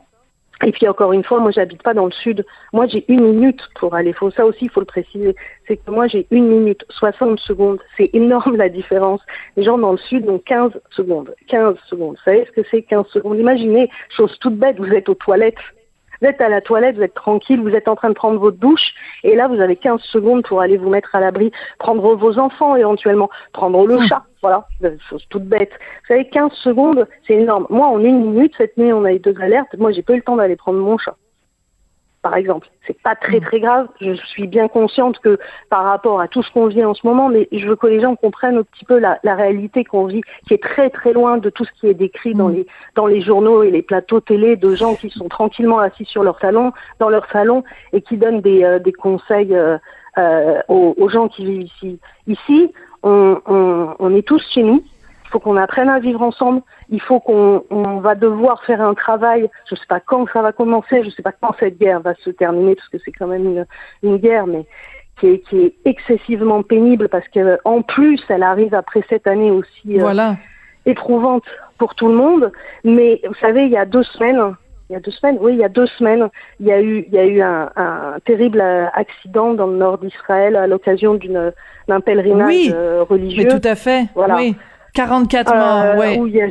Et 0.63 0.71
puis 0.71 0.87
encore 0.87 1.11
une 1.11 1.23
fois, 1.23 1.39
moi 1.39 1.51
j'habite 1.51 1.83
pas 1.83 1.93
dans 1.93 2.05
le 2.05 2.11
sud. 2.11 2.45
Moi 2.71 2.87
j'ai 2.87 3.05
une 3.07 3.21
minute 3.21 3.61
pour 3.75 3.93
aller. 3.95 4.13
Faut 4.13 4.31
ça 4.31 4.45
aussi, 4.45 4.65
il 4.65 4.69
faut 4.69 4.79
le 4.79 4.85
préciser. 4.85 5.35
C'est 5.67 5.77
que 5.77 5.91
moi 5.91 6.07
j'ai 6.07 6.27
une 6.31 6.47
minute, 6.47 6.85
60 6.89 7.39
secondes. 7.39 7.79
C'est 7.97 8.09
énorme 8.13 8.55
la 8.57 8.69
différence. 8.69 9.21
Les 9.57 9.63
gens 9.63 9.77
dans 9.77 9.91
le 9.91 9.97
sud 9.97 10.27
ont 10.29 10.39
15 10.39 10.71
secondes. 10.91 11.35
15 11.47 11.75
secondes. 11.87 12.15
Vous 12.15 12.23
savez 12.23 12.45
ce 12.45 12.51
que 12.51 12.67
c'est 12.71 12.83
15 12.83 13.07
secondes? 13.07 13.37
Imaginez, 13.37 13.89
chose 14.09 14.37
toute 14.39 14.55
bête, 14.55 14.77
vous 14.77 14.93
êtes 14.93 15.09
aux 15.09 15.15
toilettes. 15.15 15.55
Vous 16.21 16.27
êtes 16.27 16.41
à 16.41 16.49
la 16.49 16.61
toilette, 16.61 16.95
vous 16.95 17.03
êtes 17.03 17.13
tranquille, 17.13 17.61
vous 17.61 17.75
êtes 17.75 17.87
en 17.87 17.95
train 17.95 18.09
de 18.09 18.13
prendre 18.13 18.39
votre 18.39 18.57
douche, 18.57 18.93
et 19.23 19.35
là 19.35 19.47
vous 19.47 19.59
avez 19.59 19.75
15 19.75 20.01
secondes 20.01 20.43
pour 20.43 20.61
aller 20.61 20.77
vous 20.77 20.89
mettre 20.89 21.15
à 21.15 21.19
l'abri, 21.19 21.51
prendre 21.79 22.15
vos 22.15 22.39
enfants 22.39 22.75
éventuellement, 22.75 23.29
prendre 23.53 23.85
le 23.85 23.97
hmm. 23.97 24.07
chat, 24.07 24.23
voilà, 24.41 24.67
chose 25.09 25.25
toute 25.29 25.45
bête. 25.45 25.71
Vous 25.71 26.07
savez, 26.07 26.27
15 26.29 26.51
secondes, 26.53 27.07
c'est 27.27 27.33
énorme. 27.33 27.67
Moi, 27.69 27.87
en 27.87 27.99
une 27.99 28.31
minute, 28.31 28.53
cette 28.57 28.77
nuit, 28.77 28.93
on 28.93 29.05
a 29.05 29.13
eu 29.13 29.19
deux 29.19 29.35
alertes, 29.41 29.75
moi 29.77 29.91
j'ai 29.91 30.03
pas 30.03 30.13
eu 30.13 30.17
le 30.17 30.23
temps 30.23 30.35
d'aller 30.35 30.55
prendre 30.55 30.79
mon 30.79 30.97
chat 30.97 31.15
par 32.25 32.37
exemple. 32.37 32.67
C'est 32.87 32.99
pas 33.03 33.13
très 33.13 33.39
très 33.39 33.59
grave. 33.59 33.87
Je 34.01 34.13
suis 34.13 34.47
bien 34.47 34.67
consciente 34.67 35.19
que 35.19 35.37
par 35.69 35.83
rapport 35.83 36.19
à 36.19 36.27
tout 36.27 36.41
ce 36.41 36.51
qu'on 36.51 36.65
vit 36.65 36.83
en 36.83 36.95
ce 36.95 37.05
moment, 37.05 37.29
mais 37.29 37.47
je 37.51 37.67
veux 37.67 37.75
que 37.75 37.85
les 37.85 37.99
gens 37.99 38.15
comprennent 38.15 38.57
un 38.57 38.63
petit 38.63 38.83
peu 38.83 38.97
la, 38.97 39.19
la 39.21 39.35
réalité 39.35 39.83
qu'on 39.83 40.05
vit, 40.05 40.23
qui 40.47 40.55
est 40.55 40.63
très 40.63 40.89
très 40.89 41.13
loin 41.13 41.37
de 41.37 41.51
tout 41.51 41.65
ce 41.65 41.71
qui 41.79 41.85
est 41.85 41.93
décrit 41.93 42.33
dans 42.33 42.49
mm. 42.49 42.55
les 42.55 42.67
dans 42.95 43.05
les 43.05 43.21
journaux 43.21 43.61
et 43.61 43.69
les 43.69 43.83
plateaux 43.83 44.21
télé 44.21 44.55
de 44.55 44.73
gens 44.73 44.95
qui 44.95 45.11
sont 45.11 45.29
tranquillement 45.29 45.77
assis 45.77 46.05
sur 46.05 46.23
leur 46.23 46.39
salon, 46.39 46.73
dans 46.97 47.09
leur 47.09 47.27
salon, 47.31 47.63
et 47.93 48.01
qui 48.01 48.17
donnent 48.17 48.41
des, 48.41 48.63
euh, 48.63 48.79
des 48.79 48.91
conseils 48.91 49.55
euh, 49.55 49.77
euh, 50.17 50.61
aux, 50.67 50.95
aux, 50.97 51.09
gens 51.09 51.27
qui 51.27 51.45
vivent 51.45 51.69
ici. 51.75 51.99
Ici, 52.25 52.71
on, 53.03 53.39
on, 53.45 53.95
on 53.99 54.15
est 54.15 54.25
tous 54.25 54.43
chez 54.51 54.63
nous 54.63 54.83
faut 55.35 55.39
qu'on 55.41 55.57
apprenne 55.57 55.89
à 55.89 55.99
vivre 55.99 56.21
ensemble. 56.21 56.61
Il 56.89 57.01
faut 57.01 57.19
qu'on 57.19 57.65
on 57.69 57.97
va 57.97 58.15
devoir 58.15 58.63
faire 58.63 58.81
un 58.81 58.93
travail. 58.93 59.49
Je 59.67 59.75
ne 59.75 59.79
sais 59.79 59.85
pas 59.89 59.99
quand 59.99 60.25
ça 60.31 60.41
va 60.41 60.53
commencer. 60.53 61.01
Je 61.01 61.07
ne 61.07 61.11
sais 61.11 61.21
pas 61.21 61.33
quand 61.33 61.53
cette 61.59 61.77
guerre 61.77 61.99
va 61.99 62.15
se 62.15 62.29
terminer 62.29 62.75
parce 62.75 62.87
que 62.87 62.97
c'est 63.03 63.11
quand 63.11 63.27
même 63.27 63.43
une, 63.45 63.65
une 64.01 64.15
guerre, 64.15 64.47
mais 64.47 64.65
qui 65.19 65.27
est, 65.27 65.39
qui 65.39 65.59
est, 65.59 65.73
excessivement 65.83 66.63
pénible 66.63 67.09
parce 67.09 67.27
que 67.29 67.57
en 67.65 67.81
plus 67.81 68.21
elle 68.29 68.43
arrive 68.43 68.73
après 68.73 69.01
cette 69.09 69.27
année 69.27 69.51
aussi 69.51 69.99
euh, 69.99 70.33
éprouvante 70.85 71.43
pour 71.77 71.95
tout 71.95 72.07
le 72.07 72.15
monde. 72.15 72.53
Mais 72.85 73.19
vous 73.27 73.35
savez, 73.41 73.65
il 73.65 73.71
y 73.71 73.77
a 73.77 73.85
deux 73.85 74.03
semaines, 74.03 74.55
il 74.89 74.93
y 74.93 74.95
a 74.95 75.01
deux 75.01 75.11
semaines, 75.11 75.37
oui, 75.41 75.53
il 75.53 75.59
y 75.59 75.65
a 75.65 75.69
deux 75.69 75.87
semaines, 75.87 76.29
il 76.61 76.67
y 76.67 76.71
a 76.71 76.81
eu, 76.81 77.05
il 77.07 77.13
y 77.13 77.19
a 77.19 77.25
eu 77.25 77.41
un, 77.41 77.71
un 77.75 78.19
terrible 78.25 78.61
accident 78.93 79.53
dans 79.53 79.67
le 79.67 79.75
nord 79.75 79.97
d'Israël 79.97 80.55
à 80.55 80.65
l'occasion 80.65 81.15
d'une 81.15 81.51
d'un 81.89 81.99
pèlerinage 81.99 82.47
oui, 82.47 82.71
euh, 82.73 83.03
religieux. 83.03 83.43
Mais 83.43 83.59
tout 83.59 83.67
à 83.67 83.75
fait. 83.75 84.05
Voilà. 84.15 84.37
Oui. 84.37 84.55
44 84.95 85.55
morts, 85.55 85.81
euh, 85.83 85.97
ouais. 85.97 86.17
Où 86.17 86.27
il 86.27 86.35
y 86.35 86.41
a 86.41 86.47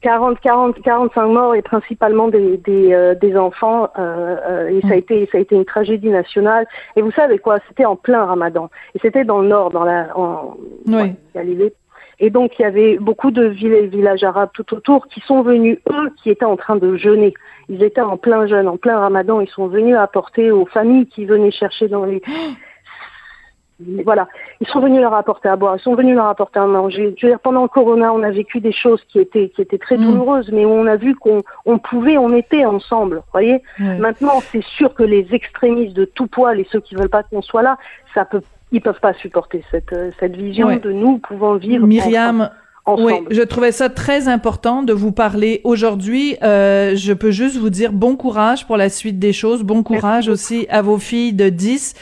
40, 0.00 0.40
40, 0.40 0.82
45 0.82 1.26
morts 1.28 1.54
et 1.54 1.62
principalement 1.62 2.28
des, 2.28 2.56
des, 2.58 2.92
euh, 2.92 3.14
des 3.14 3.36
enfants. 3.36 3.88
Euh, 3.98 4.36
euh, 4.46 4.68
et 4.68 4.80
ça 4.82 4.88
a 4.88 4.96
Mm. 4.96 4.98
été, 4.98 5.28
ça 5.30 5.38
a 5.38 5.40
été 5.40 5.54
une 5.54 5.64
tragédie 5.64 6.08
nationale. 6.10 6.66
Et 6.96 7.02
vous 7.02 7.12
savez 7.12 7.38
quoi? 7.38 7.58
C'était 7.68 7.84
en 7.84 7.96
plein 7.96 8.24
Ramadan. 8.24 8.70
Et 8.94 8.98
c'était 9.00 9.24
dans 9.24 9.40
le 9.40 9.48
nord, 9.48 9.70
dans 9.70 9.84
la 9.84 10.08
en 10.16 10.56
Oui. 10.86 10.94
ouais, 10.94 11.14
Galilée. 11.34 11.72
Et 12.20 12.30
donc 12.30 12.58
il 12.58 12.62
y 12.62 12.64
avait 12.64 12.96
beaucoup 12.98 13.30
de 13.30 13.44
villes, 13.44 13.88
villages 13.88 14.22
arabes 14.22 14.50
tout 14.54 14.72
autour 14.74 15.08
qui 15.08 15.20
sont 15.20 15.42
venus 15.42 15.78
eux, 15.90 16.10
qui 16.22 16.30
étaient 16.30 16.44
en 16.44 16.56
train 16.56 16.76
de 16.76 16.96
jeûner. 16.96 17.34
Ils 17.68 17.82
étaient 17.82 18.00
en 18.00 18.16
plein 18.16 18.46
jeûne, 18.46 18.68
en 18.68 18.76
plein 18.76 18.98
Ramadan. 18.98 19.40
Ils 19.40 19.48
sont 19.48 19.66
venus 19.66 19.96
apporter 19.96 20.50
aux 20.50 20.66
familles 20.66 21.06
qui 21.06 21.24
venaient 21.24 21.50
chercher 21.50 21.88
dans 21.88 22.04
les 22.04 22.22
voilà, 24.04 24.28
ils 24.60 24.66
sont 24.68 24.80
venus 24.80 25.00
leur 25.00 25.14
apporter 25.14 25.48
à 25.48 25.56
boire, 25.56 25.76
ils 25.76 25.82
sont 25.82 25.94
venus 25.96 26.14
leur 26.14 26.26
apporter 26.26 26.60
à 26.60 26.66
manger. 26.66 27.14
Je 27.18 27.26
veux 27.26 27.32
dire, 27.32 27.40
pendant 27.40 27.62
le 27.62 27.68
corona, 27.68 28.12
on 28.12 28.22
a 28.22 28.30
vécu 28.30 28.60
des 28.60 28.72
choses 28.72 29.02
qui 29.08 29.18
étaient 29.18 29.48
qui 29.48 29.62
étaient 29.62 29.78
très 29.78 29.96
Mm. 29.96 30.04
douloureuses, 30.04 30.50
mais 30.52 30.64
on 30.64 30.86
a 30.86 30.96
vu 30.96 31.14
qu'on 31.16 31.42
on 31.66 31.78
pouvait, 31.78 32.16
on 32.16 32.32
était 32.34 32.64
ensemble. 32.64 33.22
Voyez. 33.32 33.62
Maintenant, 33.78 34.40
c'est 34.52 34.62
sûr 34.64 34.94
que 34.94 35.02
les 35.02 35.26
extrémistes 35.32 35.94
de 35.96 36.04
tout 36.04 36.26
poil 36.28 36.60
et 36.60 36.66
ceux 36.70 36.80
qui 36.80 36.94
veulent 36.94 37.08
pas 37.08 37.24
qu'on 37.24 37.42
soit 37.42 37.62
là, 37.62 37.76
ça 38.14 38.24
peut, 38.24 38.42
ils 38.70 38.80
peuvent 38.80 39.00
pas 39.00 39.12
supporter 39.14 39.64
cette 39.70 39.92
euh, 39.92 40.10
cette 40.20 40.36
vision 40.36 40.68
Ouais. 40.68 40.78
de 40.78 40.92
nous 40.92 41.18
pouvant 41.18 41.56
vivre 41.56 41.84
Myriam, 41.86 42.50
ensemble. 42.86 43.06
oui, 43.06 43.14
je 43.30 43.42
trouvais 43.42 43.72
ça 43.72 43.88
très 43.88 44.28
important 44.28 44.82
de 44.82 44.92
vous 44.92 45.10
parler 45.12 45.60
aujourd'hui. 45.64 46.36
Euh, 46.42 46.94
je 46.94 47.12
peux 47.12 47.30
juste 47.32 47.56
vous 47.56 47.70
dire 47.70 47.92
bon 47.92 48.14
courage 48.16 48.66
pour 48.66 48.76
la 48.76 48.88
suite 48.88 49.18
des 49.18 49.32
choses. 49.32 49.62
Bon 49.64 49.82
courage 49.82 50.28
aussi 50.28 50.66
à 50.70 50.80
vos 50.82 50.98
filles 50.98 51.32
de 51.32 51.48
10, 51.48 51.94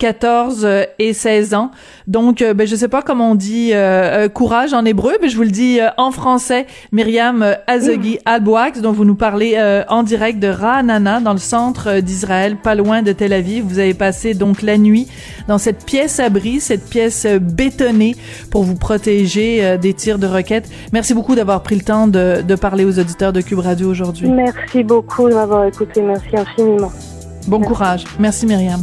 14 0.00 0.62
euh, 0.64 0.84
et 0.98 1.12
16 1.12 1.54
ans. 1.54 1.70
Donc, 2.08 2.40
euh, 2.42 2.54
ben, 2.54 2.66
je 2.66 2.74
sais 2.74 2.88
pas 2.88 3.02
comment 3.02 3.32
on 3.32 3.34
dit 3.34 3.70
euh, 3.72 4.24
euh, 4.24 4.28
courage 4.28 4.72
en 4.72 4.84
hébreu, 4.84 5.12
mais 5.20 5.28
je 5.28 5.36
vous 5.36 5.42
le 5.42 5.50
dis 5.50 5.78
euh, 5.78 5.88
en 5.98 6.10
français. 6.10 6.66
Myriam 6.90 7.54
Azegui 7.66 8.18
Albouax, 8.24 8.80
dont 8.80 8.92
vous 8.92 9.04
nous 9.04 9.14
parlez 9.14 9.54
euh, 9.58 9.84
en 9.88 10.02
direct 10.02 10.40
de 10.40 10.48
Ra'anana, 10.48 11.20
dans 11.20 11.34
le 11.34 11.38
centre 11.38 12.00
d'Israël, 12.00 12.56
pas 12.56 12.74
loin 12.74 13.02
de 13.02 13.12
Tel 13.12 13.32
Aviv. 13.34 13.64
Vous 13.68 13.78
avez 13.78 13.94
passé 13.94 14.32
donc 14.32 14.62
la 14.62 14.78
nuit 14.78 15.06
dans 15.48 15.58
cette 15.58 15.84
pièce 15.84 16.18
abri, 16.18 16.60
cette 16.60 16.88
pièce 16.88 17.26
bétonnée 17.40 18.16
pour 18.50 18.62
vous 18.64 18.76
protéger 18.76 19.76
des 19.78 19.92
tirs 19.92 20.18
de 20.18 20.26
roquettes. 20.26 20.70
Merci 20.94 21.12
beaucoup 21.12 21.34
d'avoir 21.34 21.62
pris 21.62 21.76
le 21.76 21.82
temps 21.82 22.08
de, 22.08 22.40
de 22.40 22.54
parler 22.54 22.86
aux 22.86 22.98
auditeurs 22.98 23.34
de 23.34 23.42
Cube 23.42 23.58
Radio 23.58 23.88
aujourd'hui. 23.90 24.28
Merci 24.30 24.82
beaucoup 24.82 25.28
de 25.28 25.34
m'avoir 25.34 25.66
écouté. 25.66 26.00
Merci 26.00 26.34
infiniment. 26.34 26.90
Bon 27.46 27.58
Merci. 27.58 27.72
courage. 27.72 28.04
Merci 28.18 28.46
Myriam. 28.46 28.82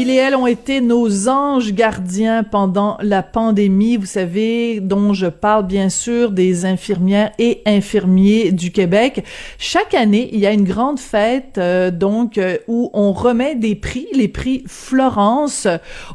Il 0.00 0.10
et 0.10 0.14
elle 0.14 0.36
ont 0.36 0.46
été 0.46 0.80
nos 0.80 1.28
anges 1.28 1.72
gardiens 1.72 2.44
pendant 2.44 2.98
la 3.00 3.24
pandémie, 3.24 3.96
vous 3.96 4.06
savez, 4.06 4.78
dont 4.78 5.12
je 5.12 5.26
parle 5.26 5.66
bien 5.66 5.88
sûr 5.88 6.30
des 6.30 6.64
infirmières 6.64 7.32
et 7.40 7.62
infirmiers 7.66 8.52
du 8.52 8.70
Québec. 8.70 9.24
Chaque 9.58 9.94
année, 9.94 10.30
il 10.32 10.38
y 10.38 10.46
a 10.46 10.52
une 10.52 10.62
grande 10.62 11.00
fête 11.00 11.58
euh, 11.58 11.90
donc 11.90 12.38
euh, 12.38 12.58
où 12.68 12.90
on 12.92 13.10
remet 13.10 13.56
des 13.56 13.74
prix, 13.74 14.06
les 14.14 14.28
prix 14.28 14.62
Florence 14.68 15.66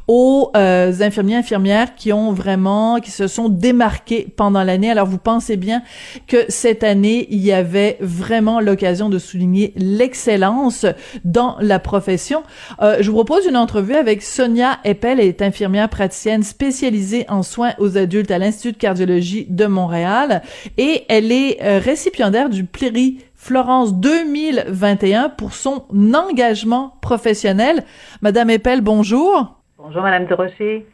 aux 0.07 0.49
euh, 0.55 0.93
infirmiers 1.01 1.35
infirmières 1.35 1.93
qui 1.95 2.13
ont 2.13 2.31
vraiment 2.31 3.01
qui 3.01 3.11
se 3.11 3.27
sont 3.27 3.49
démarqués 3.49 4.29
pendant 4.33 4.63
l'année. 4.63 4.91
Alors 4.91 5.07
vous 5.07 5.17
pensez 5.17 5.57
bien 5.57 5.83
que 6.27 6.45
cette 6.47 6.85
année, 6.85 7.27
il 7.31 7.43
y 7.43 7.51
avait 7.51 7.97
vraiment 7.99 8.61
l'occasion 8.61 9.09
de 9.09 9.19
souligner 9.19 9.73
l'excellence 9.75 10.85
dans 11.25 11.57
la 11.59 11.79
profession. 11.79 12.43
Euh, 12.81 12.99
je 13.01 13.11
vous 13.11 13.15
propose 13.15 13.45
une 13.45 13.57
avec 13.75 14.21
Sonia 14.21 14.79
Eppel. 14.83 15.19
Est 15.19 15.41
infirmière 15.41 15.89
praticienne 15.89 16.43
spécialisée 16.43 17.25
en 17.29 17.43
soins 17.43 17.73
aux 17.79 17.97
adultes 17.97 18.31
à 18.31 18.37
l'Institut 18.37 18.73
de 18.73 18.77
cardiologie 18.77 19.47
de 19.49 19.65
Montréal 19.65 20.41
et 20.77 21.03
elle 21.09 21.31
est 21.31 21.61
euh, 21.61 21.79
récipiendaire 21.79 22.49
du 22.49 22.65
prix 22.65 23.19
Florence 23.35 23.95
2021 23.95 25.29
pour 25.29 25.53
son 25.53 25.85
engagement 26.13 26.97
professionnel. 27.01 27.83
Madame 28.21 28.49
Eppel, 28.51 28.81
bonjour. 28.81 29.59
Bonjour, 29.77 30.01
Madame 30.01 30.27
de 30.27 30.33
Rocher. 30.33 30.85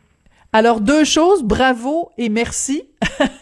Alors, 0.52 0.82
deux 0.82 1.04
choses, 1.04 1.44
bravo 1.44 2.10
et 2.18 2.30
merci. 2.30 2.90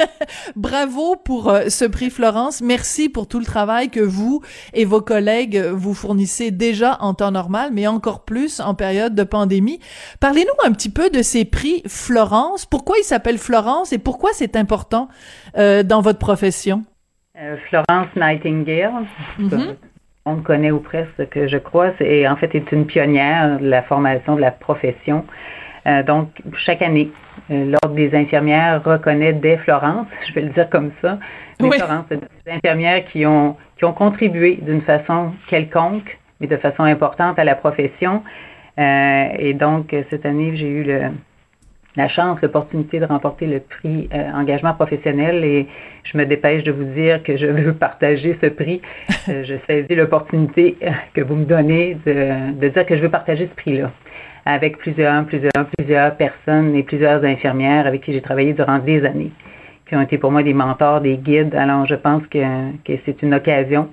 bravo 0.58 1.16
pour 1.16 1.50
euh, 1.50 1.70
ce 1.70 1.86
prix 1.86 2.10
Florence. 2.10 2.62
Merci 2.62 3.08
pour 3.08 3.30
tout 3.30 3.40
le 3.40 3.46
travail 3.46 3.90
que 3.90 4.02
vous 4.02 4.42
et 4.74 4.84
vos 4.84 5.00
collègues 5.00 5.58
vous 5.58 5.94
fournissez 5.94 6.52
déjà 6.52 6.98
en 7.00 7.14
temps 7.14 7.32
normal, 7.32 7.70
mais 7.72 7.88
encore 7.88 8.26
plus 8.26 8.60
en 8.60 8.76
période 8.76 9.16
de 9.16 9.24
pandémie. 9.24 9.80
Parlez-nous 10.20 10.70
un 10.70 10.74
petit 10.74 10.92
peu 10.92 11.10
de 11.10 11.22
ces 11.22 11.46
prix 11.46 11.82
Florence. 11.88 12.66
Pourquoi 12.66 12.98
ils 13.00 13.06
s'appellent 13.06 13.38
Florence 13.38 13.94
et 13.94 14.00
pourquoi 14.00 14.32
c'est 14.34 14.58
important 14.58 15.08
euh, 15.58 15.84
dans 15.84 16.02
votre 16.02 16.20
profession? 16.20 16.84
Euh, 17.40 17.56
Florence 17.70 18.08
Nightingale. 18.18 19.06
Mhm. 19.40 19.76
monde 20.26 20.44
connaît 20.44 20.72
ou 20.72 20.82
presque, 20.82 21.30
que 21.30 21.48
je 21.48 21.58
crois, 21.58 21.94
et 22.02 22.28
en 22.28 22.36
fait 22.36 22.54
est 22.54 22.70
une 22.74 22.86
pionnière 22.86 23.60
de 23.60 23.70
la 23.70 23.82
formation 23.84 24.36
de 24.36 24.42
la 24.42 24.52
profession. 24.52 25.24
Euh, 25.88 26.04
donc, 26.04 26.30
chaque 26.66 26.82
année, 26.82 27.12
euh, 27.50 27.66
l'Ordre 27.66 27.96
des 27.96 28.14
infirmières 28.16 28.84
reconnaît 28.84 29.34
des 29.34 29.58
Florence, 29.58 30.08
je 30.28 30.34
vais 30.34 30.42
le 30.42 30.50
dire 30.50 30.70
comme 30.70 30.92
ça, 31.02 31.18
des 31.60 31.72
Florence, 31.72 32.06
des 32.10 32.52
infirmières 32.52 33.06
qui 33.06 33.26
ont, 33.26 33.56
qui 33.78 33.86
ont 33.86 33.94
contribué 33.94 34.60
d'une 34.62 34.82
façon 34.82 35.32
quelconque, 35.48 36.18
mais 36.40 36.48
de 36.48 36.58
façon 36.58 36.84
importante 36.84 37.40
à 37.40 37.44
la 37.44 37.56
profession. 37.56 38.24
Euh, 38.80 39.28
et 39.40 39.54
donc, 39.54 39.96
cette 40.10 40.26
année, 40.26 40.56
j'ai 40.56 40.68
eu 40.68 40.84
le, 40.84 41.12
la 41.98 42.08
chance, 42.08 42.40
l'opportunité 42.42 43.00
de 43.00 43.06
remporter 43.06 43.48
le 43.48 43.60
prix 43.60 44.08
euh, 44.14 44.32
engagement 44.34 44.74
professionnel 44.76 45.44
et 45.44 45.68
je 46.04 46.18
me 46.18 46.26
dépêche 46.26 46.64
de 46.64 46.72
vous 46.72 46.84
dire 46.84 47.24
que 47.24 47.36
je 47.38 47.48
veux 47.48 47.74
partager 47.74 48.38
ce 48.42 48.48
prix. 48.48 48.82
Euh, 49.30 49.44
je 49.44 49.56
saisis 49.66 49.96
l'opportunité 49.96 50.78
que 51.14 51.22
vous 51.22 51.36
me 51.36 51.46
donnez 51.46 51.98
de, 52.06 52.54
de, 52.54 52.70
dire 52.70 52.86
que 52.86 52.96
je 52.96 53.02
veux 53.02 53.10
partager 53.10 53.48
ce 53.48 53.56
prix-là 53.56 53.92
avec 54.48 54.78
plusieurs, 54.78 55.26
plusieurs, 55.26 55.66
plusieurs 55.78 56.16
personnes 56.16 56.74
et 56.74 56.84
plusieurs 56.84 57.24
infirmières 57.24 57.86
avec 57.86 58.04
qui 58.04 58.14
j'ai 58.14 58.22
travaillé 58.22 58.54
durant 58.54 58.80
des 58.80 59.06
années, 59.06 59.32
qui 59.88 59.96
ont 59.96 60.02
été 60.02 60.18
pour 60.18 60.32
moi 60.32 60.42
des 60.42 60.54
mentors, 60.54 61.02
des 61.02 61.18
guides. 61.18 61.54
Alors, 61.54 61.86
je 61.86 61.96
pense 61.96 62.24
que, 62.28 62.40
c'est 63.06 63.22
une 63.22 63.34
occasion, 63.34 63.90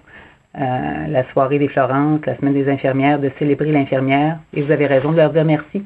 la 0.55 1.28
soirée 1.32 1.59
des 1.59 1.68
Florence, 1.68 2.20
la 2.24 2.36
semaine 2.36 2.55
des 2.55 2.70
infirmières, 2.70 3.18
de 3.18 3.32
célébrer 3.38 3.72
l'infirmière. 3.72 4.38
Et 4.52 4.62
vous 4.62 4.70
avez 4.70 4.86
raison 4.86 5.11
de 5.11 5.16
leur 5.16 5.32
dire 5.32 5.44
merci. 5.44 5.82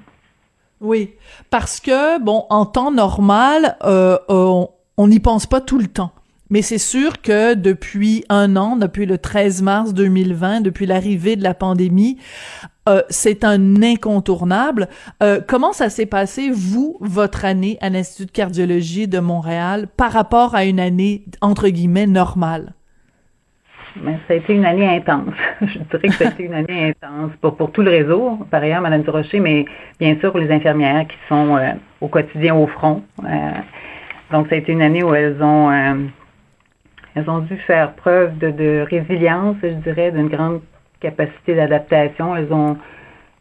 Oui, 0.80 1.14
parce 1.50 1.80
que 1.80 2.22
bon, 2.22 2.44
en 2.50 2.66
temps 2.66 2.92
normal, 2.92 3.76
euh, 3.84 4.18
on 4.28 5.08
n'y 5.08 5.18
pense 5.18 5.46
pas 5.46 5.62
tout 5.62 5.78
le 5.78 5.88
temps. 5.88 6.12
Mais 6.50 6.62
c'est 6.62 6.78
sûr 6.78 7.20
que 7.20 7.54
depuis 7.54 8.24
un 8.28 8.56
an, 8.56 8.76
depuis 8.76 9.06
le 9.06 9.18
13 9.18 9.62
mars 9.62 9.94
2020, 9.94 10.62
depuis 10.62 10.86
l'arrivée 10.86 11.36
de 11.36 11.42
la 11.42 11.54
pandémie, 11.54 12.18
euh, 12.88 13.02
c'est 13.10 13.44
un 13.44 13.82
incontournable. 13.82 14.88
Euh, 15.22 15.40
comment 15.46 15.72
ça 15.72 15.90
s'est 15.90 16.06
passé, 16.06 16.50
vous, 16.50 16.96
votre 17.00 17.44
année 17.44 17.76
à 17.80 17.90
l'Institut 17.90 18.26
de 18.26 18.30
cardiologie 18.30 19.08
de 19.08 19.18
Montréal, 19.18 19.88
par 19.96 20.12
rapport 20.12 20.54
à 20.54 20.64
une 20.64 20.80
année, 20.80 21.24
entre 21.42 21.68
guillemets, 21.68 22.06
normale? 22.06 22.72
Mais 24.02 24.18
ça 24.26 24.34
a 24.34 24.36
été 24.36 24.54
une 24.54 24.64
année 24.64 24.86
intense. 24.86 25.34
Je 25.60 25.78
dirais 25.78 26.08
que 26.08 26.14
ça 26.14 26.28
a 26.28 26.30
été 26.30 26.44
une 26.44 26.54
année 26.54 26.94
intense 26.94 27.32
pour, 27.40 27.56
pour 27.56 27.72
tout 27.72 27.82
le 27.82 27.90
réseau, 27.90 28.38
par 28.50 28.62
ailleurs, 28.62 28.80
Mme 28.80 29.02
Durocher, 29.02 29.40
mais 29.40 29.64
bien 29.98 30.16
sûr 30.20 30.30
pour 30.30 30.40
les 30.40 30.50
infirmières 30.50 31.06
qui 31.06 31.16
sont 31.28 31.56
euh, 31.56 31.72
au 32.00 32.08
quotidien 32.08 32.54
au 32.54 32.66
front. 32.66 33.02
Euh, 33.24 33.50
donc, 34.30 34.48
ça 34.48 34.54
a 34.54 34.58
été 34.58 34.72
une 34.72 34.82
année 34.82 35.02
où 35.02 35.14
elles 35.14 35.42
ont, 35.42 35.70
euh, 35.70 35.94
elles 37.14 37.28
ont 37.28 37.40
dû 37.40 37.56
faire 37.58 37.92
preuve 37.94 38.36
de, 38.38 38.50
de 38.50 38.86
résilience, 38.88 39.56
je 39.62 39.68
dirais, 39.68 40.10
d'une 40.12 40.28
grande 40.28 40.60
capacité 41.00 41.54
d'adaptation. 41.54 42.36
Elles 42.36 42.52
ont, 42.52 42.76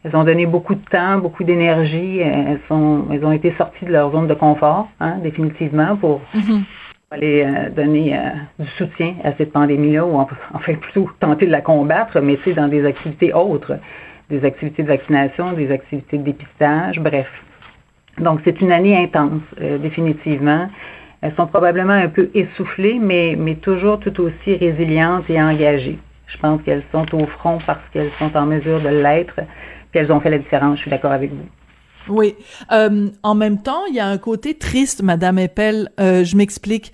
elles 0.04 0.16
ont 0.16 0.24
donné 0.24 0.46
beaucoup 0.46 0.74
de 0.74 0.84
temps, 0.90 1.18
beaucoup 1.18 1.44
d'énergie. 1.44 2.18
Elles, 2.20 2.60
sont, 2.68 3.06
elles 3.12 3.24
ont 3.24 3.32
été 3.32 3.54
sorties 3.58 3.84
de 3.84 3.92
leur 3.92 4.12
zone 4.12 4.26
de 4.26 4.34
confort, 4.34 4.88
hein, 5.00 5.18
définitivement, 5.22 5.96
pour, 5.96 6.20
mm-hmm 6.34 6.62
aller 7.10 7.42
euh, 7.42 7.70
donner 7.70 8.16
euh, 8.16 8.20
du 8.58 8.68
soutien 8.76 9.14
à 9.24 9.32
cette 9.34 9.52
pandémie-là, 9.52 10.04
ou 10.04 10.18
enfin 10.54 10.74
plutôt 10.74 11.08
tenter 11.20 11.46
de 11.46 11.50
la 11.50 11.60
combattre, 11.62 12.20
mais 12.20 12.38
c'est 12.44 12.52
dans 12.52 12.68
des 12.68 12.84
activités 12.84 13.32
autres, 13.32 13.78
des 14.28 14.44
activités 14.44 14.82
de 14.82 14.88
vaccination, 14.88 15.52
des 15.52 15.70
activités 15.70 16.18
de 16.18 16.22
dépistage, 16.22 17.00
bref. 17.00 17.28
Donc 18.18 18.40
c'est 18.44 18.60
une 18.60 18.72
année 18.72 18.96
intense, 18.96 19.42
euh, 19.60 19.78
définitivement. 19.78 20.68
Elles 21.20 21.34
sont 21.36 21.46
probablement 21.46 21.94
un 21.94 22.08
peu 22.08 22.30
essoufflées, 22.34 22.98
mais, 23.00 23.34
mais 23.36 23.56
toujours 23.56 23.98
tout 23.98 24.20
aussi 24.20 24.54
résilientes 24.54 25.28
et 25.28 25.40
engagées. 25.40 25.98
Je 26.26 26.38
pense 26.38 26.62
qu'elles 26.62 26.84
sont 26.92 27.06
au 27.14 27.26
front 27.26 27.58
parce 27.66 27.80
qu'elles 27.92 28.12
sont 28.18 28.36
en 28.36 28.46
mesure 28.46 28.80
de 28.80 28.88
l'être, 28.88 29.34
puis 29.90 30.00
elles 30.00 30.12
ont 30.12 30.20
fait 30.20 30.30
la 30.30 30.38
différence, 30.38 30.76
je 30.76 30.82
suis 30.82 30.90
d'accord 30.90 31.12
avec 31.12 31.30
vous. 31.30 31.46
Oui. 32.08 32.36
Euh, 32.72 33.08
en 33.22 33.34
même 33.34 33.60
temps, 33.62 33.84
il 33.88 33.94
y 33.94 34.00
a 34.00 34.06
un 34.06 34.18
côté 34.18 34.56
triste, 34.56 35.02
Madame 35.02 35.38
Eppel. 35.38 35.90
Euh, 36.00 36.24
je 36.24 36.36
m'explique 36.36 36.92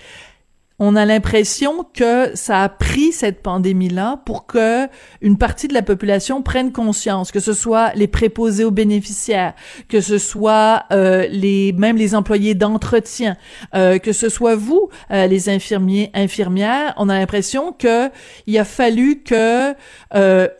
on 0.81 0.97
a 0.97 1.05
l'impression 1.05 1.85
que 1.95 2.33
ça 2.35 2.63
a 2.63 2.69
pris 2.69 3.13
cette 3.13 3.43
pandémie-là 3.43 4.23
pour 4.27 4.47
que 4.47 4.89
une 5.21 5.39
partie 5.39 5.69
de 5.69 5.75
la 5.75 5.83
population 5.83 6.43
prenne 6.43 6.73
conscience, 6.73 7.31
que 7.31 7.39
ce 7.39 7.53
soit 7.53 7.93
les 7.95 8.09
préposés 8.09 8.65
aux 8.65 8.73
bénéficiaires, 8.73 9.55
que 9.89 10.01
ce 10.01 10.19
soit 10.19 10.85
euh, 10.91 11.29
les 11.31 11.73
même 11.73 11.97
les 11.97 12.17
employés 12.17 12.55
d'entretien, 12.55 13.37
euh, 13.75 13.99
que 13.99 14.13
ce 14.13 14.29
soit 14.29 14.57
vous, 14.57 14.89
euh, 15.13 15.27
les 15.27 15.49
infirmiers, 15.49 16.11
infirmières. 16.13 16.93
On 16.97 17.09
a 17.09 17.21
l'impression 17.21 17.73
que 17.73 18.11
il 18.49 18.59
a 18.59 18.65
fallu 18.65 19.23
que 19.23 19.75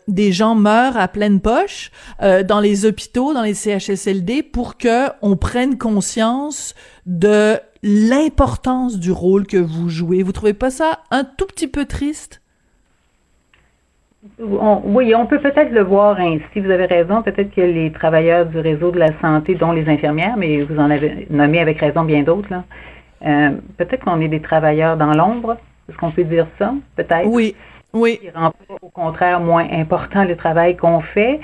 des 0.07 0.31
gens 0.31 0.55
meurent 0.55 0.97
à 0.97 1.07
pleine 1.07 1.39
poche 1.39 1.91
dans 2.21 2.59
les 2.59 2.85
hôpitaux, 2.85 3.33
dans 3.33 3.41
les 3.41 3.53
CHSLD, 3.53 4.43
pour 4.43 4.77
que 4.77 5.07
on 5.21 5.35
prenne 5.37 5.77
conscience 5.77 6.73
de 7.05 7.59
l'importance 7.85 8.99
du 8.99 9.11
rôle 9.11 9.45
que 9.45 9.57
vous 9.57 9.89
jouez. 9.89 10.23
Vous 10.23 10.31
trouvez 10.31 10.55
pas 10.55 10.71
ça 10.71 10.99
un 11.11 11.23
tout 11.23 11.45
petit 11.45 11.67
peu 11.67 11.85
triste? 11.85 12.41
oui, 14.39 15.13
on 15.13 15.27
peut 15.27 15.39
peut-être 15.39 15.71
le 15.71 15.83
voir 15.83 16.19
ainsi. 16.19 16.59
Vous 16.59 16.71
avez 16.71 16.85
raison. 16.85 17.21
Peut-être 17.21 17.53
que 17.53 17.61
les 17.61 17.91
travailleurs 17.91 18.47
du 18.47 18.57
réseau 18.59 18.89
de 18.89 18.97
la 18.97 19.11
santé, 19.21 19.53
dont 19.53 19.71
les 19.71 19.87
infirmières, 19.87 20.35
mais 20.35 20.63
vous 20.63 20.79
en 20.79 20.89
avez 20.89 21.27
nommé 21.29 21.59
avec 21.59 21.79
raison 21.79 22.03
bien 22.03 22.23
d'autres. 22.23 22.51
Euh, 23.23 23.51
peut-être 23.77 24.03
qu'on 24.03 24.19
est 24.19 24.27
des 24.27 24.41
travailleurs 24.41 24.97
dans 24.97 25.13
l'ombre. 25.13 25.57
Est-ce 25.87 25.97
qu'on 25.97 26.11
peut 26.11 26.23
dire 26.23 26.47
ça? 26.57 26.73
Peut-être. 26.95 27.27
Oui. 27.27 27.55
Oui. 27.93 28.17
Qui 28.19 28.31
rend 28.31 28.51
au 28.81 28.89
contraire 28.89 29.39
moins 29.39 29.67
important 29.71 30.23
le 30.23 30.35
travail 30.35 30.75
qu'on 30.75 31.01
fait. 31.01 31.39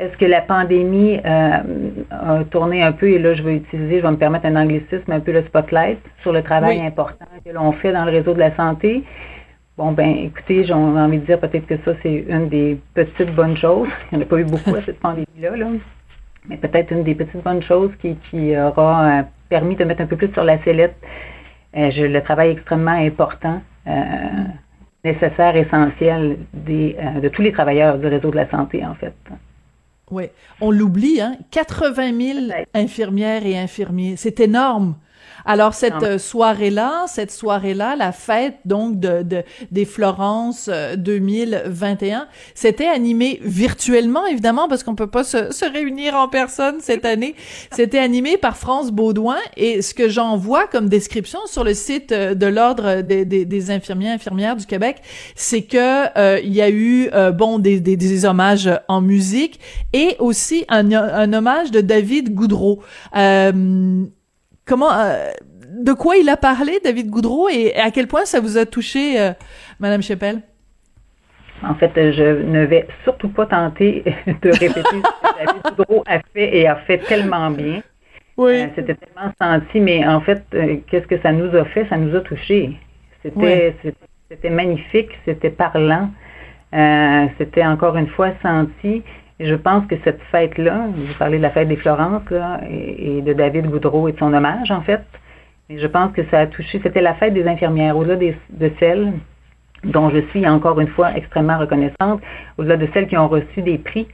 Est-ce 0.00 0.16
que 0.16 0.24
la 0.24 0.40
pandémie 0.40 1.20
euh, 1.26 1.58
a 2.10 2.44
tourné 2.44 2.82
un 2.82 2.92
peu, 2.92 3.10
et 3.10 3.18
là 3.18 3.34
je 3.34 3.42
vais 3.42 3.56
utiliser, 3.56 3.98
je 3.98 4.02
vais 4.02 4.10
me 4.10 4.16
permettre 4.16 4.46
un 4.46 4.56
anglicisme, 4.56 5.12
un 5.12 5.20
peu 5.20 5.30
le 5.30 5.42
spotlight 5.42 5.98
sur 6.22 6.32
le 6.32 6.42
travail 6.42 6.80
important 6.80 7.26
que 7.44 7.50
l'on 7.50 7.72
fait 7.72 7.92
dans 7.92 8.06
le 8.06 8.10
réseau 8.10 8.32
de 8.32 8.38
la 8.38 8.56
santé? 8.56 9.04
Bon, 9.76 9.92
ben 9.92 10.08
écoutez, 10.24 10.64
j'ai 10.64 10.72
envie 10.72 11.18
de 11.18 11.26
dire 11.26 11.38
peut-être 11.38 11.66
que 11.66 11.76
ça, 11.84 11.92
c'est 12.02 12.24
une 12.28 12.48
des 12.48 12.78
petites 12.94 13.34
bonnes 13.34 13.58
choses. 13.58 13.88
Il 14.10 14.16
n'y 14.16 14.24
en 14.24 14.26
a 14.26 14.28
pas 14.28 14.38
eu 14.38 14.44
beaucoup 14.44 14.74
à 14.74 14.80
cette 14.86 15.00
pandémie-là, 15.00 15.54
là. 15.54 15.66
mais 16.48 16.56
peut-être 16.56 16.92
une 16.92 17.04
des 17.04 17.14
petites 17.14 17.44
bonnes 17.44 17.62
choses 17.62 17.90
qui, 18.00 18.16
qui 18.30 18.56
aura 18.56 19.04
euh, 19.04 19.22
permis 19.50 19.76
de 19.76 19.84
mettre 19.84 20.00
un 20.00 20.06
peu 20.06 20.16
plus 20.16 20.32
sur 20.32 20.44
la 20.44 20.62
sellette 20.64 20.96
euh, 21.76 21.90
le 21.94 22.20
travail 22.20 22.52
extrêmement 22.52 22.92
important, 22.92 23.60
nécessaire, 25.04 25.56
essentiel 25.56 26.38
des, 26.54 26.96
de 27.22 27.28
tous 27.28 27.42
les 27.42 27.52
travailleurs 27.52 27.98
du 27.98 28.06
réseau 28.06 28.30
de 28.30 28.36
la 28.36 28.48
santé, 28.48 28.84
en 28.84 28.94
fait. 28.94 29.14
Oui, 30.10 30.24
on 30.60 30.70
l'oublie, 30.70 31.20
hein? 31.20 31.36
80 31.50 32.34
000 32.48 32.66
infirmières 32.74 33.46
et 33.46 33.58
infirmiers, 33.58 34.16
c'est 34.16 34.40
énorme. 34.40 34.96
Alors 35.44 35.74
cette 35.74 36.02
euh, 36.02 36.18
soirée-là, 36.18 37.04
cette 37.06 37.30
soirée-là, 37.30 37.96
la 37.96 38.12
fête 38.12 38.56
donc 38.64 38.98
de, 39.00 39.22
de 39.22 39.42
des 39.70 39.84
Florence 39.84 40.70
2021, 40.96 42.20
euh, 42.20 42.24
c'était 42.54 42.86
animé 42.86 43.40
virtuellement 43.42 44.26
évidemment 44.26 44.68
parce 44.68 44.82
qu'on 44.82 44.94
peut 44.94 45.06
pas 45.06 45.24
se, 45.24 45.52
se, 45.52 45.64
réunir 45.64 46.14
en 46.14 46.28
personne 46.28 46.76
cette 46.80 47.04
année. 47.04 47.34
C'était 47.72 47.98
animé 47.98 48.36
par 48.36 48.56
France 48.56 48.90
Baudouin 48.90 49.38
et 49.56 49.82
ce 49.82 49.94
que 49.94 50.08
j'en 50.08 50.36
vois 50.36 50.66
comme 50.66 50.88
description 50.88 51.40
sur 51.46 51.64
le 51.64 51.74
site 51.74 52.12
euh, 52.12 52.34
de 52.34 52.46
l'ordre 52.46 53.02
des, 53.02 53.24
des, 53.24 53.44
des, 53.44 53.70
infirmiers 53.70 54.10
infirmières 54.10 54.56
du 54.56 54.66
Québec, 54.66 54.96
c'est 55.34 55.62
que 55.62 56.18
euh, 56.18 56.40
il 56.42 56.52
y 56.52 56.62
a 56.62 56.70
eu 56.70 57.10
bon 57.34 57.58
des, 57.58 57.80
des, 57.80 57.96
des, 57.96 58.24
hommages 58.24 58.70
en 58.88 59.00
musique 59.00 59.60
et 59.92 60.16
aussi 60.18 60.64
un, 60.68 60.92
un 60.92 61.32
hommage 61.32 61.70
de 61.70 61.80
David 61.80 62.34
Goudreau. 62.34 62.82
Euh, 63.16 64.04
comment, 64.66 64.92
euh, 64.92 65.30
de 65.68 65.92
quoi 65.92 66.16
il 66.16 66.28
a 66.28 66.36
parlé, 66.36 66.78
David 66.82 67.10
Goudreau, 67.10 67.48
et 67.48 67.74
à 67.74 67.90
quel 67.90 68.06
point 68.06 68.24
ça 68.24 68.40
vous 68.40 68.58
a 68.58 68.66
touché, 68.66 69.20
euh, 69.20 69.32
Madame? 69.78 70.00
En 71.62 71.74
fait, 71.74 71.92
je 71.94 72.42
ne 72.42 72.64
vais 72.64 72.86
surtout 73.04 73.28
pas 73.28 73.46
tenter 73.46 74.02
de 74.26 74.50
répéter 74.50 74.82
ce 74.82 74.90
que 74.90 75.44
David 75.44 75.62
Goudreau 75.64 76.02
a 76.06 76.20
fait 76.32 76.56
et 76.56 76.66
a 76.66 76.76
fait 76.76 76.98
tellement 76.98 77.50
bien. 77.50 77.82
Oui. 78.36 78.62
Euh, 78.62 78.66
c'était 78.74 78.94
tellement 78.94 79.32
senti, 79.40 79.80
mais 79.80 80.06
en 80.06 80.20
fait, 80.20 80.42
qu'est-ce 80.86 81.06
que 81.06 81.20
ça 81.20 81.32
nous 81.32 81.54
a 81.54 81.64
fait? 81.66 81.86
Ça 81.88 81.96
nous 81.96 82.16
a 82.16 82.20
touchés. 82.20 82.76
C'était, 83.22 83.74
c'était 84.30 84.48
magnifique, 84.48 85.10
c'était 85.26 85.50
parlant, 85.50 86.08
c'était 86.72 87.66
encore 87.66 87.98
une 87.98 88.08
fois 88.08 88.30
senti 88.40 89.02
je 89.40 89.54
pense 89.54 89.86
que 89.86 89.96
cette 90.04 90.20
fête-là, 90.30 90.86
vous 90.94 91.14
parlez 91.18 91.38
de 91.38 91.42
la 91.42 91.50
fête 91.50 91.68
des 91.68 91.76
Florences 91.76 92.28
là, 92.30 92.60
et, 92.68 93.22
de 93.22 93.32
David 93.32 93.66
Goudreau 93.70 94.08
et 94.08 94.12
de 94.12 94.18
son 94.18 94.32
hommage, 94.34 94.70
en 94.70 94.82
fait. 94.82 95.02
Mais 95.68 95.78
je 95.78 95.86
pense 95.86 96.12
que 96.12 96.22
ça 96.30 96.40
a 96.40 96.46
touché, 96.46 96.80
c'était 96.82 97.00
la 97.00 97.14
fête 97.14 97.32
des 97.32 97.46
infirmières, 97.46 97.96
au-delà 97.96 98.16
de 98.16 98.70
celles 98.78 99.12
dont 99.84 100.10
je 100.10 100.20
suis 100.30 100.46
encore 100.46 100.80
une 100.80 100.88
fois 100.88 101.16
extrêmement 101.16 101.58
reconnaissante, 101.58 102.20
au-delà 102.58 102.76
de 102.76 102.86
celles 102.92 103.08
qui 103.08 103.16
ont 103.16 103.28
reçu 103.28 103.62
des 103.62 103.78
prix. 103.78 104.08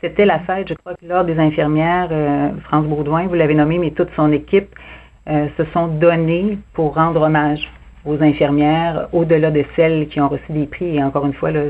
C'était 0.00 0.26
la 0.26 0.38
fête, 0.40 0.68
je 0.68 0.74
crois 0.74 0.94
que 0.94 1.04
l'Ordre 1.04 1.26
des 1.26 1.40
infirmières, 1.40 2.08
euh, 2.12 2.50
France 2.64 2.86
Bourdouin, 2.86 3.26
vous 3.26 3.34
l'avez 3.34 3.54
nommé, 3.54 3.78
mais 3.78 3.90
toute 3.90 4.10
son 4.14 4.30
équipe 4.30 4.68
euh, 5.28 5.48
se 5.56 5.64
sont 5.72 5.88
donnés 5.88 6.58
pour 6.72 6.94
rendre 6.94 7.22
hommage 7.22 7.68
aux 8.04 8.22
infirmières, 8.22 9.08
au-delà 9.12 9.50
de 9.50 9.64
celles 9.74 10.06
qui 10.08 10.20
ont 10.20 10.28
reçu 10.28 10.52
des 10.52 10.66
prix. 10.66 10.96
Et 10.96 11.02
encore 11.02 11.26
une 11.26 11.34
fois, 11.34 11.50
là, 11.50 11.62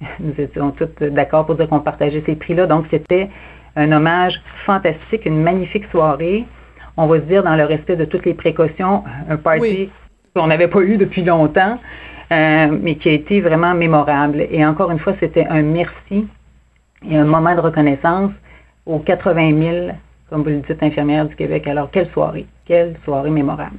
nous 0.20 0.34
étions 0.38 0.70
tous 0.72 0.88
d'accord 1.06 1.46
pour 1.46 1.56
dire 1.56 1.68
qu'on 1.68 1.80
partageait 1.80 2.22
ces 2.26 2.34
prix-là. 2.34 2.66
Donc, 2.66 2.86
c'était 2.90 3.28
un 3.76 3.92
hommage 3.92 4.40
fantastique, 4.66 5.26
une 5.26 5.42
magnifique 5.42 5.84
soirée. 5.90 6.44
On 6.96 7.06
va 7.06 7.16
se 7.16 7.24
dire, 7.24 7.42
dans 7.42 7.56
le 7.56 7.64
respect 7.64 7.96
de 7.96 8.04
toutes 8.04 8.26
les 8.26 8.34
précautions, 8.34 9.04
un 9.28 9.36
party 9.36 9.90
qu'on 10.34 10.46
n'avait 10.46 10.68
pas 10.68 10.80
eu 10.80 10.96
depuis 10.96 11.24
longtemps, 11.24 11.78
euh, 12.32 12.78
mais 12.82 12.96
qui 12.96 13.08
a 13.08 13.12
été 13.12 13.40
vraiment 13.40 13.74
mémorable. 13.74 14.46
Et 14.50 14.64
encore 14.64 14.90
une 14.90 14.98
fois, 14.98 15.14
c'était 15.20 15.46
un 15.46 15.62
merci 15.62 16.26
et 17.08 17.16
un 17.16 17.24
moment 17.24 17.54
de 17.54 17.60
reconnaissance 17.60 18.32
aux 18.86 18.98
80 18.98 19.58
000, 19.58 19.86
comme 20.28 20.42
vous 20.42 20.50
le 20.50 20.60
dites, 20.60 20.82
infirmières 20.82 21.26
du 21.26 21.34
Québec. 21.34 21.66
Alors, 21.66 21.90
quelle 21.90 22.08
soirée, 22.10 22.46
quelle 22.66 22.96
soirée 23.04 23.30
mémorable. 23.30 23.78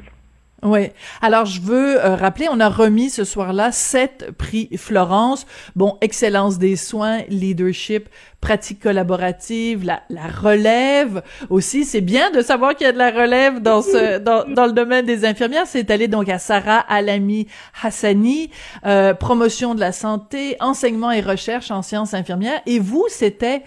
Oui. 0.63 0.89
Alors, 1.23 1.45
je 1.45 1.59
veux 1.59 2.03
euh, 2.05 2.15
rappeler, 2.15 2.47
on 2.51 2.59
a 2.59 2.69
remis 2.69 3.09
ce 3.09 3.23
soir-là 3.23 3.71
sept 3.71 4.29
prix 4.37 4.69
Florence. 4.77 5.47
Bon, 5.75 5.97
excellence 6.01 6.59
des 6.59 6.75
soins, 6.75 7.21
leadership, 7.29 8.07
pratique 8.41 8.79
collaborative, 8.79 9.83
la, 9.83 10.03
la 10.09 10.27
relève 10.27 11.23
aussi. 11.49 11.83
C'est 11.83 12.01
bien 12.01 12.29
de 12.29 12.41
savoir 12.41 12.75
qu'il 12.75 12.85
y 12.85 12.89
a 12.89 12.93
de 12.93 12.97
la 12.99 13.09
relève 13.09 13.59
dans 13.59 13.81
ce 13.81 14.17
dans, 14.19 14.43
dans 14.47 14.67
le 14.67 14.73
domaine 14.73 15.03
des 15.03 15.25
infirmières. 15.25 15.65
C'est 15.65 15.89
allé 15.89 16.07
donc 16.07 16.29
à 16.29 16.37
Sarah 16.37 16.79
Alami 16.79 17.47
Hassani, 17.81 18.51
euh, 18.85 19.15
promotion 19.15 19.73
de 19.73 19.79
la 19.79 19.91
santé, 19.91 20.57
enseignement 20.59 21.09
et 21.09 21.21
recherche 21.21 21.71
en 21.71 21.81
sciences 21.81 22.13
infirmières. 22.13 22.61
Et 22.67 22.77
vous, 22.77 23.05
c'était 23.09 23.63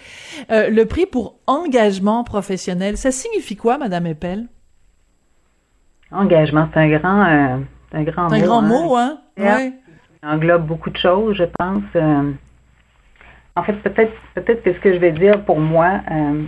euh, 0.53 0.69
le 0.69 0.87
prix 0.87 1.07
pour 1.07 1.39
engagement 1.49 2.23
professionnel. 2.23 2.97
Ça 2.99 3.11
signifie 3.11 3.57
quoi, 3.57 3.79
Madame 3.79 4.07
Eppel? 4.07 4.47
Engagement, 6.13 6.69
c'est 6.73 6.81
un 6.81 6.89
grand, 6.89 7.25
euh, 7.25 7.57
un 7.93 8.03
grand 8.03 8.29
mot. 8.29 8.35
Un 8.35 8.41
grand 8.41 8.59
hein. 8.59 8.69
mot, 8.69 8.97
hein? 8.97 9.19
Oui. 9.37 9.73
englobe 10.23 10.67
beaucoup 10.67 10.91
de 10.91 10.97
choses, 10.97 11.37
je 11.37 11.45
pense. 11.59 11.83
Euh. 11.97 12.33
en 13.57 13.63
fait, 13.63 13.75
peut-être, 13.75 14.13
peut-être 14.35 14.63
que 14.63 14.73
ce 14.73 14.79
que 14.79 14.95
je 14.95 14.99
vais 14.99 15.13
dire 15.13 15.45
pour 15.45 15.59
moi, 15.59 16.01
euh, 16.11 16.43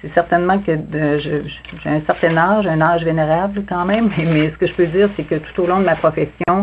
c'est 0.00 0.12
certainement 0.12 0.58
que 0.58 0.76
j'ai 1.18 1.42
un 1.86 2.00
certain 2.02 2.36
âge, 2.36 2.66
un 2.66 2.80
âge 2.80 3.04
vénérable 3.04 3.64
quand 3.68 3.84
même, 3.84 4.10
mais, 4.18 4.50
ce 4.50 4.56
que 4.58 4.66
je 4.66 4.74
peux 4.74 4.86
dire, 4.86 5.08
c'est 5.16 5.24
que 5.24 5.36
tout 5.36 5.62
au 5.62 5.66
long 5.66 5.80
de 5.80 5.84
ma 5.84 5.96
profession, 5.96 6.62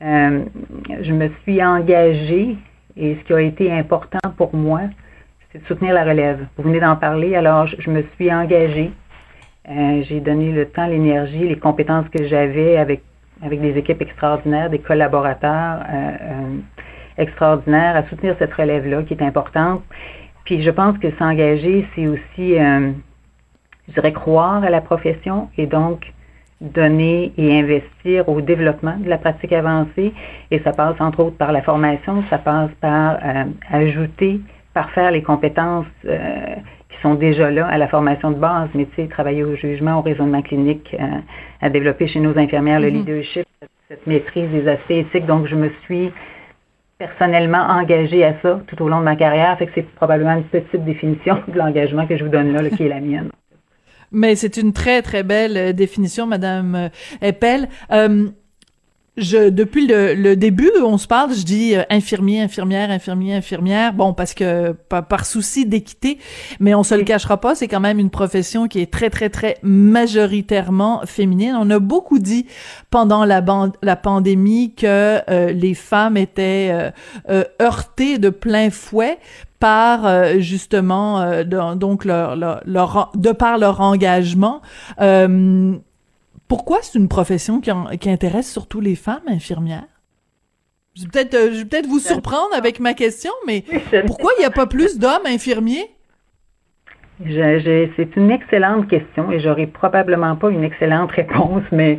je 0.00 1.12
me 1.12 1.28
suis 1.42 1.62
engagée 1.62 2.56
et 2.96 3.16
ce 3.16 3.26
qui 3.26 3.32
a 3.32 3.40
été 3.40 3.72
important 3.72 4.30
pour 4.36 4.54
moi, 4.54 4.80
c'est 5.52 5.62
de 5.62 5.66
soutenir 5.66 5.94
la 5.94 6.04
relève. 6.04 6.46
Vous 6.56 6.64
venez 6.64 6.80
d'en 6.80 6.96
parler, 6.96 7.36
alors 7.36 7.66
je 7.66 7.90
me 7.90 8.04
suis 8.16 8.32
engagée 8.32 8.90
euh, 9.70 10.02
j'ai 10.08 10.20
donné 10.20 10.52
le 10.52 10.66
temps, 10.66 10.86
l'énergie, 10.86 11.46
les 11.46 11.58
compétences 11.58 12.08
que 12.08 12.26
j'avais 12.26 12.78
avec, 12.78 13.02
avec 13.42 13.60
des 13.60 13.76
équipes 13.76 14.00
extraordinaires, 14.00 14.70
des 14.70 14.78
collaborateurs 14.78 15.80
euh, 15.80 16.10
euh, 16.22 16.56
extraordinaires 17.18 17.94
à 17.96 18.04
soutenir 18.04 18.34
cette 18.38 18.54
relève-là 18.54 19.02
qui 19.02 19.14
est 19.14 19.22
importante. 19.22 19.82
Puis 20.44 20.62
je 20.62 20.70
pense 20.70 20.96
que 20.98 21.10
s'engager, 21.18 21.86
c'est 21.94 22.06
aussi, 22.06 22.54
je 22.54 23.92
dirais, 23.92 24.12
croire 24.12 24.64
à 24.64 24.70
la 24.70 24.80
profession 24.80 25.50
et 25.58 25.66
donc 25.66 26.10
donner 26.62 27.32
et 27.36 27.58
investir 27.60 28.26
au 28.30 28.40
développement 28.40 28.96
de 28.96 29.10
la 29.10 29.18
pratique 29.18 29.52
avancée. 29.52 30.14
Et 30.50 30.60
ça 30.60 30.72
passe 30.72 30.98
entre 31.00 31.20
autres 31.20 31.36
par 31.36 31.52
la 31.52 31.60
formation, 31.60 32.24
ça 32.30 32.38
passe 32.38 32.70
par 32.80 33.18
ajouter, 33.70 34.40
par 34.72 34.90
faire 34.92 35.10
les 35.10 35.22
compétences 35.22 35.84
sont 37.02 37.14
déjà 37.14 37.50
là 37.50 37.66
à 37.66 37.78
la 37.78 37.88
formation 37.88 38.30
de 38.30 38.38
base, 38.38 38.68
mais 38.74 38.86
tu 38.86 39.02
sais, 39.02 39.08
travailler 39.08 39.44
au 39.44 39.54
jugement, 39.56 39.98
au 39.98 40.02
raisonnement 40.02 40.42
clinique, 40.42 40.94
euh, 40.98 41.04
à 41.60 41.70
développer 41.70 42.08
chez 42.08 42.20
nos 42.20 42.36
infirmières 42.38 42.80
le 42.80 42.88
mm-hmm. 42.88 42.92
leadership, 42.92 43.46
cette 43.88 44.06
maîtrise 44.06 44.50
des 44.50 44.68
aspects 44.68 44.90
éthiques. 44.90 45.26
Donc, 45.26 45.46
je 45.46 45.54
me 45.54 45.70
suis 45.84 46.10
personnellement 46.98 47.62
engagée 47.68 48.24
à 48.24 48.34
ça 48.42 48.60
tout 48.66 48.82
au 48.82 48.88
long 48.88 48.98
de 48.98 49.04
ma 49.04 49.16
carrière. 49.16 49.56
Fait 49.58 49.66
que 49.66 49.72
c'est 49.74 49.88
probablement 49.94 50.36
une 50.36 50.44
petite 50.44 50.84
définition 50.84 51.38
de 51.48 51.56
l'engagement 51.56 52.06
que 52.06 52.16
je 52.16 52.24
vous 52.24 52.30
donne 52.30 52.52
là, 52.52 52.68
qui 52.70 52.84
est 52.84 52.88
la 52.88 53.00
mienne. 53.00 53.30
Mais 54.10 54.36
c'est 54.36 54.56
une 54.56 54.72
très, 54.72 55.02
très 55.02 55.22
belle 55.22 55.56
euh, 55.56 55.72
définition, 55.72 56.26
Madame 56.26 56.74
euh, 56.74 56.88
Eppel 57.20 57.68
je 59.18 59.50
depuis 59.50 59.86
le, 59.86 60.34
début 60.34 60.70
on 60.82 60.98
se 60.98 61.06
parle, 61.06 61.34
je 61.34 61.44
dis 61.44 61.76
euh, 61.76 61.82
infirmier, 61.90 62.40
infirmière, 62.40 62.90
infirmier, 62.90 63.34
infirmière. 63.34 63.92
Bon, 63.92 64.14
parce 64.14 64.34
que 64.34 64.72
par, 64.72 65.26
souci 65.26 65.66
d'équité, 65.66 66.18
mais 66.60 66.74
on 66.74 66.82
se 66.82 66.94
le 66.94 67.02
cachera 67.04 67.40
pas, 67.40 67.54
c'est 67.54 67.68
quand 67.68 67.80
même 67.80 67.98
une 67.98 68.10
profession 68.10 68.68
qui 68.68 68.80
est 68.80 68.90
très 68.90 69.10
très 69.10 69.28
très 69.28 69.56
majoritairement 69.62 71.02
féminine. 71.04 71.56
On 71.58 71.68
a 71.70 71.78
beaucoup 71.78 72.18
dit 72.18 72.46
pendant 72.90 73.24
la, 73.24 73.44
la 73.82 73.96
pandémie 73.96 74.74
que 74.74 75.20
euh, 75.30 75.52
les 75.52 75.74
femmes 75.74 76.16
étaient 76.16 76.90
euh, 77.28 77.44
heurtées 77.60 78.18
de 78.18 78.30
plein 78.30 78.70
fouet 78.70 79.18
par 79.58 80.38
justement 80.38 81.42
donc 81.42 82.04
leur, 82.04 82.36
leur, 82.36 82.60
leur, 82.64 83.10
de 83.16 83.32
par 83.32 83.58
leur 83.58 83.80
engagement 83.80 84.62
pourquoi 86.48 86.78
c'est 86.82 86.98
une 86.98 87.08
profession 87.08 87.60
qui, 87.60 87.70
qui, 88.00 88.10
intéresse 88.10 88.50
surtout 88.50 88.80
les 88.80 88.96
femmes 88.96 89.28
infirmières? 89.28 89.84
Je 90.96 91.02
vais 91.02 91.08
peut-être 91.08 91.34
euh, 91.34 91.64
peut 91.70 91.86
vous 91.86 92.00
surprendre 92.00 92.54
avec 92.56 92.80
ma 92.80 92.94
question, 92.94 93.30
mais 93.46 93.62
pourquoi 94.06 94.32
il 94.36 94.40
n'y 94.40 94.46
a 94.46 94.50
pas 94.50 94.66
plus 94.66 94.98
d'hommes 94.98 95.26
infirmiers? 95.26 95.90
c'est 97.24 98.16
une 98.16 98.30
excellente 98.30 98.88
question 98.88 99.32
et 99.32 99.40
j'aurai 99.40 99.66
probablement 99.66 100.36
pas 100.36 100.50
une 100.50 100.62
excellente 100.62 101.10
réponse, 101.10 101.64
mais, 101.72 101.98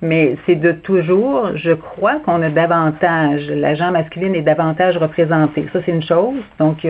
mais 0.00 0.36
c'est 0.46 0.54
de 0.54 0.70
toujours, 0.72 1.56
je 1.56 1.72
crois 1.72 2.20
qu'on 2.20 2.40
a 2.40 2.50
davantage, 2.50 3.48
l'agent 3.48 3.90
masculine 3.90 4.36
est 4.36 4.42
davantage 4.42 4.96
représenté. 4.96 5.66
Ça, 5.72 5.80
c'est 5.84 5.90
une 5.90 6.04
chose. 6.04 6.40
Donc, 6.60 6.86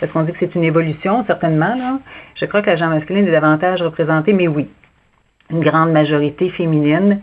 parce 0.00 0.12
qu'on 0.12 0.22
dit 0.22 0.32
que 0.32 0.38
c'est 0.40 0.54
une 0.54 0.64
évolution, 0.64 1.24
certainement, 1.26 1.74
là. 1.74 1.98
Je 2.36 2.46
crois 2.46 2.62
que 2.62 2.70
l'agent 2.70 2.88
masculine 2.88 3.28
est 3.28 3.32
davantage 3.32 3.82
représenté, 3.82 4.32
mais 4.32 4.48
oui, 4.48 4.66
une 5.50 5.60
grande 5.60 5.92
majorité 5.92 6.50
féminine. 6.50 7.20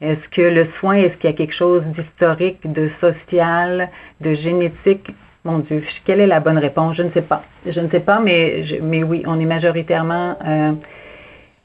Est-ce 0.00 0.28
que 0.30 0.42
le 0.42 0.68
soin, 0.78 0.96
est-ce 0.96 1.14
qu'il 1.16 1.30
y 1.30 1.32
a 1.32 1.36
quelque 1.36 1.54
chose 1.54 1.82
d'historique, 1.96 2.60
de 2.70 2.90
social, 3.00 3.88
de 4.20 4.34
génétique? 4.34 5.10
Mon 5.44 5.60
Dieu, 5.60 5.82
quelle 6.04 6.20
est 6.20 6.26
la 6.26 6.40
bonne 6.40 6.58
réponse? 6.58 6.96
Je 6.96 7.02
ne 7.02 7.10
sais 7.12 7.22
pas. 7.22 7.44
Je 7.64 7.80
ne 7.80 7.88
sais 7.88 8.00
pas, 8.00 8.20
mais, 8.20 8.64
mais 8.82 9.02
oui, 9.02 9.22
on 9.26 9.40
est 9.40 9.46
majoritairement 9.46 10.36
euh, 10.44 10.72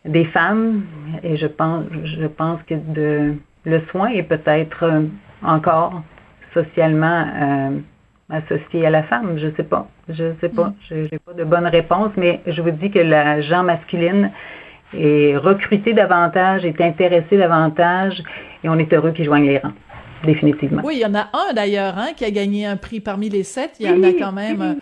des 0.06 0.26
femmes 0.26 0.84
et 1.24 1.36
je 1.36 1.48
pense, 1.48 1.86
je 2.06 2.28
pense 2.28 2.62
que 2.64 2.76
de, 2.76 3.36
le 3.66 3.82
soin 3.92 4.08
est 4.10 4.24
peut-être 4.24 4.84
euh, 4.84 5.02
encore 5.44 6.02
socialement 6.54 7.26
euh, 7.42 7.80
associé 8.30 8.86
à 8.86 8.90
la 8.90 9.04
femme. 9.04 9.38
Je 9.38 9.48
ne 9.48 9.52
sais 9.56 9.64
pas. 9.64 9.88
Je 10.10 10.24
ne 10.24 10.34
sais 10.40 10.50
pas. 10.50 10.68
Mm. 10.68 10.76
Je 10.90 10.96
n'ai 10.96 11.20
pas 11.20 11.34
de 11.34 11.44
bonne 11.44 11.68
réponse, 11.68 12.12
mais 12.18 12.42
je 12.48 12.62
vous 12.62 12.72
dis 12.72 12.92
que 12.92 13.00
la 13.00 13.42
genre 13.42 13.64
masculine 13.64 14.32
et 14.94 15.36
recruter 15.38 15.94
davantage, 15.94 16.66
est 16.66 16.82
intéressé 16.82 17.38
davantage, 17.38 18.22
et 18.64 18.70
on 18.70 18.78
est 18.78 18.92
heureux 18.94 19.12
qu'ils 19.12 19.26
joignent 19.26 19.48
les 19.48 19.58
rangs. 19.60 19.74
Définitivement. 20.24 20.84
Oui, 20.86 20.98
il 20.98 21.02
y 21.02 21.06
en 21.06 21.16
a 21.16 21.30
un 21.34 21.54
d'ailleurs 21.54 21.98
hein, 21.98 22.10
qui 22.16 22.26
a 22.26 22.30
gagné 22.30 22.68
un 22.68 22.78
prix 22.78 23.00
parmi 23.00 23.28
les 23.28 23.42
sept. 23.42 23.72
Il 23.80 23.88
y 23.88 23.90
en 23.90 24.04
a 24.04 24.14
quand 24.14 24.32
même 24.32 24.62
euh, 24.62 24.74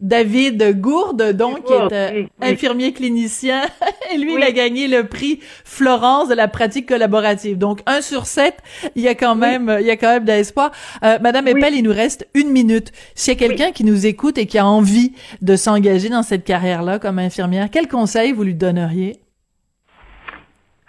David 0.00 0.80
Gourde, 0.80 1.32
donc, 1.34 1.64
qui 1.64 1.72
est 1.72 1.92
euh, 1.92 2.24
infirmier 2.40 2.92
clinicien. 2.92 3.62
et 4.12 4.18
lui, 4.18 4.34
il 4.34 4.42
a 4.42 4.50
gagné 4.50 4.88
le 4.88 5.04
prix 5.04 5.38
Florence 5.64 6.28
de 6.28 6.34
la 6.34 6.48
pratique 6.48 6.88
collaborative. 6.88 7.58
Donc, 7.58 7.80
un 7.86 8.00
sur 8.00 8.26
sept, 8.26 8.56
il 8.96 9.02
y 9.02 9.08
a 9.08 9.14
quand 9.14 9.36
même, 9.36 9.76
il 9.80 9.86
y 9.86 9.90
a 9.90 9.96
quand 9.96 10.08
même 10.08 10.24
d'espoir. 10.24 10.72
Euh, 11.04 11.18
Madame 11.20 11.46
Eppel, 11.46 11.74
il 11.74 11.82
nous 11.82 11.92
reste 11.92 12.26
une 12.34 12.50
minute. 12.50 12.90
S'il 13.14 13.34
y 13.34 13.36
a 13.36 13.38
quelqu'un 13.38 13.70
qui 13.70 13.84
nous 13.84 14.06
écoute 14.06 14.36
et 14.36 14.46
qui 14.46 14.58
a 14.58 14.66
envie 14.66 15.12
de 15.42 15.54
s'engager 15.54 16.08
dans 16.08 16.24
cette 16.24 16.44
carrière-là 16.44 16.98
comme 16.98 17.20
infirmière, 17.20 17.68
quel 17.70 17.86
conseil 17.86 18.32
vous 18.32 18.42
lui 18.42 18.54
donneriez? 18.54 19.20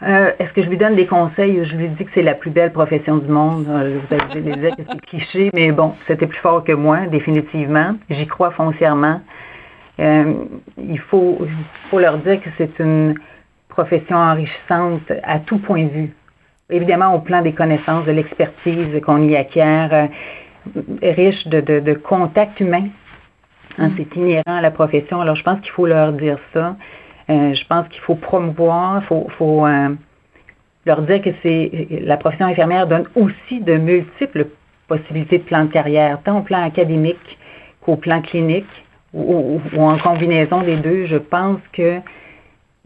Euh, 0.01 0.31
est-ce 0.39 0.53
que 0.53 0.63
je 0.63 0.69
lui 0.69 0.77
donne 0.77 0.95
des 0.95 1.07
conseils? 1.07 1.65
Je 1.65 1.75
lui 1.75 1.89
dis 1.89 2.05
que 2.05 2.11
c'est 2.13 2.21
la 2.21 2.33
plus 2.33 2.51
belle 2.51 2.71
profession 2.71 3.17
du 3.17 3.27
monde. 3.27 3.65
Euh, 3.67 3.99
vous 4.09 4.15
allez 4.15 4.55
dire 4.55 4.75
que 4.75 4.83
c'est 4.89 5.01
cliché, 5.01 5.49
mais 5.53 5.71
bon, 5.71 5.93
c'était 6.07 6.27
plus 6.27 6.39
fort 6.39 6.63
que 6.63 6.71
moi, 6.71 7.07
définitivement. 7.07 7.95
J'y 8.09 8.25
crois 8.25 8.51
foncièrement. 8.51 9.21
Euh, 9.99 10.33
il, 10.77 10.99
faut, 10.99 11.45
leur 11.91 12.17
dire 12.19 12.41
que 12.41 12.49
c'est 12.57 12.79
une 12.79 13.15
profession 13.67 14.15
enrichissante 14.15 15.11
à 15.23 15.39
tout 15.39 15.57
point 15.57 15.83
de 15.83 15.89
vue. 15.89 16.15
Évidemment, 16.69 17.13
au 17.15 17.19
plan 17.19 17.41
des 17.41 17.53
connaissances, 17.53 18.05
de 18.05 18.11
l'expertise 18.11 19.01
qu'on 19.05 19.21
y 19.27 19.35
acquiert, 19.35 20.07
riche 21.01 21.45
de, 21.47 21.59
de, 21.59 21.79
de 21.81 21.93
contacts 21.93 22.59
humains. 22.61 22.87
Hein, 23.77 23.89
mm. 23.89 23.93
c'est 23.97 24.15
inhérent 24.15 24.43
à 24.57 24.61
la 24.61 24.71
profession. 24.71 25.19
Alors, 25.19 25.35
je 25.35 25.43
pense 25.43 25.59
qu'il 25.59 25.71
faut 25.71 25.87
leur 25.87 26.13
dire 26.13 26.37
ça. 26.53 26.75
Euh, 27.29 27.53
je 27.53 27.65
pense 27.67 27.87
qu'il 27.89 28.01
faut 28.01 28.15
promouvoir, 28.15 29.01
il 29.01 29.05
faut, 29.05 29.27
faut 29.37 29.65
euh, 29.65 29.89
leur 30.85 31.01
dire 31.03 31.21
que 31.21 31.29
c'est 31.43 31.87
la 32.03 32.17
profession 32.17 32.47
infirmière 32.47 32.87
donne 32.87 33.07
aussi 33.15 33.61
de 33.61 33.75
multiples 33.75 34.47
possibilités 34.87 35.37
de 35.37 35.43
plan 35.43 35.65
de 35.65 35.71
carrière, 35.71 36.19
tant 36.23 36.39
au 36.39 36.41
plan 36.41 36.63
académique 36.63 37.37
qu'au 37.81 37.95
plan 37.95 38.21
clinique 38.21 38.65
ou, 39.13 39.59
en 39.77 39.97
combinaison 39.99 40.63
des 40.63 40.77
deux. 40.77 41.05
Je 41.05 41.17
pense 41.17 41.59
que 41.73 41.99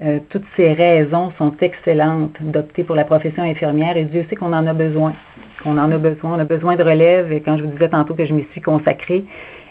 euh, 0.02 0.20
toutes 0.30 0.46
ces 0.58 0.74
raisons 0.74 1.32
sont 1.38 1.54
excellentes 1.62 2.36
d'opter 2.41 2.84
pour 2.84 2.96
la 2.96 3.06
profession 3.06 3.44
infirmière 3.44 3.96
et 3.96 4.04
Dieu 4.04 4.26
sait 4.30 4.36
qu'on 4.36 4.54
en 4.54 4.68
a 4.68 4.74
besoin. 4.74 5.14
On 5.66 5.78
en 5.78 5.91
a 5.91 5.98
besoin. 5.98 6.36
On 6.36 6.39
a 6.39 6.46
besoin 6.46 6.76
de 6.76 6.84
relève 6.84 7.32
et 7.32 7.39
quand 7.39 7.58
je 7.58 7.64
vous 7.64 7.72
disais 7.72 7.89
tantôt 7.89 8.14
que 8.14 8.26
je 8.26 8.34
m'y 8.34 8.46
suis 8.52 8.62
consacrée, 8.62 9.24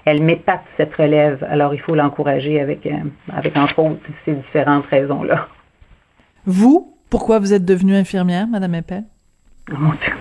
elle 0.05 0.22
m'épate 0.22 0.64
cette 0.76 0.94
relève. 0.94 1.44
Alors 1.48 1.74
il 1.74 1.80
faut 1.80 1.94
l'encourager 1.94 2.61
avec, 2.61 2.86
euh, 2.86 2.98
avec 3.32 3.57
entre 3.57 3.78
autres 3.78 4.00
ces 4.24 4.34
différentes 4.34 4.86
raisons-là. 4.86 5.48
Vous, 6.44 6.94
pourquoi 7.11 7.38
vous 7.38 7.53
êtes 7.53 7.64
devenue 7.64 7.94
infirmière, 7.94 8.46
Madame 8.48 8.74
Eppel? 8.74 9.05
Oh 9.70 9.76
mon 9.78 9.90
Dieu. 9.90 10.12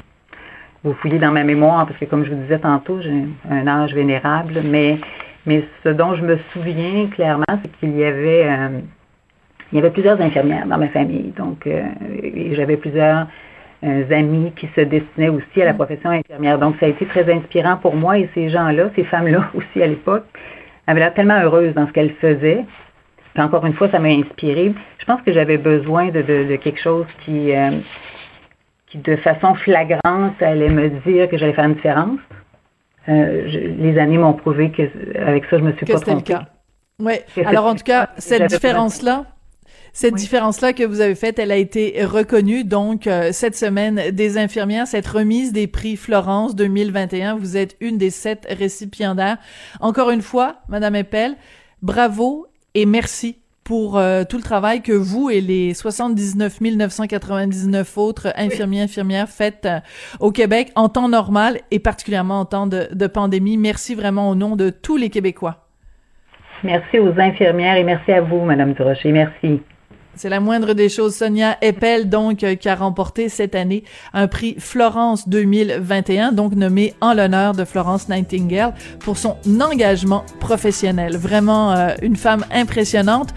Vous 0.83 0.93
fouillez 0.93 1.19
dans 1.19 1.31
ma 1.31 1.43
mémoire 1.43 1.85
parce 1.85 1.99
que 1.99 2.05
comme 2.05 2.25
je 2.25 2.31
vous 2.31 2.41
disais 2.41 2.59
tantôt, 2.59 3.01
j'ai 3.01 3.25
un 3.49 3.67
âge 3.67 3.93
vénérable, 3.93 4.61
mais, 4.63 4.99
mais 5.45 5.63
ce 5.83 5.89
dont 5.89 6.15
je 6.15 6.23
me 6.23 6.37
souviens 6.53 7.07
clairement, 7.07 7.45
c'est 7.49 7.71
qu'il 7.79 7.95
y 7.95 8.03
avait 8.03 8.47
euh, 8.47 8.79
il 9.71 9.77
y 9.77 9.79
avait 9.79 9.91
plusieurs 9.91 10.19
infirmières 10.19 10.67
dans 10.67 10.77
ma 10.77 10.89
famille, 10.89 11.33
donc 11.37 11.65
euh, 11.65 11.81
j'avais 12.51 12.75
plusieurs 12.75 13.27
amis 13.83 14.51
qui 14.55 14.67
se 14.75 14.81
destinaient 14.81 15.29
aussi 15.29 15.61
à 15.61 15.65
la 15.65 15.73
profession 15.73 16.09
infirmière. 16.09 16.59
Donc 16.59 16.75
ça 16.79 16.85
a 16.85 16.89
été 16.89 17.05
très 17.05 17.31
inspirant 17.31 17.77
pour 17.77 17.95
moi 17.95 18.17
et 18.17 18.29
ces 18.33 18.49
gens-là, 18.49 18.89
ces 18.95 19.03
femmes-là 19.05 19.49
aussi 19.53 19.81
à 19.81 19.87
l'époque, 19.87 20.25
avaient 20.87 20.99
l'air 20.99 21.13
tellement 21.13 21.39
heureuses 21.41 21.73
dans 21.73 21.87
ce 21.87 21.91
qu'elles 21.91 22.13
faisaient. 22.21 22.65
encore 23.37 23.65
une 23.65 23.73
fois, 23.73 23.89
ça 23.89 23.99
m'a 23.99 24.09
inspiré. 24.09 24.73
Je 24.99 25.05
pense 25.05 25.21
que 25.21 25.31
j'avais 25.31 25.57
besoin 25.57 26.09
de, 26.09 26.21
de, 26.21 26.55
quelque 26.57 26.81
chose 26.81 27.05
qui, 27.25 27.55
euh, 27.55 27.71
qui, 28.87 28.97
de 28.97 29.15
façon 29.17 29.55
flagrante, 29.55 30.41
allait 30.41 30.69
me 30.69 30.89
dire 31.05 31.29
que 31.29 31.37
j'allais 31.37 31.53
faire 31.53 31.65
une 31.65 31.75
différence. 31.75 32.19
les 33.07 33.97
années 33.97 34.17
m'ont 34.17 34.33
prouvé 34.33 34.71
que 34.71 34.83
avec 35.19 35.45
ça, 35.45 35.57
je 35.57 35.63
me 35.63 35.73
suis 35.73 35.85
pas 35.85 35.99
trompée. 35.99 36.35
Oui. 36.99 37.13
Alors 37.45 37.65
en 37.65 37.75
tout 37.75 37.83
cas, 37.83 38.09
cette 38.17 38.45
différence-là, 38.45 39.25
cette 39.93 40.15
différence-là 40.15 40.73
que 40.73 40.83
vous 40.83 41.01
avez 41.01 41.15
faite, 41.15 41.37
elle 41.39 41.51
a 41.51 41.57
été 41.57 42.03
reconnue. 42.05 42.63
Donc, 42.63 43.07
euh, 43.07 43.29
cette 43.31 43.55
semaine 43.55 44.11
des 44.11 44.37
infirmières, 44.37 44.87
cette 44.87 45.07
remise 45.07 45.51
des 45.51 45.67
prix 45.67 45.97
Florence 45.97 46.55
2021, 46.55 47.35
vous 47.35 47.57
êtes 47.57 47.75
une 47.81 47.97
des 47.97 48.09
sept 48.09 48.47
récipiendaires. 48.49 49.37
Encore 49.79 50.09
une 50.09 50.21
fois, 50.21 50.57
Madame 50.69 50.95
Eppel, 50.95 51.35
bravo 51.81 52.47
et 52.73 52.85
merci 52.85 53.37
pour 53.63 53.97
euh, 53.97 54.23
tout 54.23 54.37
le 54.37 54.43
travail 54.43 54.81
que 54.81 54.91
vous 54.91 55.29
et 55.29 55.39
les 55.39 55.73
79 55.73 56.61
999 56.61 57.97
autres 57.97 58.33
infirmiers 58.35 58.81
infirmières 58.81 59.29
faites 59.29 59.65
euh, 59.65 59.79
au 60.19 60.31
Québec 60.31 60.71
en 60.75 60.89
temps 60.89 61.09
normal 61.09 61.59
et 61.69 61.79
particulièrement 61.79 62.39
en 62.39 62.45
temps 62.45 62.67
de, 62.67 62.87
de 62.91 63.07
pandémie. 63.07 63.57
Merci 63.57 63.93
vraiment 63.93 64.29
au 64.29 64.35
nom 64.35 64.55
de 64.55 64.69
tous 64.69 64.97
les 64.97 65.09
Québécois. 65.09 65.67
Merci 66.63 66.99
aux 66.99 67.17
infirmières 67.19 67.75
et 67.75 67.83
merci 67.83 68.11
à 68.11 68.21
vous, 68.21 68.41
Madame 68.41 68.73
Durocher. 68.73 69.11
Merci. 69.11 69.61
C'est 70.21 70.29
la 70.29 70.39
moindre 70.39 70.73
des 70.73 70.87
choses. 70.87 71.15
Sonia 71.15 71.57
Eppel, 71.61 72.07
donc, 72.07 72.43
euh, 72.43 72.53
qui 72.53 72.69
a 72.69 72.75
remporté 72.75 73.27
cette 73.27 73.55
année 73.55 73.83
un 74.13 74.27
prix 74.27 74.55
Florence 74.59 75.27
2021, 75.27 76.31
donc 76.31 76.53
nommé 76.53 76.93
en 77.01 77.15
l'honneur 77.15 77.53
de 77.53 77.65
Florence 77.65 78.07
Nightingale 78.07 78.75
pour 78.99 79.17
son 79.17 79.35
engagement 79.59 80.23
professionnel. 80.39 81.17
Vraiment 81.17 81.71
euh, 81.71 81.95
une 82.03 82.17
femme 82.17 82.45
impressionnante. 82.51 83.29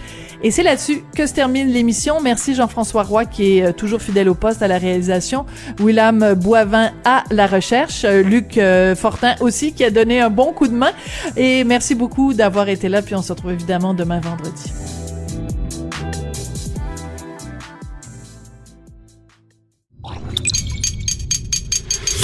Et 0.42 0.50
c'est 0.50 0.62
là-dessus 0.62 1.02
que 1.16 1.26
se 1.26 1.32
termine 1.32 1.68
l'émission. 1.68 2.20
Merci 2.20 2.54
Jean-François 2.54 3.04
Roy 3.04 3.24
qui 3.24 3.56
est 3.56 3.68
euh, 3.68 3.72
toujours 3.72 4.02
fidèle 4.02 4.28
au 4.28 4.34
poste 4.34 4.60
à 4.60 4.68
la 4.68 4.76
réalisation, 4.76 5.46
William 5.80 6.34
Boivin 6.34 6.90
à 7.06 7.24
la 7.30 7.46
recherche, 7.46 8.04
Luc 8.04 8.60
Fortin 8.94 9.36
aussi 9.40 9.72
qui 9.72 9.84
a 9.84 9.90
donné 9.90 10.20
un 10.20 10.28
bon 10.28 10.52
coup 10.52 10.68
de 10.68 10.74
main. 10.74 10.92
Et 11.38 11.64
merci 11.64 11.94
beaucoup 11.94 12.34
d'avoir 12.34 12.68
été 12.68 12.90
là. 12.90 13.00
Puis 13.00 13.14
on 13.14 13.22
se 13.22 13.32
retrouve 13.32 13.52
évidemment 13.52 13.94
demain 13.94 14.20
vendredi. 14.20 14.70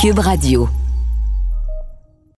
Cube 0.00 0.20
Radio. 0.20 0.79